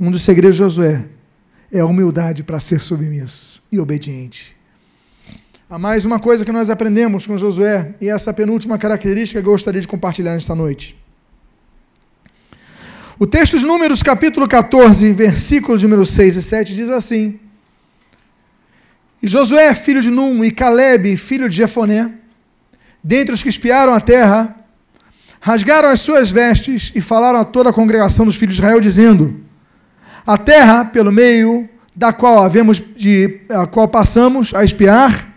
Um 0.00 0.10
dos 0.10 0.22
segredos 0.22 0.56
de 0.56 0.58
Josué 0.58 1.04
é 1.70 1.80
a 1.80 1.86
humildade 1.86 2.42
para 2.42 2.58
ser 2.58 2.80
submisso 2.80 3.62
e 3.70 3.78
obediente. 3.78 4.56
Há 5.70 5.78
mais 5.78 6.06
uma 6.06 6.18
coisa 6.18 6.44
que 6.44 6.50
nós 6.50 6.70
aprendemos 6.70 7.26
com 7.26 7.36
Josué, 7.36 7.94
e 8.00 8.08
essa 8.08 8.32
penúltima 8.32 8.78
característica 8.78 9.40
que 9.40 9.46
eu 9.46 9.52
gostaria 9.52 9.82
de 9.82 9.86
compartilhar 9.86 10.32
nesta 10.32 10.54
noite. 10.54 10.96
O 13.18 13.26
texto 13.26 13.58
de 13.58 13.66
Números, 13.66 14.02
capítulo 14.02 14.48
14, 14.48 15.12
versículos 15.12 15.82
número 15.82 16.06
6 16.06 16.36
e 16.36 16.42
7, 16.42 16.74
diz 16.74 16.88
assim: 16.88 17.38
E 19.22 19.26
Josué, 19.26 19.74
filho 19.74 20.00
de 20.00 20.10
Num, 20.10 20.44
e 20.44 20.50
Caleb, 20.50 21.16
filho 21.16 21.48
de 21.48 21.56
Jefoné, 21.56 22.12
dentre 23.02 23.34
os 23.34 23.42
que 23.42 23.48
espiaram 23.48 23.92
a 23.92 24.00
terra, 24.00 24.54
rasgaram 25.40 25.88
as 25.88 26.00
suas 26.00 26.30
vestes 26.30 26.92
e 26.94 27.00
falaram 27.00 27.40
a 27.40 27.44
toda 27.44 27.70
a 27.70 27.72
congregação 27.72 28.24
dos 28.24 28.36
filhos 28.36 28.54
de 28.54 28.60
Israel, 28.60 28.80
dizendo: 28.80 29.40
A 30.26 30.36
terra, 30.36 30.84
pelo 30.84 31.10
meio 31.10 31.68
da 31.94 32.12
qual 32.12 32.42
havemos 32.42 32.80
de 32.80 33.40
a 33.48 33.66
qual 33.66 33.88
passamos 33.88 34.54
a 34.54 34.62
espiar, 34.62 35.28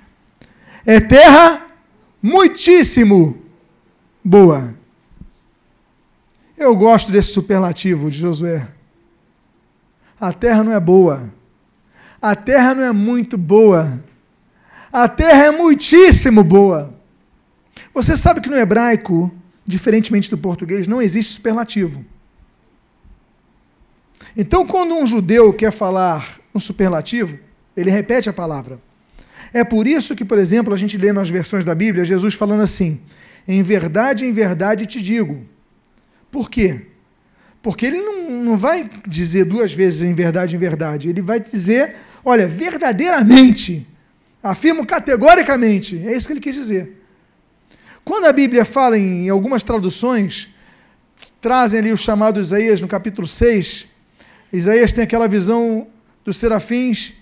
é 0.86 1.00
terra 1.00 1.66
muitíssimo 2.22 3.42
boa. 4.24 4.76
Eu 6.56 6.76
gosto 6.76 7.12
desse 7.12 7.34
superlativo 7.34 8.12
de 8.12 8.20
Josué. 8.20 8.68
A 10.20 10.32
terra 10.32 10.64
não 10.64 10.72
é 10.72 10.80
boa. 10.80 11.32
A 12.22 12.36
terra 12.36 12.76
não 12.76 12.84
é 12.84 12.92
muito 12.92 13.38
boa. 13.38 14.00
A 14.94 15.08
terra 15.08 15.46
é 15.46 15.52
muitíssimo 15.52 16.44
boa. 16.44 16.94
Você 17.94 18.16
sabe 18.16 18.42
que 18.42 18.50
no 18.50 18.58
hebraico, 18.58 19.32
diferentemente 19.66 20.30
do 20.30 20.38
português, 20.38 20.88
não 20.88 21.02
existe 21.02 21.34
superlativo. 21.34 22.06
Então, 24.36 24.66
quando 24.66 24.96
um 24.96 25.06
judeu 25.06 25.52
quer 25.52 25.72
falar 25.72 26.40
um 26.54 26.60
superlativo, 26.60 27.40
ele 27.76 27.90
repete 27.90 28.30
a 28.30 28.34
palavra. 28.34 28.80
É 29.54 29.64
por 29.64 29.88
isso 29.88 30.16
que, 30.16 30.24
por 30.24 30.38
exemplo, 30.38 30.74
a 30.74 30.78
gente 30.78 30.98
lê 30.98 31.12
nas 31.12 31.30
versões 31.30 31.66
da 31.66 31.76
Bíblia 31.76 32.06
Jesus 32.06 32.34
falando 32.34 32.62
assim: 32.62 33.02
em 33.48 33.62
verdade, 33.64 34.26
em 34.26 34.32
verdade 34.32 34.86
te 34.86 35.02
digo. 35.02 35.46
Por 36.30 36.50
quê? 36.50 36.88
Porque 37.62 37.86
ele 37.86 38.02
não, 38.02 38.30
não 38.44 38.58
vai 38.58 38.90
dizer 39.08 39.46
duas 39.46 39.72
vezes 39.72 40.02
em 40.02 40.14
verdade, 40.14 40.56
em 40.56 40.60
verdade. 40.60 41.10
Ele 41.10 41.22
vai 41.22 41.40
dizer, 41.40 41.96
olha, 42.26 42.48
verdadeiramente. 42.48 43.88
Afirmo 44.42 44.86
categoricamente. 44.86 46.02
É 46.06 46.16
isso 46.16 46.26
que 46.26 46.34
ele 46.34 46.40
quis 46.40 46.56
dizer. 46.56 47.00
Quando 48.04 48.26
a 48.26 48.34
Bíblia 48.34 48.66
fala 48.66 48.98
em 48.98 49.30
algumas 49.30 49.64
traduções, 49.64 50.50
trazem 51.40 51.80
ali 51.80 51.94
o 51.94 51.98
chamado 51.98 52.42
Isaías 52.42 52.82
no 52.82 52.88
capítulo 52.88 53.28
6, 53.28 53.88
Isaías 54.52 54.92
tem 54.92 55.04
aquela 55.04 55.28
visão 55.28 55.88
dos 56.26 56.38
serafins 56.38 57.14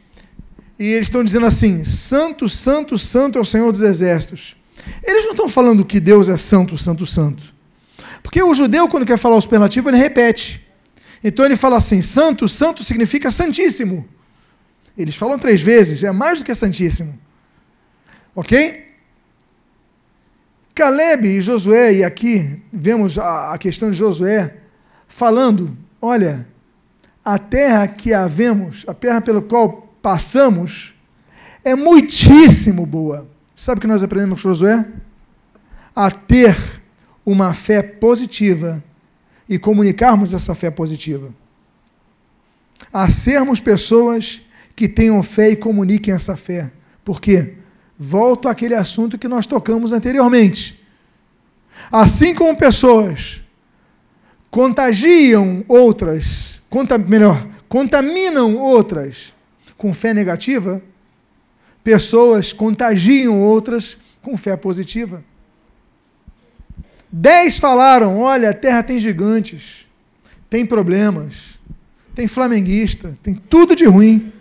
e 0.79 0.85
eles 0.85 1.07
estão 1.07 1.23
dizendo 1.23 1.45
assim: 1.45 1.83
Santo, 1.83 2.47
Santo, 2.47 2.97
Santo 2.97 3.37
é 3.37 3.41
o 3.41 3.45
Senhor 3.45 3.71
dos 3.71 3.81
Exércitos. 3.81 4.55
Eles 5.03 5.25
não 5.25 5.31
estão 5.31 5.49
falando 5.49 5.85
que 5.85 5.99
Deus 5.99 6.29
é 6.29 6.37
Santo, 6.37 6.77
Santo, 6.77 7.05
Santo. 7.05 7.53
Porque 8.21 8.41
o 8.41 8.53
judeu, 8.53 8.87
quando 8.87 9.05
quer 9.05 9.17
falar 9.17 9.35
o 9.35 9.41
superlativo, 9.41 9.89
ele 9.89 9.97
repete. 9.97 10.65
Então 11.23 11.45
ele 11.45 11.55
fala 11.55 11.77
assim: 11.77 12.01
Santo, 12.01 12.47
Santo 12.47 12.83
significa 12.83 13.31
Santíssimo. 13.31 14.07
Eles 14.97 15.15
falam 15.15 15.39
três 15.39 15.61
vezes, 15.61 16.03
é 16.03 16.11
mais 16.11 16.39
do 16.39 16.45
que 16.45 16.53
Santíssimo. 16.53 17.17
Ok? 18.35 18.87
Caleb 20.75 21.27
e 21.27 21.41
Josué, 21.41 21.93
e 21.95 22.03
aqui 22.03 22.61
vemos 22.71 23.17
a, 23.17 23.53
a 23.53 23.57
questão 23.57 23.91
de 23.91 23.97
Josué, 23.97 24.57
falando: 25.07 25.77
olha, 26.01 26.47
a 27.23 27.37
terra 27.37 27.87
que 27.87 28.13
havemos, 28.13 28.85
a 28.87 28.93
terra 28.93 29.21
pelo 29.21 29.41
qual 29.41 29.93
passamos 30.01 30.93
é 31.63 31.75
muitíssimo 31.75 32.85
boa. 32.85 33.27
Sabe 33.55 33.79
o 33.79 33.81
que 33.81 33.87
nós 33.87 34.01
aprendemos 34.01 34.41
com 34.41 34.49
Josué? 34.49 34.85
A 35.93 36.09
ter 36.09 36.78
uma 37.31 37.53
fé 37.53 37.83
positiva 37.83 38.83
e 39.47 39.59
comunicarmos 39.59 40.33
essa 40.33 40.55
fé 40.55 40.71
positiva. 40.71 41.29
A 42.91 43.07
sermos 43.07 43.59
pessoas 43.59 44.41
que 44.75 44.87
tenham 44.87 45.21
fé 45.21 45.51
e 45.51 45.55
comuniquem 45.55 46.11
essa 46.11 46.35
fé. 46.35 46.71
Por 47.05 47.21
quê? 47.21 47.53
Volto 47.97 48.49
àquele 48.49 48.73
assunto 48.73 49.15
que 49.15 49.27
nós 49.27 49.45
tocamos 49.45 49.93
anteriormente. 49.93 50.79
Assim 51.91 52.33
como 52.33 52.57
pessoas 52.57 53.43
contagiam 54.49 55.63
outras, 55.67 56.63
conta, 56.67 56.97
melhor, 56.97 57.47
contaminam 57.67 58.55
outras 58.55 59.35
com 59.77 59.93
fé 59.93 60.15
negativa, 60.15 60.81
pessoas 61.83 62.53
contagiam 62.53 63.39
outras 63.39 63.99
com 64.19 64.35
fé 64.35 64.57
positiva. 64.57 65.23
Dez 67.11 67.57
falaram: 67.57 68.19
olha, 68.19 68.51
a 68.51 68.53
terra 68.53 68.83
tem 68.83 68.99
gigantes, 68.99 69.87
tem 70.49 70.65
problemas, 70.65 71.59
tem 72.13 72.27
flamenguista, 72.27 73.17
tem 73.23 73.33
tudo 73.33 73.75
de 73.75 73.85
ruim. 73.85 74.31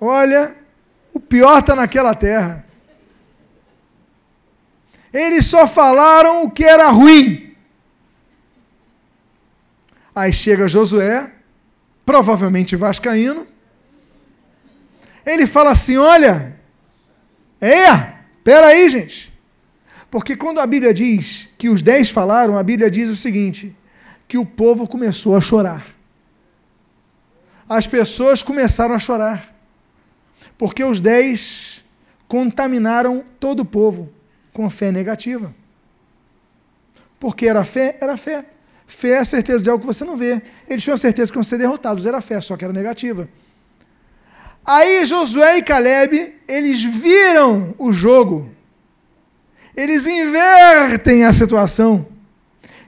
Olha, 0.00 0.54
o 1.12 1.20
pior 1.20 1.58
está 1.58 1.74
naquela 1.74 2.14
terra. 2.14 2.64
Eles 5.12 5.46
só 5.46 5.66
falaram 5.66 6.44
o 6.44 6.50
que 6.50 6.64
era 6.64 6.88
ruim. 6.90 7.56
Aí 10.14 10.32
chega 10.32 10.68
Josué, 10.68 11.32
provavelmente 12.04 12.74
vascaíno. 12.76 13.46
Ele 15.24 15.46
fala 15.46 15.70
assim: 15.70 15.96
olha, 15.96 16.58
eia, 17.60 18.17
espera 18.38 18.68
aí, 18.68 18.88
gente. 18.88 19.32
Porque 20.10 20.36
quando 20.36 20.60
a 20.60 20.66
Bíblia 20.66 20.94
diz 20.94 21.48
que 21.58 21.68
os 21.68 21.82
dez 21.82 22.10
falaram, 22.10 22.56
a 22.56 22.62
Bíblia 22.62 22.90
diz 22.90 23.10
o 23.10 23.16
seguinte: 23.16 23.76
que 24.26 24.38
o 24.38 24.46
povo 24.46 24.88
começou 24.88 25.36
a 25.36 25.40
chorar. 25.40 25.86
As 27.68 27.86
pessoas 27.86 28.42
começaram 28.42 28.94
a 28.94 28.98
chorar. 28.98 29.54
Porque 30.56 30.82
os 30.82 31.00
dez 31.00 31.84
contaminaram 32.26 33.24
todo 33.38 33.60
o 33.60 33.64
povo 33.64 34.12
com 34.52 34.68
fé 34.70 34.90
negativa. 34.90 35.54
Porque 37.20 37.46
era 37.46 37.64
fé? 37.64 37.96
Era 38.00 38.16
fé. 38.16 38.44
Fé 38.86 39.10
é 39.10 39.18
a 39.18 39.24
certeza 39.24 39.62
de 39.62 39.68
algo 39.68 39.82
que 39.82 39.86
você 39.86 40.04
não 40.04 40.16
vê. 40.16 40.40
Eles 40.68 40.82
tinham 40.82 40.94
a 40.94 40.98
certeza 40.98 41.30
que 41.30 41.36
iam 41.36 41.42
ser 41.42 41.58
derrotados, 41.58 42.06
era 42.06 42.20
fé, 42.20 42.40
só 42.40 42.56
que 42.56 42.64
era 42.64 42.72
negativa. 42.72 43.28
Aí 44.68 45.02
Josué 45.06 45.56
e 45.56 45.62
Caleb, 45.62 46.34
eles 46.46 46.84
viram 46.84 47.74
o 47.78 47.90
jogo. 47.90 48.50
Eles 49.74 50.06
invertem 50.06 51.24
a 51.24 51.32
situação. 51.32 52.06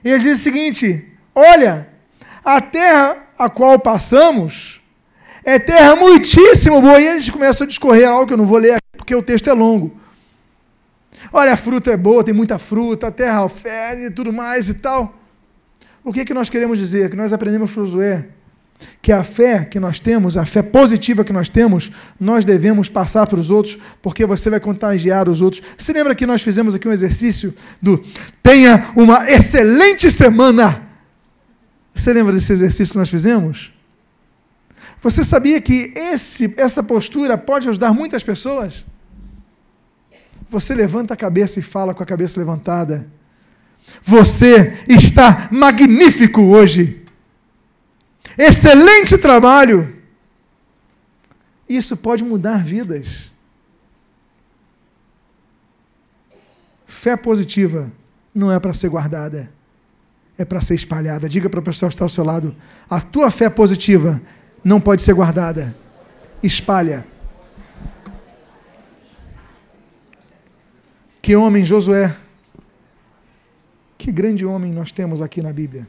E 0.03 0.09
eles 0.09 0.21
dizem 0.21 0.33
o 0.33 0.43
seguinte: 0.43 1.05
olha, 1.33 1.89
a 2.45 2.61
terra 2.61 3.17
a 3.35 3.49
qual 3.49 3.79
passamos 3.79 4.79
é 5.43 5.57
terra 5.57 5.95
muitíssimo 5.95 6.79
boa. 6.83 7.01
E 7.01 7.07
eles 7.07 7.27
começam 7.31 7.65
a 7.65 7.67
discorrer 7.67 8.07
algo 8.07 8.27
que 8.27 8.33
eu 8.33 8.37
não 8.37 8.45
vou 8.45 8.59
ler 8.59 8.73
aqui, 8.73 8.97
porque 8.97 9.15
o 9.15 9.23
texto 9.23 9.49
é 9.49 9.53
longo. 9.53 9.99
Olha, 11.33 11.53
a 11.53 11.57
fruta 11.57 11.91
é 11.91 11.97
boa, 11.97 12.23
tem 12.23 12.33
muita 12.33 12.59
fruta, 12.59 13.07
a 13.07 13.11
terra 13.11 13.43
oferece 13.43 14.05
e 14.05 14.11
tudo 14.11 14.31
mais 14.31 14.69
e 14.69 14.75
tal. 14.75 15.15
O 16.03 16.13
que, 16.13 16.19
é 16.19 16.25
que 16.25 16.33
nós 16.33 16.47
queremos 16.47 16.77
dizer? 16.77 17.09
Que 17.09 17.15
nós 17.15 17.33
aprendemos 17.33 17.71
com 17.71 17.83
Josué 17.83 18.27
que 19.01 19.11
a 19.11 19.23
fé 19.23 19.65
que 19.65 19.79
nós 19.79 19.99
temos, 19.99 20.37
a 20.37 20.45
fé 20.45 20.61
positiva 20.61 21.23
que 21.23 21.33
nós 21.33 21.49
temos, 21.49 21.91
nós 22.19 22.45
devemos 22.45 22.89
passar 22.89 23.27
para 23.27 23.39
os 23.39 23.49
outros, 23.49 23.77
porque 24.01 24.25
você 24.25 24.49
vai 24.49 24.59
contagiar 24.59 25.27
os 25.27 25.41
outros. 25.41 25.61
Você 25.77 25.91
lembra 25.93 26.15
que 26.15 26.25
nós 26.25 26.41
fizemos 26.41 26.75
aqui 26.75 26.87
um 26.87 26.91
exercício 26.91 27.53
do 27.81 28.03
tenha 28.43 28.91
uma 28.95 29.29
excelente 29.29 30.11
semana? 30.11 30.87
Você 31.93 32.13
lembra 32.13 32.33
desse 32.33 32.53
exercício 32.53 32.93
que 32.93 32.97
nós 32.99 33.09
fizemos? 33.09 33.71
Você 35.01 35.23
sabia 35.23 35.59
que 35.59 35.91
esse, 35.95 36.53
essa 36.57 36.83
postura 36.83 37.37
pode 37.37 37.67
ajudar 37.67 37.93
muitas 37.93 38.23
pessoas? 38.23 38.85
Você 40.49 40.75
levanta 40.75 41.13
a 41.13 41.17
cabeça 41.17 41.59
e 41.59 41.61
fala 41.61 41.93
com 41.93 42.03
a 42.03 42.05
cabeça 42.05 42.39
levantada. 42.39 43.07
Você 44.03 44.77
está 44.87 45.47
magnífico 45.51 46.41
hoje. 46.41 47.00
Excelente 48.37 49.17
trabalho. 49.17 50.01
Isso 51.67 51.95
pode 51.95 52.23
mudar 52.23 52.63
vidas. 52.63 53.31
Fé 56.85 57.15
positiva 57.15 57.89
não 58.35 58.51
é 58.51 58.59
para 58.59 58.73
ser 58.73 58.89
guardada, 58.89 59.51
é 60.37 60.43
para 60.43 60.61
ser 60.61 60.75
espalhada. 60.75 61.29
Diga 61.29 61.49
para 61.49 61.59
a 61.59 61.63
pessoa 61.63 61.89
que 61.89 61.95
está 61.95 62.05
ao 62.05 62.09
seu 62.09 62.23
lado: 62.23 62.55
a 62.89 62.99
tua 62.99 63.31
fé 63.31 63.49
positiva 63.49 64.21
não 64.63 64.79
pode 64.79 65.01
ser 65.01 65.13
guardada. 65.13 65.75
Espalha. 66.43 67.05
Que 71.21 71.35
homem 71.35 71.63
Josué. 71.63 72.15
Que 73.97 74.11
grande 74.11 74.45
homem 74.45 74.73
nós 74.73 74.91
temos 74.91 75.21
aqui 75.21 75.41
na 75.41 75.53
Bíblia. 75.53 75.87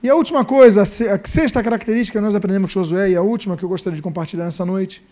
E 0.00 0.08
a 0.08 0.14
última 0.14 0.44
coisa, 0.44 0.82
a 0.82 0.86
sexta 0.86 1.62
característica 1.62 2.18
que 2.18 2.24
nós 2.24 2.34
aprendemos 2.34 2.72
com 2.72 2.80
Josué, 2.80 3.10
e 3.10 3.16
a 3.16 3.22
última 3.22 3.56
que 3.56 3.64
eu 3.64 3.68
gostaria 3.68 3.96
de 3.96 4.02
compartilhar 4.02 4.44
nessa 4.44 4.64
noite, 4.64 5.02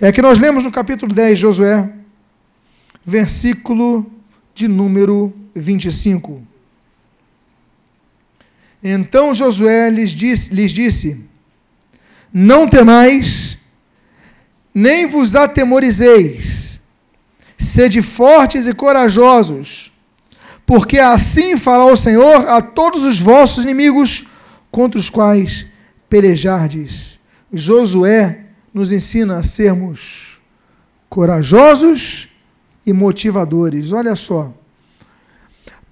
é 0.00 0.10
que 0.10 0.20
nós 0.20 0.40
lemos 0.40 0.64
no 0.64 0.72
capítulo 0.72 1.14
10 1.14 1.38
de 1.38 1.42
Josué, 1.42 1.88
versículo 3.04 4.10
de 4.54 4.66
número 4.66 5.32
25. 5.54 6.42
Então 8.82 9.32
Josué 9.32 9.88
lhes 9.88 10.10
disse, 10.10 10.52
lhes 10.52 10.72
disse: 10.72 11.20
Não 12.32 12.68
temais, 12.68 13.56
nem 14.74 15.06
vos 15.06 15.36
atemorizeis, 15.36 16.80
sede 17.56 18.02
fortes 18.02 18.66
e 18.66 18.74
corajosos 18.74 19.93
porque 20.74 20.98
assim 20.98 21.56
fará 21.56 21.84
o 21.84 21.94
Senhor 21.94 22.48
a 22.48 22.60
todos 22.60 23.04
os 23.04 23.20
vossos 23.20 23.62
inimigos 23.62 24.26
contra 24.72 24.98
os 24.98 25.08
quais 25.08 25.68
pelejardes. 26.08 27.20
Josué 27.52 28.46
nos 28.72 28.92
ensina 28.92 29.38
a 29.38 29.44
sermos 29.44 30.42
corajosos 31.08 32.28
e 32.84 32.92
motivadores. 32.92 33.92
Olha 33.92 34.16
só. 34.16 34.52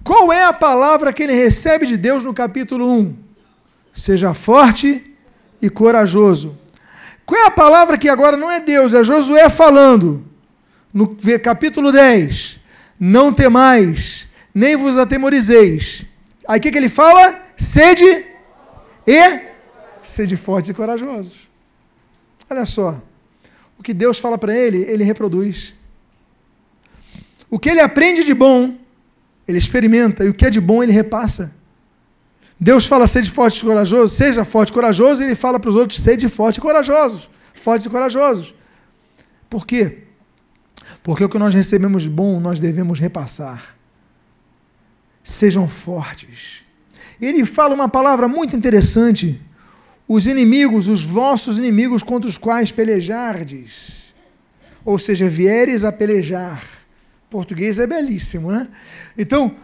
Qual 0.03 0.33
é 0.33 0.43
a 0.43 0.51
palavra 0.51 1.13
que 1.13 1.23
ele 1.23 1.33
recebe 1.33 1.85
de 1.85 1.95
Deus 1.95 2.21
no 2.21 2.33
capítulo 2.33 2.85
1? 2.91 3.15
Seja 3.93 4.33
forte 4.33 5.15
e 5.61 5.69
corajoso. 5.69 6.57
Qual 7.25 7.39
é 7.39 7.45
a 7.45 7.51
palavra 7.51 7.97
que 7.97 8.09
agora 8.09 8.35
não 8.35 8.51
é 8.51 8.59
Deus, 8.59 8.93
é 8.93 9.01
Josué 9.01 9.47
falando? 9.49 10.25
No 10.93 11.15
capítulo 11.41 11.89
10. 11.89 12.59
Não 12.99 13.31
temais, 13.31 14.27
nem 14.53 14.75
vos 14.75 14.97
atemorizeis. 14.97 16.05
Aí 16.47 16.59
o 16.59 16.61
que, 16.61 16.71
que 16.71 16.77
ele 16.77 16.89
fala? 16.89 17.41
Sede 17.57 18.25
e 19.07 19.53
sede 20.01 20.35
fortes 20.35 20.69
e 20.69 20.73
corajosos. 20.73 21.49
Olha 22.49 22.65
só. 22.65 23.01
O 23.79 23.83
que 23.83 23.93
Deus 23.93 24.19
fala 24.19 24.37
para 24.37 24.55
ele, 24.55 24.83
ele 24.83 25.03
reproduz. 25.03 25.73
O 27.49 27.57
que 27.57 27.69
ele 27.69 27.79
aprende 27.79 28.23
de 28.23 28.33
bom, 28.33 28.77
ele 29.47 29.57
experimenta, 29.57 30.23
e 30.23 30.29
o 30.29 30.33
que 30.33 30.45
é 30.45 30.49
de 30.49 30.59
bom, 30.59 30.83
ele 30.83 30.91
repassa. 30.91 31.51
Deus 32.59 32.85
fala, 32.85 33.07
sede 33.07 33.29
forte 33.29 33.59
e 33.59 33.65
corajoso, 33.65 34.13
seja 34.13 34.45
forte 34.45 34.69
e 34.69 34.73
corajoso, 34.73 35.21
e 35.21 35.25
ele 35.25 35.35
fala 35.35 35.59
para 35.59 35.69
os 35.69 35.75
outros, 35.75 35.99
sede 35.99 36.29
forte 36.29 36.57
e 36.57 36.61
corajosos, 36.61 37.29
fortes 37.53 37.85
e 37.85 37.89
corajosos. 37.89 38.55
Por 39.49 39.65
quê? 39.65 40.03
Porque 41.01 41.23
o 41.23 41.29
que 41.29 41.37
nós 41.37 41.53
recebemos 41.53 42.03
de 42.03 42.09
bom, 42.09 42.39
nós 42.39 42.59
devemos 42.59 42.99
repassar 42.99 43.75
sejam 45.23 45.67
fortes. 45.67 46.63
Ele 47.21 47.45
fala 47.45 47.73
uma 47.73 47.87
palavra 47.87 48.27
muito 48.27 48.55
interessante: 48.55 49.39
os 50.07 50.27
inimigos, 50.27 50.89
os 50.89 51.03
vossos 51.03 51.57
inimigos 51.57 52.03
contra 52.03 52.29
os 52.29 52.37
quais 52.37 52.71
pelejardes. 52.71 54.13
Ou 54.83 54.99
seja, 54.99 55.29
vieres 55.29 55.85
a 55.85 55.91
pelejar. 55.91 56.61
Português 57.29 57.79
é 57.79 57.87
belíssimo, 57.87 58.51
né? 58.51 58.67
Então, 59.17 59.55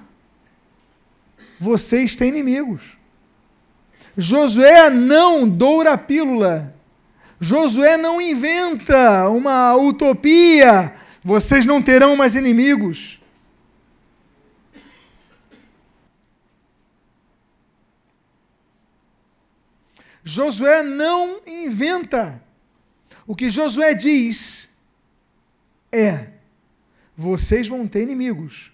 vocês 1.60 2.16
têm 2.16 2.30
inimigos. 2.30 2.97
Josué 4.18 4.89
não 4.89 5.47
doura 5.47 5.93
a 5.93 5.97
pílula. 5.97 6.74
Josué 7.39 7.97
não 7.97 8.20
inventa 8.20 9.30
uma 9.30 9.76
utopia. 9.76 10.93
Vocês 11.24 11.66
não 11.66 11.82
terão 11.82 12.16
mais 12.16 12.36
inimigos. 12.36 13.18
Josué 20.30 20.84
não 20.84 21.41
inventa. 21.47 22.39
O 23.25 23.36
que 23.36 23.49
Josué 23.49 23.95
diz 23.95 24.69
é: 25.91 26.27
vocês 27.17 27.67
vão 27.67 27.88
ter 27.88 28.03
inimigos, 28.03 28.71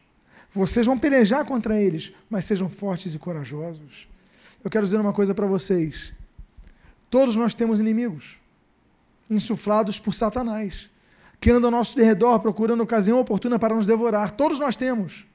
vocês 0.51 0.85
vão 0.85 0.99
pelejar 0.99 1.45
contra 1.45 1.79
eles, 1.79 2.11
mas 2.29 2.43
sejam 2.43 2.67
fortes 2.67 3.13
e 3.15 3.19
corajosos. 3.19 4.05
Eu 4.61 4.69
quero 4.69 4.85
dizer 4.85 4.99
uma 4.99 5.13
coisa 5.13 5.33
para 5.33 5.47
vocês: 5.47 6.13
todos 7.09 7.37
nós 7.37 7.55
temos 7.55 7.79
inimigos, 7.79 8.37
insuflados 9.29 9.97
por 9.97 10.13
Satanás, 10.13 10.91
que 11.39 11.51
andam 11.51 11.69
ao 11.69 11.77
nosso 11.77 11.97
redor 11.97 12.39
procurando 12.39 12.83
ocasião 12.83 13.17
oportuna 13.17 13.57
para 13.57 13.73
nos 13.73 13.87
devorar. 13.87 14.31
Todos 14.31 14.59
nós 14.59 14.75
temos. 14.75 15.25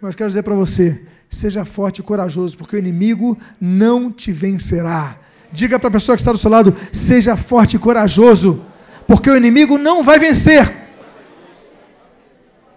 Mas 0.00 0.14
quero 0.14 0.28
dizer 0.28 0.42
para 0.42 0.54
você: 0.54 1.00
seja 1.28 1.64
forte 1.64 1.98
e 1.98 2.02
corajoso, 2.02 2.56
porque 2.56 2.76
o 2.76 2.78
inimigo 2.78 3.36
não 3.60 4.10
te 4.10 4.32
vencerá. 4.32 5.16
Diga 5.52 5.78
para 5.78 5.88
a 5.88 5.92
pessoa 5.92 6.16
que 6.16 6.20
está 6.20 6.32
do 6.32 6.38
seu 6.38 6.50
lado: 6.50 6.74
seja 6.92 7.36
forte 7.36 7.76
e 7.76 7.78
corajoso, 7.78 8.62
porque 9.06 9.28
o 9.30 9.36
inimigo 9.36 9.76
não 9.76 10.02
vai 10.02 10.18
vencer. 10.18 10.72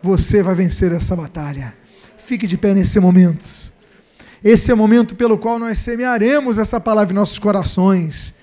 Você 0.02 0.42
vai 0.42 0.56
vencer 0.56 0.92
essa 0.92 1.16
batalha. 1.16 1.76
Fique 2.18 2.48
de 2.48 2.58
pé 2.58 2.74
nesse 2.74 3.00
momento. 3.00 3.46
Esse 4.44 4.72
é 4.72 4.74
o 4.74 4.78
momento 4.78 5.16
pelo 5.16 5.38
qual 5.38 5.60
nós 5.60 5.78
semearemos 5.78 6.58
essa 6.58 6.80
palavra 6.80 7.14
em 7.14 7.16
nossos 7.16 7.38
corações. 7.38 8.34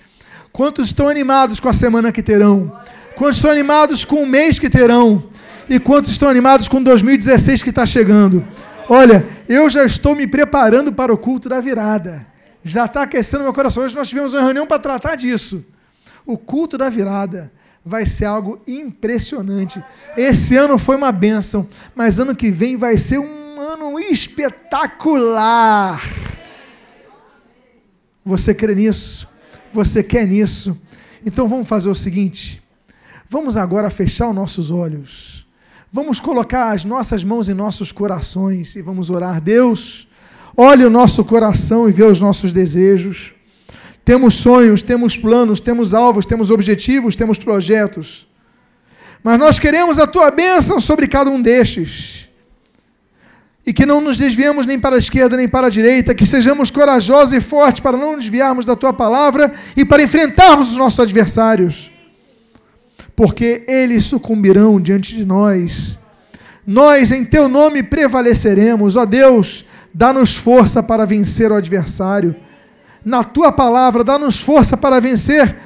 Quantos 0.53 0.87
estão 0.87 1.09
animados 1.09 1.59
com 1.59 1.67
a 1.67 1.73
semana 1.73 2.11
que 2.11 2.23
terão? 2.23 2.71
Quantos 3.17 3.37
estão 3.37 3.51
animados 3.51 4.05
com 4.05 4.23
o 4.23 4.25
mês 4.25 4.57
que 4.57 4.69
terão? 4.69 5.25
E 5.69 5.79
quantos 5.79 6.11
estão 6.11 6.29
animados 6.29 6.69
com 6.69 6.81
2016 6.81 7.61
que 7.61 7.69
está 7.69 7.85
chegando? 7.85 8.45
Olha, 8.89 9.27
eu 9.47 9.69
já 9.69 9.85
estou 9.85 10.15
me 10.15 10.25
preparando 10.25 10.91
para 10.91 11.13
o 11.13 11.17
culto 11.17 11.47
da 11.47 11.61
virada. 11.61 12.25
Já 12.63 12.85
está 12.85 13.03
aquecendo 13.03 13.43
meu 13.43 13.53
coração. 13.53 13.83
Hoje 13.83 13.95
nós 13.95 14.09
tivemos 14.09 14.33
uma 14.33 14.41
reunião 14.41 14.65
para 14.65 14.79
tratar 14.79 15.15
disso. 15.15 15.63
O 16.25 16.35
culto 16.35 16.75
da 16.75 16.89
virada 16.89 17.51
vai 17.85 18.07
ser 18.07 18.25
algo 18.25 18.59
impressionante. 18.67 19.81
Esse 20.17 20.57
ano 20.57 20.79
foi 20.79 20.95
uma 20.95 21.11
bênção, 21.11 21.67
mas 21.95 22.19
ano 22.19 22.35
que 22.35 22.49
vem 22.49 22.75
vai 22.75 22.97
ser 22.97 23.19
um 23.19 23.61
ano 23.61 23.99
espetacular. 23.99 26.01
Você 28.25 28.55
crê 28.55 28.73
nisso? 28.73 29.27
Você 29.71 30.01
quer 30.01 30.25
nisso? 30.25 30.75
Então 31.23 31.47
vamos 31.47 31.67
fazer 31.67 31.89
o 31.89 31.95
seguinte: 31.95 32.63
vamos 33.29 33.55
agora 33.55 33.91
fechar 33.91 34.29
os 34.29 34.35
nossos 34.35 34.71
olhos. 34.71 35.38
Vamos 35.91 36.19
colocar 36.19 36.71
as 36.71 36.85
nossas 36.85 37.23
mãos 37.23 37.49
em 37.49 37.55
nossos 37.55 37.91
corações 37.91 38.75
e 38.75 38.81
vamos 38.81 39.09
orar. 39.09 39.41
Deus, 39.41 40.07
olhe 40.55 40.85
o 40.85 40.89
nosso 40.89 41.25
coração 41.25 41.89
e 41.89 41.91
vê 41.91 42.03
os 42.03 42.21
nossos 42.21 42.53
desejos. 42.53 43.33
Temos 44.05 44.35
sonhos, 44.35 44.83
temos 44.83 45.17
planos, 45.17 45.59
temos 45.59 45.95
alvos, 45.95 46.27
temos 46.27 46.51
objetivos, 46.51 47.15
temos 47.15 47.39
projetos. 47.39 48.27
Mas 49.23 49.39
nós 49.39 49.57
queremos 49.57 49.97
a 49.97 50.05
tua 50.05 50.29
bênção 50.29 50.79
sobre 50.79 51.07
cada 51.07 51.31
um 51.31 51.41
destes. 51.41 52.29
E 53.65 53.73
que 53.73 53.85
não 53.85 53.99
nos 53.99 54.17
desviemos 54.17 54.67
nem 54.67 54.79
para 54.79 54.95
a 54.95 54.99
esquerda 54.99 55.35
nem 55.35 55.49
para 55.49 55.67
a 55.67 55.71
direita, 55.71 56.13
que 56.13 56.25
sejamos 56.25 56.69
corajosos 56.69 57.33
e 57.33 57.41
fortes 57.41 57.81
para 57.81 57.97
não 57.97 58.15
desviarmos 58.15 58.63
da 58.63 58.75
tua 58.75 58.93
palavra 58.93 59.51
e 59.75 59.83
para 59.83 60.03
enfrentarmos 60.03 60.69
os 60.69 60.77
nossos 60.77 60.99
adversários 60.99 61.91
porque 63.19 63.65
eles 63.67 64.05
sucumbirão 64.05 64.79
diante 64.79 65.13
de 65.13 65.25
nós. 65.25 65.99
Nós, 66.65 67.11
em 67.11 67.25
teu 67.25 67.49
nome, 67.49 67.83
prevaleceremos. 67.83 68.95
Ó 68.95 69.03
Deus, 69.03 69.65
dá-nos 69.93 70.37
força 70.37 70.81
para 70.81 71.05
vencer 71.05 71.51
o 71.51 71.55
adversário. 71.55 72.33
na 73.03 73.21
tua 73.21 73.51
palavra, 73.51 74.05
dá-nos 74.05 74.39
força 74.39 74.77
para 74.77 75.01
vencer 75.01 75.57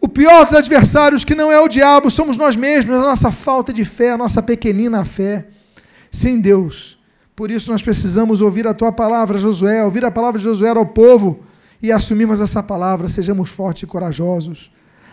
o 0.00 0.06
pior 0.06 0.44
dos 0.44 0.54
adversários, 0.54 1.24
que 1.24 1.34
não 1.34 1.50
é 1.50 1.58
o 1.58 1.66
diabo, 1.66 2.08
somos 2.08 2.36
nós 2.36 2.56
mesmos, 2.56 2.96
a 2.96 3.00
nossa 3.00 3.32
falta 3.32 3.72
de 3.72 3.84
fé, 3.84 4.12
a 4.12 4.16
nossa 4.16 4.40
pequenina 4.40 5.04
fé. 5.04 5.48
Sim, 6.12 6.40
Deus. 6.40 6.96
Por 7.34 7.50
isso 7.50 7.72
nós 7.72 7.82
precisamos 7.82 8.40
ouvir 8.40 8.68
a 8.68 8.74
tua 8.74 8.92
palavra, 8.92 9.36
Josué, 9.36 9.82
ouvir 9.84 10.04
a 10.04 10.12
palavra 10.12 10.38
de 10.38 10.44
Josué 10.44 10.68
ao 10.68 10.86
povo 10.86 11.40
e 11.82 11.90
assumirmos 11.90 12.40
essa 12.40 12.62
palavra, 12.62 13.08
sejamos 13.08 13.50
fortes 13.50 13.82
e 13.82 13.86
corajosos. 13.86 14.70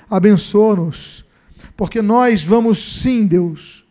Abençoa-nos, 0.08 1.28
porque 1.76 2.02
nós 2.02 2.44
vamos, 2.44 3.02
sim, 3.02 3.26
Deus, 3.26 3.86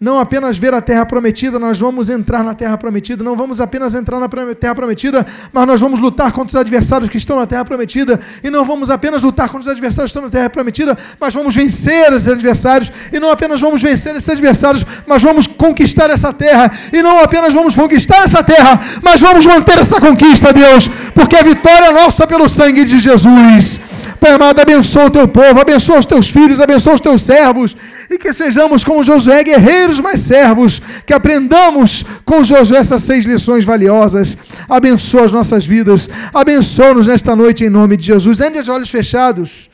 não 0.00 0.20
apenas 0.20 0.56
ver 0.56 0.72
a 0.72 0.80
terra 0.80 1.04
prometida, 1.04 1.58
nós 1.58 1.80
vamos 1.80 2.08
entrar 2.08 2.44
na 2.44 2.54
terra 2.54 2.78
prometida, 2.78 3.24
não 3.24 3.34
vamos 3.34 3.60
apenas 3.60 3.96
entrar 3.96 4.20
na 4.20 4.28
terra 4.54 4.74
prometida, 4.74 5.26
mas 5.52 5.66
nós 5.66 5.80
vamos 5.80 5.98
lutar 5.98 6.30
contra 6.30 6.50
os 6.50 6.56
adversários 6.56 7.10
que 7.10 7.16
estão 7.16 7.36
na 7.36 7.46
terra 7.46 7.64
prometida, 7.64 8.20
e 8.44 8.48
não 8.48 8.64
vamos 8.64 8.90
apenas 8.90 9.24
lutar 9.24 9.48
contra 9.48 9.62
os 9.62 9.68
adversários 9.68 10.12
que 10.12 10.18
estão 10.18 10.22
na 10.22 10.30
terra 10.30 10.48
prometida, 10.48 10.96
mas 11.18 11.34
vamos 11.34 11.52
vencer 11.52 12.12
esses 12.12 12.28
adversários, 12.28 12.92
e 13.12 13.18
não 13.18 13.30
apenas 13.32 13.60
vamos 13.60 13.82
vencer 13.82 14.14
esses 14.14 14.28
adversários, 14.28 14.86
mas 15.04 15.20
vamos 15.20 15.48
conquistar 15.48 16.10
essa 16.10 16.32
terra, 16.32 16.70
e 16.92 17.02
não 17.02 17.18
apenas 17.18 17.52
vamos 17.52 17.74
conquistar 17.74 18.22
essa 18.22 18.40
terra, 18.40 18.78
mas 19.02 19.20
vamos 19.20 19.44
manter 19.46 19.78
essa 19.78 20.00
conquista, 20.00 20.52
Deus, 20.52 20.86
porque 21.12 21.34
a 21.34 21.42
vitória 21.42 21.86
é 21.86 21.92
nossa 21.92 22.24
pelo 22.24 22.48
sangue 22.48 22.84
de 22.84 23.00
Jesus. 23.00 23.80
Pai 24.20 24.32
amado, 24.32 24.60
abençoa 24.60 25.06
o 25.06 25.10
teu 25.10 25.28
povo, 25.28 25.60
abençoa 25.60 25.98
os 25.98 26.06
teus 26.06 26.28
filhos, 26.28 26.60
abençoa 26.60 26.94
os 26.94 27.00
teus 27.00 27.22
servos, 27.22 27.76
e 28.10 28.18
que 28.18 28.32
sejamos 28.32 28.82
como 28.82 29.04
Josué, 29.04 29.44
guerreiros 29.88 30.00
mais 30.00 30.20
servos, 30.20 30.80
que 31.06 31.12
aprendamos 31.12 32.04
com 32.24 32.44
Josué 32.44 32.78
essas 32.78 33.02
seis 33.02 33.24
lições 33.24 33.64
valiosas. 33.64 34.36
Abençoa 34.68 35.24
as 35.24 35.32
nossas 35.32 35.64
vidas, 35.64 36.08
abençoa-nos 36.32 37.06
nesta 37.06 37.34
noite 37.34 37.64
em 37.64 37.70
nome 37.70 37.96
de 37.96 38.04
Jesus. 38.04 38.40
Ainda 38.40 38.62
de 38.62 38.70
olhos 38.70 38.90
fechados. 38.90 39.70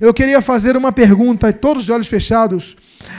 Eu 0.00 0.14
queria 0.14 0.40
fazer 0.40 0.76
uma 0.76 0.92
pergunta, 0.92 1.52
todos 1.52 1.84
de 1.84 1.92
olhos 1.92 2.06
fechados. 2.06 2.76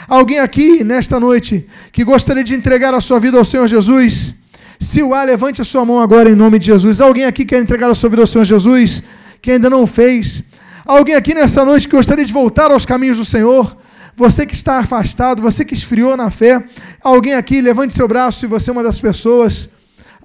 Alguém 0.07 0.39
aqui 0.39 0.83
nesta 0.83 1.19
noite 1.19 1.65
que 1.91 2.03
gostaria 2.03 2.43
de 2.43 2.55
entregar 2.55 2.93
a 2.93 3.01
sua 3.01 3.19
vida 3.19 3.37
ao 3.37 3.45
Senhor 3.45 3.67
Jesus? 3.67 4.33
Se 4.79 5.01
o 5.03 5.13
há, 5.13 5.23
levante 5.23 5.61
a 5.61 5.63
sua 5.63 5.85
mão 5.85 5.99
agora 6.01 6.29
em 6.29 6.35
nome 6.35 6.57
de 6.57 6.67
Jesus. 6.67 7.01
Alguém 7.01 7.25
aqui 7.25 7.45
quer 7.45 7.61
entregar 7.61 7.89
a 7.89 7.93
sua 7.93 8.09
vida 8.09 8.21
ao 8.21 8.27
Senhor 8.27 8.45
Jesus? 8.45 9.03
que 9.41 9.51
ainda 9.51 9.69
não 9.69 9.87
fez. 9.87 10.43
Alguém 10.85 11.15
aqui 11.15 11.33
nessa 11.33 11.65
noite 11.65 11.87
que 11.87 11.95
gostaria 11.95 12.23
de 12.23 12.31
voltar 12.31 12.69
aos 12.69 12.85
caminhos 12.85 13.17
do 13.17 13.25
Senhor? 13.25 13.75
Você 14.15 14.45
que 14.45 14.53
está 14.53 14.79
afastado, 14.79 15.41
você 15.41 15.63
que 15.63 15.73
esfriou 15.73 16.15
na 16.17 16.29
fé. 16.29 16.63
Alguém 17.03 17.33
aqui, 17.33 17.61
levante 17.61 17.93
seu 17.93 18.07
braço 18.07 18.39
se 18.39 18.47
você 18.47 18.69
é 18.69 18.73
uma 18.73 18.83
das 18.83 18.99
pessoas. 18.99 19.69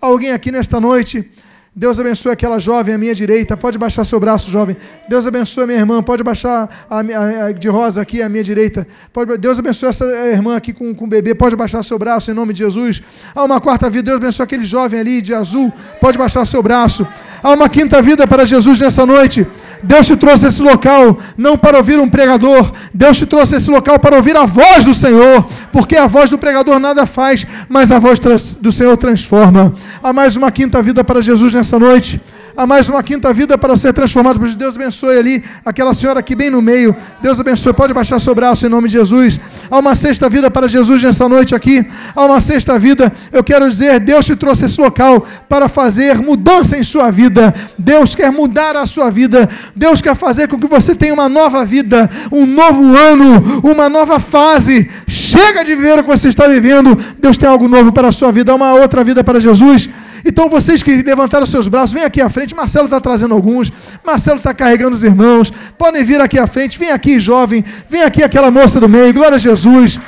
Alguém 0.01 0.33
aqui 0.33 0.51
nesta 0.51 0.81
noite 0.81 1.31
Deus 1.79 2.01
abençoe 2.01 2.33
aquela 2.33 2.59
jovem 2.59 2.95
à 2.95 2.97
minha 2.97 3.15
direita. 3.15 3.55
Pode 3.55 3.77
baixar 3.77 4.03
seu 4.03 4.19
braço, 4.19 4.51
jovem. 4.51 4.75
Deus 5.11 5.27
abençoe 5.27 5.67
minha 5.67 5.79
irmã. 5.79 6.03
Pode 6.03 6.23
baixar 6.25 6.87
a, 6.89 7.01
a, 7.01 7.47
a 7.49 7.53
de 7.53 7.69
rosa 7.69 8.01
aqui 8.01 8.23
à 8.23 8.31
minha 8.31 8.43
direita. 8.43 8.87
Pode, 9.13 9.37
Deus 9.37 9.59
abençoe 9.59 9.91
essa 9.91 10.07
irmã 10.07 10.57
aqui 10.57 10.73
com, 10.73 10.95
com 10.95 11.05
o 11.05 11.07
bebê. 11.07 11.35
Pode 11.35 11.55
baixar 11.55 11.83
seu 11.83 11.99
braço 11.99 12.31
em 12.31 12.35
nome 12.35 12.55
de 12.55 12.61
Jesus. 12.61 13.03
Há 13.35 13.45
uma 13.45 13.61
quarta 13.61 13.91
vida. 13.91 14.07
Deus 14.07 14.17
abençoe 14.17 14.45
aquele 14.45 14.65
jovem 14.65 15.01
ali 15.01 15.21
de 15.21 15.35
azul. 15.35 15.71
Pode 16.01 16.17
baixar 16.17 16.47
seu 16.47 16.63
braço. 16.63 17.07
Há 17.43 17.53
uma 17.53 17.69
quinta 17.69 18.01
vida 18.03 18.27
para 18.27 18.45
Jesus 18.45 18.81
nessa 18.81 19.05
noite. 19.05 19.47
Deus 19.83 20.07
te 20.07 20.17
trouxe 20.17 20.47
esse 20.47 20.63
local 20.63 21.19
não 21.37 21.57
para 21.57 21.77
ouvir 21.77 21.99
um 21.99 22.09
pregador, 22.09 22.73
Deus 22.93 23.19
te 23.19 23.27
trouxe 23.27 23.57
esse 23.57 23.71
local 23.71 23.99
para 23.99 24.17
ouvir 24.17 24.37
a 24.37 24.47
voz 24.47 24.85
do 24.85 24.95
Senhor, 24.95 25.47
porque 25.71 25.97
a 25.97 26.07
voz 26.07 26.31
do 26.31 26.39
pregador 26.39 26.79
nada 26.79 27.05
faz, 27.05 27.47
mas 27.69 27.93
a 27.93 27.99
voz 27.99 28.19
do 28.61 28.73
Senhor 28.73 28.97
transforma. 28.97 29.75
Há 30.03 30.13
mais 30.13 30.37
uma 30.37 30.51
quinta 30.51 30.81
vida 30.83 31.05
para 31.05 31.21
Jesus 31.21 31.53
nessa 31.53 31.79
noite 31.79 32.21
a 32.57 32.67
mais 32.67 32.89
uma 32.89 33.03
quinta 33.03 33.33
vida 33.33 33.59
para 33.59 33.77
ser 33.77 33.93
transformado. 33.93 34.39
Deus 34.57 34.77
abençoe 34.77 35.19
ali 35.19 35.45
aquela 35.65 35.93
senhora 35.93 36.21
aqui 36.21 36.35
bem 36.35 36.49
no 36.49 36.63
meio. 36.63 36.97
Deus 37.21 37.39
abençoe. 37.39 37.73
Pode 37.73 37.93
baixar 37.93 38.19
seu 38.19 38.35
braço 38.35 38.67
em 38.67 38.69
nome 38.69 38.89
de 38.89 38.95
Jesus. 38.95 39.39
Há 39.71 39.79
uma 39.79 39.95
sexta 39.95 40.29
vida 40.29 40.51
para 40.51 40.67
Jesus 40.67 41.03
nessa 41.03 41.29
noite 41.29 41.55
aqui. 41.55 41.87
Há 42.15 42.25
uma 42.25 42.41
sexta 42.41 42.79
vida. 42.79 43.13
Eu 43.31 43.45
quero 43.45 43.69
dizer, 43.69 44.01
Deus 44.01 44.25
te 44.25 44.35
trouxe 44.35 44.65
esse 44.65 44.81
local 44.81 45.27
para 45.49 45.69
fazer 45.69 46.19
mudança 46.19 46.79
em 46.79 46.83
sua 46.83 47.11
vida. 47.11 47.53
Deus 47.79 48.15
quer 48.15 48.33
mudar 48.33 48.75
a 48.77 48.87
sua 48.87 49.11
vida. 49.11 49.49
Deus 49.75 50.01
quer 50.01 50.15
fazer 50.15 50.49
com 50.49 50.59
que 50.59 50.67
você 50.67 50.95
tenha 50.95 51.13
uma 51.13 51.29
nova 51.29 51.65
vida, 51.65 52.09
um 52.33 52.47
novo 52.47 52.97
ano, 52.97 53.61
uma 53.63 53.89
nova 53.89 54.19
fase. 54.19 54.89
Chega 55.07 55.63
de 55.63 55.75
viver 55.75 55.99
o 55.99 56.03
que 56.03 56.09
você 56.09 56.29
está 56.29 56.47
vivendo. 56.49 56.97
Deus 57.19 57.37
tem 57.37 57.49
algo 57.49 57.69
novo 57.69 57.93
para 57.93 58.09
a 58.09 58.13
sua 58.13 58.33
vida, 58.33 58.55
uma 58.55 58.75
outra 58.75 59.05
vida 59.05 59.23
para 59.23 59.39
Jesus. 59.39 59.91
Então, 60.25 60.49
vocês 60.49 60.83
que 60.83 61.03
levantaram 61.03 61.47
seus 61.47 61.69
braços, 61.69 61.93
vem 61.93 62.05
aqui 62.05 62.21
à 62.21 62.29
frente. 62.29 62.55
Marcelo 62.55 62.87
está 62.87 63.01
trazendo 63.01 63.35
alguns. 63.35 63.73
Marcelo 64.05 64.39
está 64.39 64.55
carregando 64.55 64.95
os 64.95 65.05
irmãos. 65.05 65.53
Podem 65.77 66.05
vir 66.05 66.21
aqui 66.21 66.39
à 66.39 66.47
frente. 66.47 66.79
Vem 66.79 66.91
aqui, 66.91 67.19
jovem. 67.21 67.65
Vem 67.89 68.03
aqui 68.03 68.23
aquela 68.23 68.51
moça 68.51 68.81
do 68.81 68.89
meio. 68.89 69.13
Glória 69.13 69.37
a 69.37 69.39
Jesus. 69.39 69.99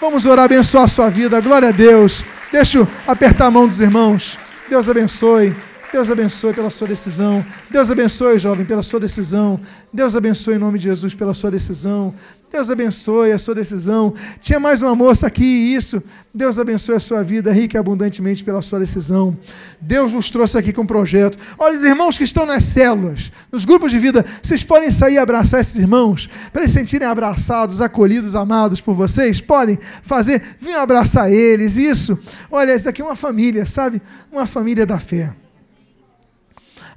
Vamos 0.00 0.26
orar, 0.26 0.44
abençoar 0.44 0.84
a 0.84 0.88
sua 0.88 1.10
vida. 1.10 1.40
Glória 1.40 1.68
a 1.68 1.72
Deus. 1.72 2.24
Deixa 2.52 2.78
eu 2.78 2.88
apertar 3.06 3.46
a 3.46 3.50
mão 3.50 3.66
dos 3.66 3.80
irmãos. 3.80 4.38
Deus 4.68 4.88
abençoe. 4.88 5.54
Deus 5.92 6.10
abençoe 6.10 6.52
pela 6.52 6.70
sua 6.70 6.86
decisão. 6.86 7.44
Deus 7.70 7.90
abençoe, 7.90 8.38
jovem, 8.38 8.64
pela 8.64 8.82
sua 8.82 9.00
decisão. 9.00 9.58
Deus 9.92 10.14
abençoe 10.14 10.54
em 10.54 10.58
nome 10.58 10.78
de 10.78 10.84
Jesus 10.84 11.14
pela 11.14 11.32
sua 11.32 11.50
decisão. 11.50 12.14
Deus 12.50 12.70
abençoe 12.70 13.30
a 13.30 13.38
sua 13.38 13.54
decisão. 13.54 14.14
Tinha 14.40 14.58
mais 14.58 14.80
uma 14.80 14.94
moça 14.94 15.26
aqui, 15.26 15.44
isso. 15.44 16.02
Deus 16.32 16.58
abençoe 16.58 16.96
a 16.96 17.00
sua 17.00 17.22
vida 17.22 17.52
rica 17.52 17.76
e 17.76 17.78
abundantemente 17.78 18.42
pela 18.42 18.62
sua 18.62 18.78
decisão. 18.78 19.36
Deus 19.82 20.14
nos 20.14 20.30
trouxe 20.30 20.56
aqui 20.56 20.72
com 20.72 20.80
um 20.82 20.86
projeto. 20.86 21.36
Olha, 21.58 21.76
os 21.76 21.84
irmãos 21.84 22.16
que 22.16 22.24
estão 22.24 22.46
nas 22.46 22.64
células, 22.64 23.30
nos 23.52 23.66
grupos 23.66 23.92
de 23.92 23.98
vida, 23.98 24.24
vocês 24.42 24.64
podem 24.64 24.90
sair 24.90 25.14
e 25.14 25.18
abraçar 25.18 25.60
esses 25.60 25.76
irmãos, 25.76 26.28
para 26.50 26.62
eles 26.62 26.72
se 26.72 26.78
sentirem 26.78 27.06
abraçados, 27.06 27.82
acolhidos, 27.82 28.34
amados 28.34 28.80
por 28.80 28.94
vocês. 28.94 29.42
Podem 29.42 29.78
fazer, 30.02 30.42
venham 30.58 30.80
abraçar 30.80 31.30
eles. 31.30 31.76
Isso. 31.76 32.18
Olha, 32.50 32.74
isso 32.74 32.88
aqui 32.88 33.02
é 33.02 33.04
uma 33.04 33.16
família, 33.16 33.66
sabe? 33.66 34.00
Uma 34.32 34.46
família 34.46 34.86
da 34.86 34.98
fé. 34.98 35.34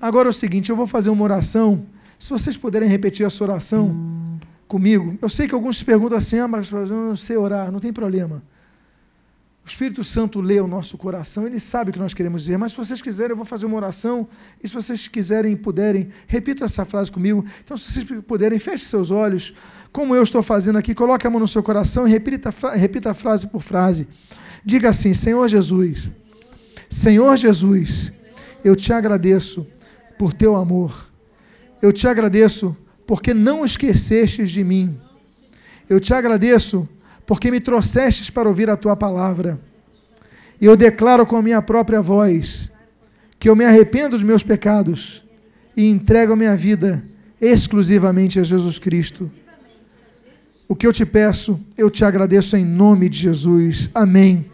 Agora 0.01 0.29
é 0.29 0.31
o 0.31 0.33
seguinte, 0.33 0.69
eu 0.69 0.77
vou 0.77 0.87
fazer 0.87 1.09
uma 1.09 1.23
oração. 1.23 1.85
Se 2.17 2.29
vocês 2.29 2.55
puderem 2.55 2.87
repetir 2.87 3.25
essa 3.25 3.43
oração 3.43 4.20
comigo. 4.71 5.17
Eu 5.21 5.27
sei 5.27 5.49
que 5.49 5.53
alguns 5.53 5.79
se 5.79 5.83
perguntam 5.83 6.17
assim, 6.17 6.39
ah, 6.39 6.47
mas 6.47 6.71
eu 6.71 6.85
não 6.87 7.13
sei 7.13 7.35
orar, 7.35 7.69
não 7.69 7.81
tem 7.81 7.91
problema. 7.91 8.41
O 9.65 9.67
Espírito 9.67 10.01
Santo 10.01 10.39
lê 10.39 10.61
o 10.61 10.67
nosso 10.67 10.97
coração, 10.97 11.45
ele 11.45 11.59
sabe 11.59 11.89
o 11.89 11.93
que 11.93 11.99
nós 11.99 12.13
queremos 12.13 12.43
dizer, 12.43 12.57
mas 12.57 12.71
se 12.71 12.77
vocês 12.77 13.01
quiserem, 13.01 13.31
eu 13.31 13.35
vou 13.35 13.43
fazer 13.45 13.65
uma 13.65 13.75
oração, 13.75 14.29
e 14.63 14.67
se 14.67 14.73
vocês 14.73 15.09
quiserem 15.09 15.57
puderem, 15.57 16.07
repita 16.25 16.63
essa 16.63 16.85
frase 16.85 17.11
comigo. 17.11 17.43
Então, 17.63 17.75
se 17.75 17.91
vocês 17.91 18.21
puderem, 18.21 18.57
feche 18.57 18.85
seus 18.85 19.11
olhos, 19.11 19.53
como 19.91 20.15
eu 20.15 20.23
estou 20.23 20.41
fazendo 20.41 20.77
aqui, 20.77 20.95
coloque 20.95 21.27
a 21.27 21.29
mão 21.29 21.41
no 21.41 21.47
seu 21.49 21.61
coração 21.61 22.07
e 22.07 22.09
repita, 22.09 22.49
repita 22.73 23.13
frase 23.13 23.47
por 23.47 23.61
frase. 23.61 24.07
Diga 24.63 24.89
assim: 24.89 25.13
Senhor 25.13 25.47
Jesus, 25.49 26.09
Senhor 26.89 27.35
Jesus, 27.35 28.11
eu 28.63 28.73
te 28.75 28.93
agradeço 28.93 29.67
por 30.17 30.33
teu 30.33 30.55
amor, 30.55 31.07
eu 31.81 31.91
te 31.91 32.07
agradeço 32.07 32.75
porque 33.11 33.33
não 33.33 33.65
esquecestes 33.65 34.49
de 34.49 34.63
mim. 34.63 34.97
Eu 35.89 35.99
te 35.99 36.13
agradeço 36.13 36.87
porque 37.25 37.51
me 37.51 37.59
trouxestes 37.59 38.29
para 38.29 38.47
ouvir 38.47 38.69
a 38.69 38.77
tua 38.77 38.95
palavra. 38.95 39.59
E 40.61 40.65
eu 40.65 40.77
declaro 40.77 41.25
com 41.25 41.35
a 41.35 41.41
minha 41.41 41.61
própria 41.61 42.01
voz 42.01 42.71
que 43.37 43.49
eu 43.49 43.55
me 43.55 43.65
arrependo 43.65 44.11
dos 44.11 44.23
meus 44.23 44.43
pecados 44.43 45.25
e 45.75 45.89
entrego 45.89 46.31
a 46.31 46.35
minha 46.37 46.55
vida 46.55 47.03
exclusivamente 47.41 48.39
a 48.39 48.43
Jesus 48.43 48.79
Cristo. 48.79 49.29
O 50.65 50.73
que 50.73 50.87
eu 50.87 50.93
te 50.93 51.05
peço, 51.05 51.59
eu 51.77 51.89
te 51.89 52.05
agradeço 52.05 52.55
em 52.55 52.63
nome 52.63 53.09
de 53.09 53.17
Jesus. 53.17 53.89
Amém 53.93 54.45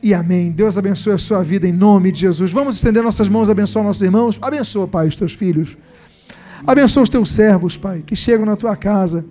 e 0.00 0.14
amém. 0.14 0.52
Deus 0.52 0.78
abençoe 0.78 1.14
a 1.14 1.18
sua 1.18 1.42
vida 1.42 1.66
em 1.66 1.72
nome 1.72 2.12
de 2.12 2.20
Jesus. 2.20 2.52
Vamos 2.52 2.76
estender 2.76 3.02
nossas 3.02 3.28
mãos, 3.28 3.50
abençoar 3.50 3.84
nossos 3.84 4.02
irmãos. 4.02 4.38
Abençoa, 4.40 4.86
Pai, 4.86 5.08
os 5.08 5.16
teus 5.16 5.32
filhos. 5.32 5.76
Abençoa 6.66 7.02
os 7.02 7.08
teus 7.08 7.32
servos, 7.32 7.76
Pai, 7.76 8.02
que 8.06 8.14
chegam 8.14 8.46
na 8.46 8.56
tua 8.56 8.76
casa. 8.76 9.24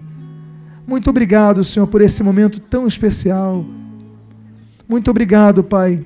Muito 0.86 1.10
obrigado, 1.10 1.64
Senhor, 1.64 1.88
por 1.88 2.02
esse 2.02 2.22
momento 2.22 2.60
tão 2.60 2.86
especial. 2.86 3.66
Muito 4.88 5.10
obrigado, 5.10 5.64
Pai, 5.64 6.04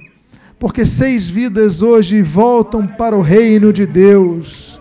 porque 0.59 0.85
seis 0.85 1.29
vidas 1.29 1.81
hoje 1.81 2.21
voltam 2.21 2.85
para 2.85 3.15
o 3.15 3.21
reino 3.21 3.73
de 3.73 3.85
Deus. 3.85 4.76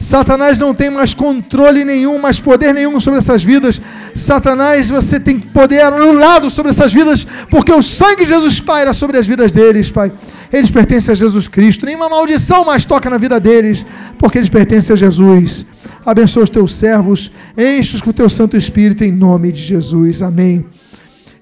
Satanás 0.00 0.58
não 0.58 0.72
tem 0.72 0.88
mais 0.88 1.12
controle 1.12 1.84
nenhum, 1.84 2.18
mais 2.18 2.40
poder 2.40 2.72
nenhum 2.72 2.98
sobre 2.98 3.18
essas 3.18 3.44
vidas. 3.44 3.78
Satanás, 4.14 4.88
você 4.88 5.20
tem 5.20 5.38
poder 5.38 5.82
anulado 5.82 6.48
sobre 6.48 6.70
essas 6.70 6.90
vidas, 6.90 7.26
porque 7.50 7.70
o 7.70 7.82
sangue 7.82 8.22
de 8.22 8.30
Jesus 8.30 8.60
paira 8.60 8.94
sobre 8.94 9.18
as 9.18 9.28
vidas 9.28 9.52
deles, 9.52 9.90
Pai. 9.90 10.10
Eles 10.50 10.70
pertencem 10.70 11.12
a 11.12 11.14
Jesus 11.14 11.46
Cristo. 11.48 11.84
Nenhuma 11.84 12.08
maldição 12.08 12.64
mais 12.64 12.86
toca 12.86 13.10
na 13.10 13.18
vida 13.18 13.38
deles, 13.38 13.84
porque 14.18 14.38
eles 14.38 14.48
pertencem 14.48 14.94
a 14.94 14.96
Jesus. 14.96 15.66
Abençoa 16.04 16.44
os 16.44 16.50
teus 16.50 16.74
servos, 16.74 17.30
enche-os 17.54 18.00
com 18.00 18.08
o 18.08 18.14
teu 18.14 18.28
Santo 18.30 18.56
Espírito 18.56 19.04
em 19.04 19.12
nome 19.12 19.52
de 19.52 19.60
Jesus. 19.60 20.22
Amém. 20.22 20.64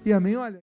E 0.05 0.13
amém. 0.13 0.37
Olha. 0.37 0.57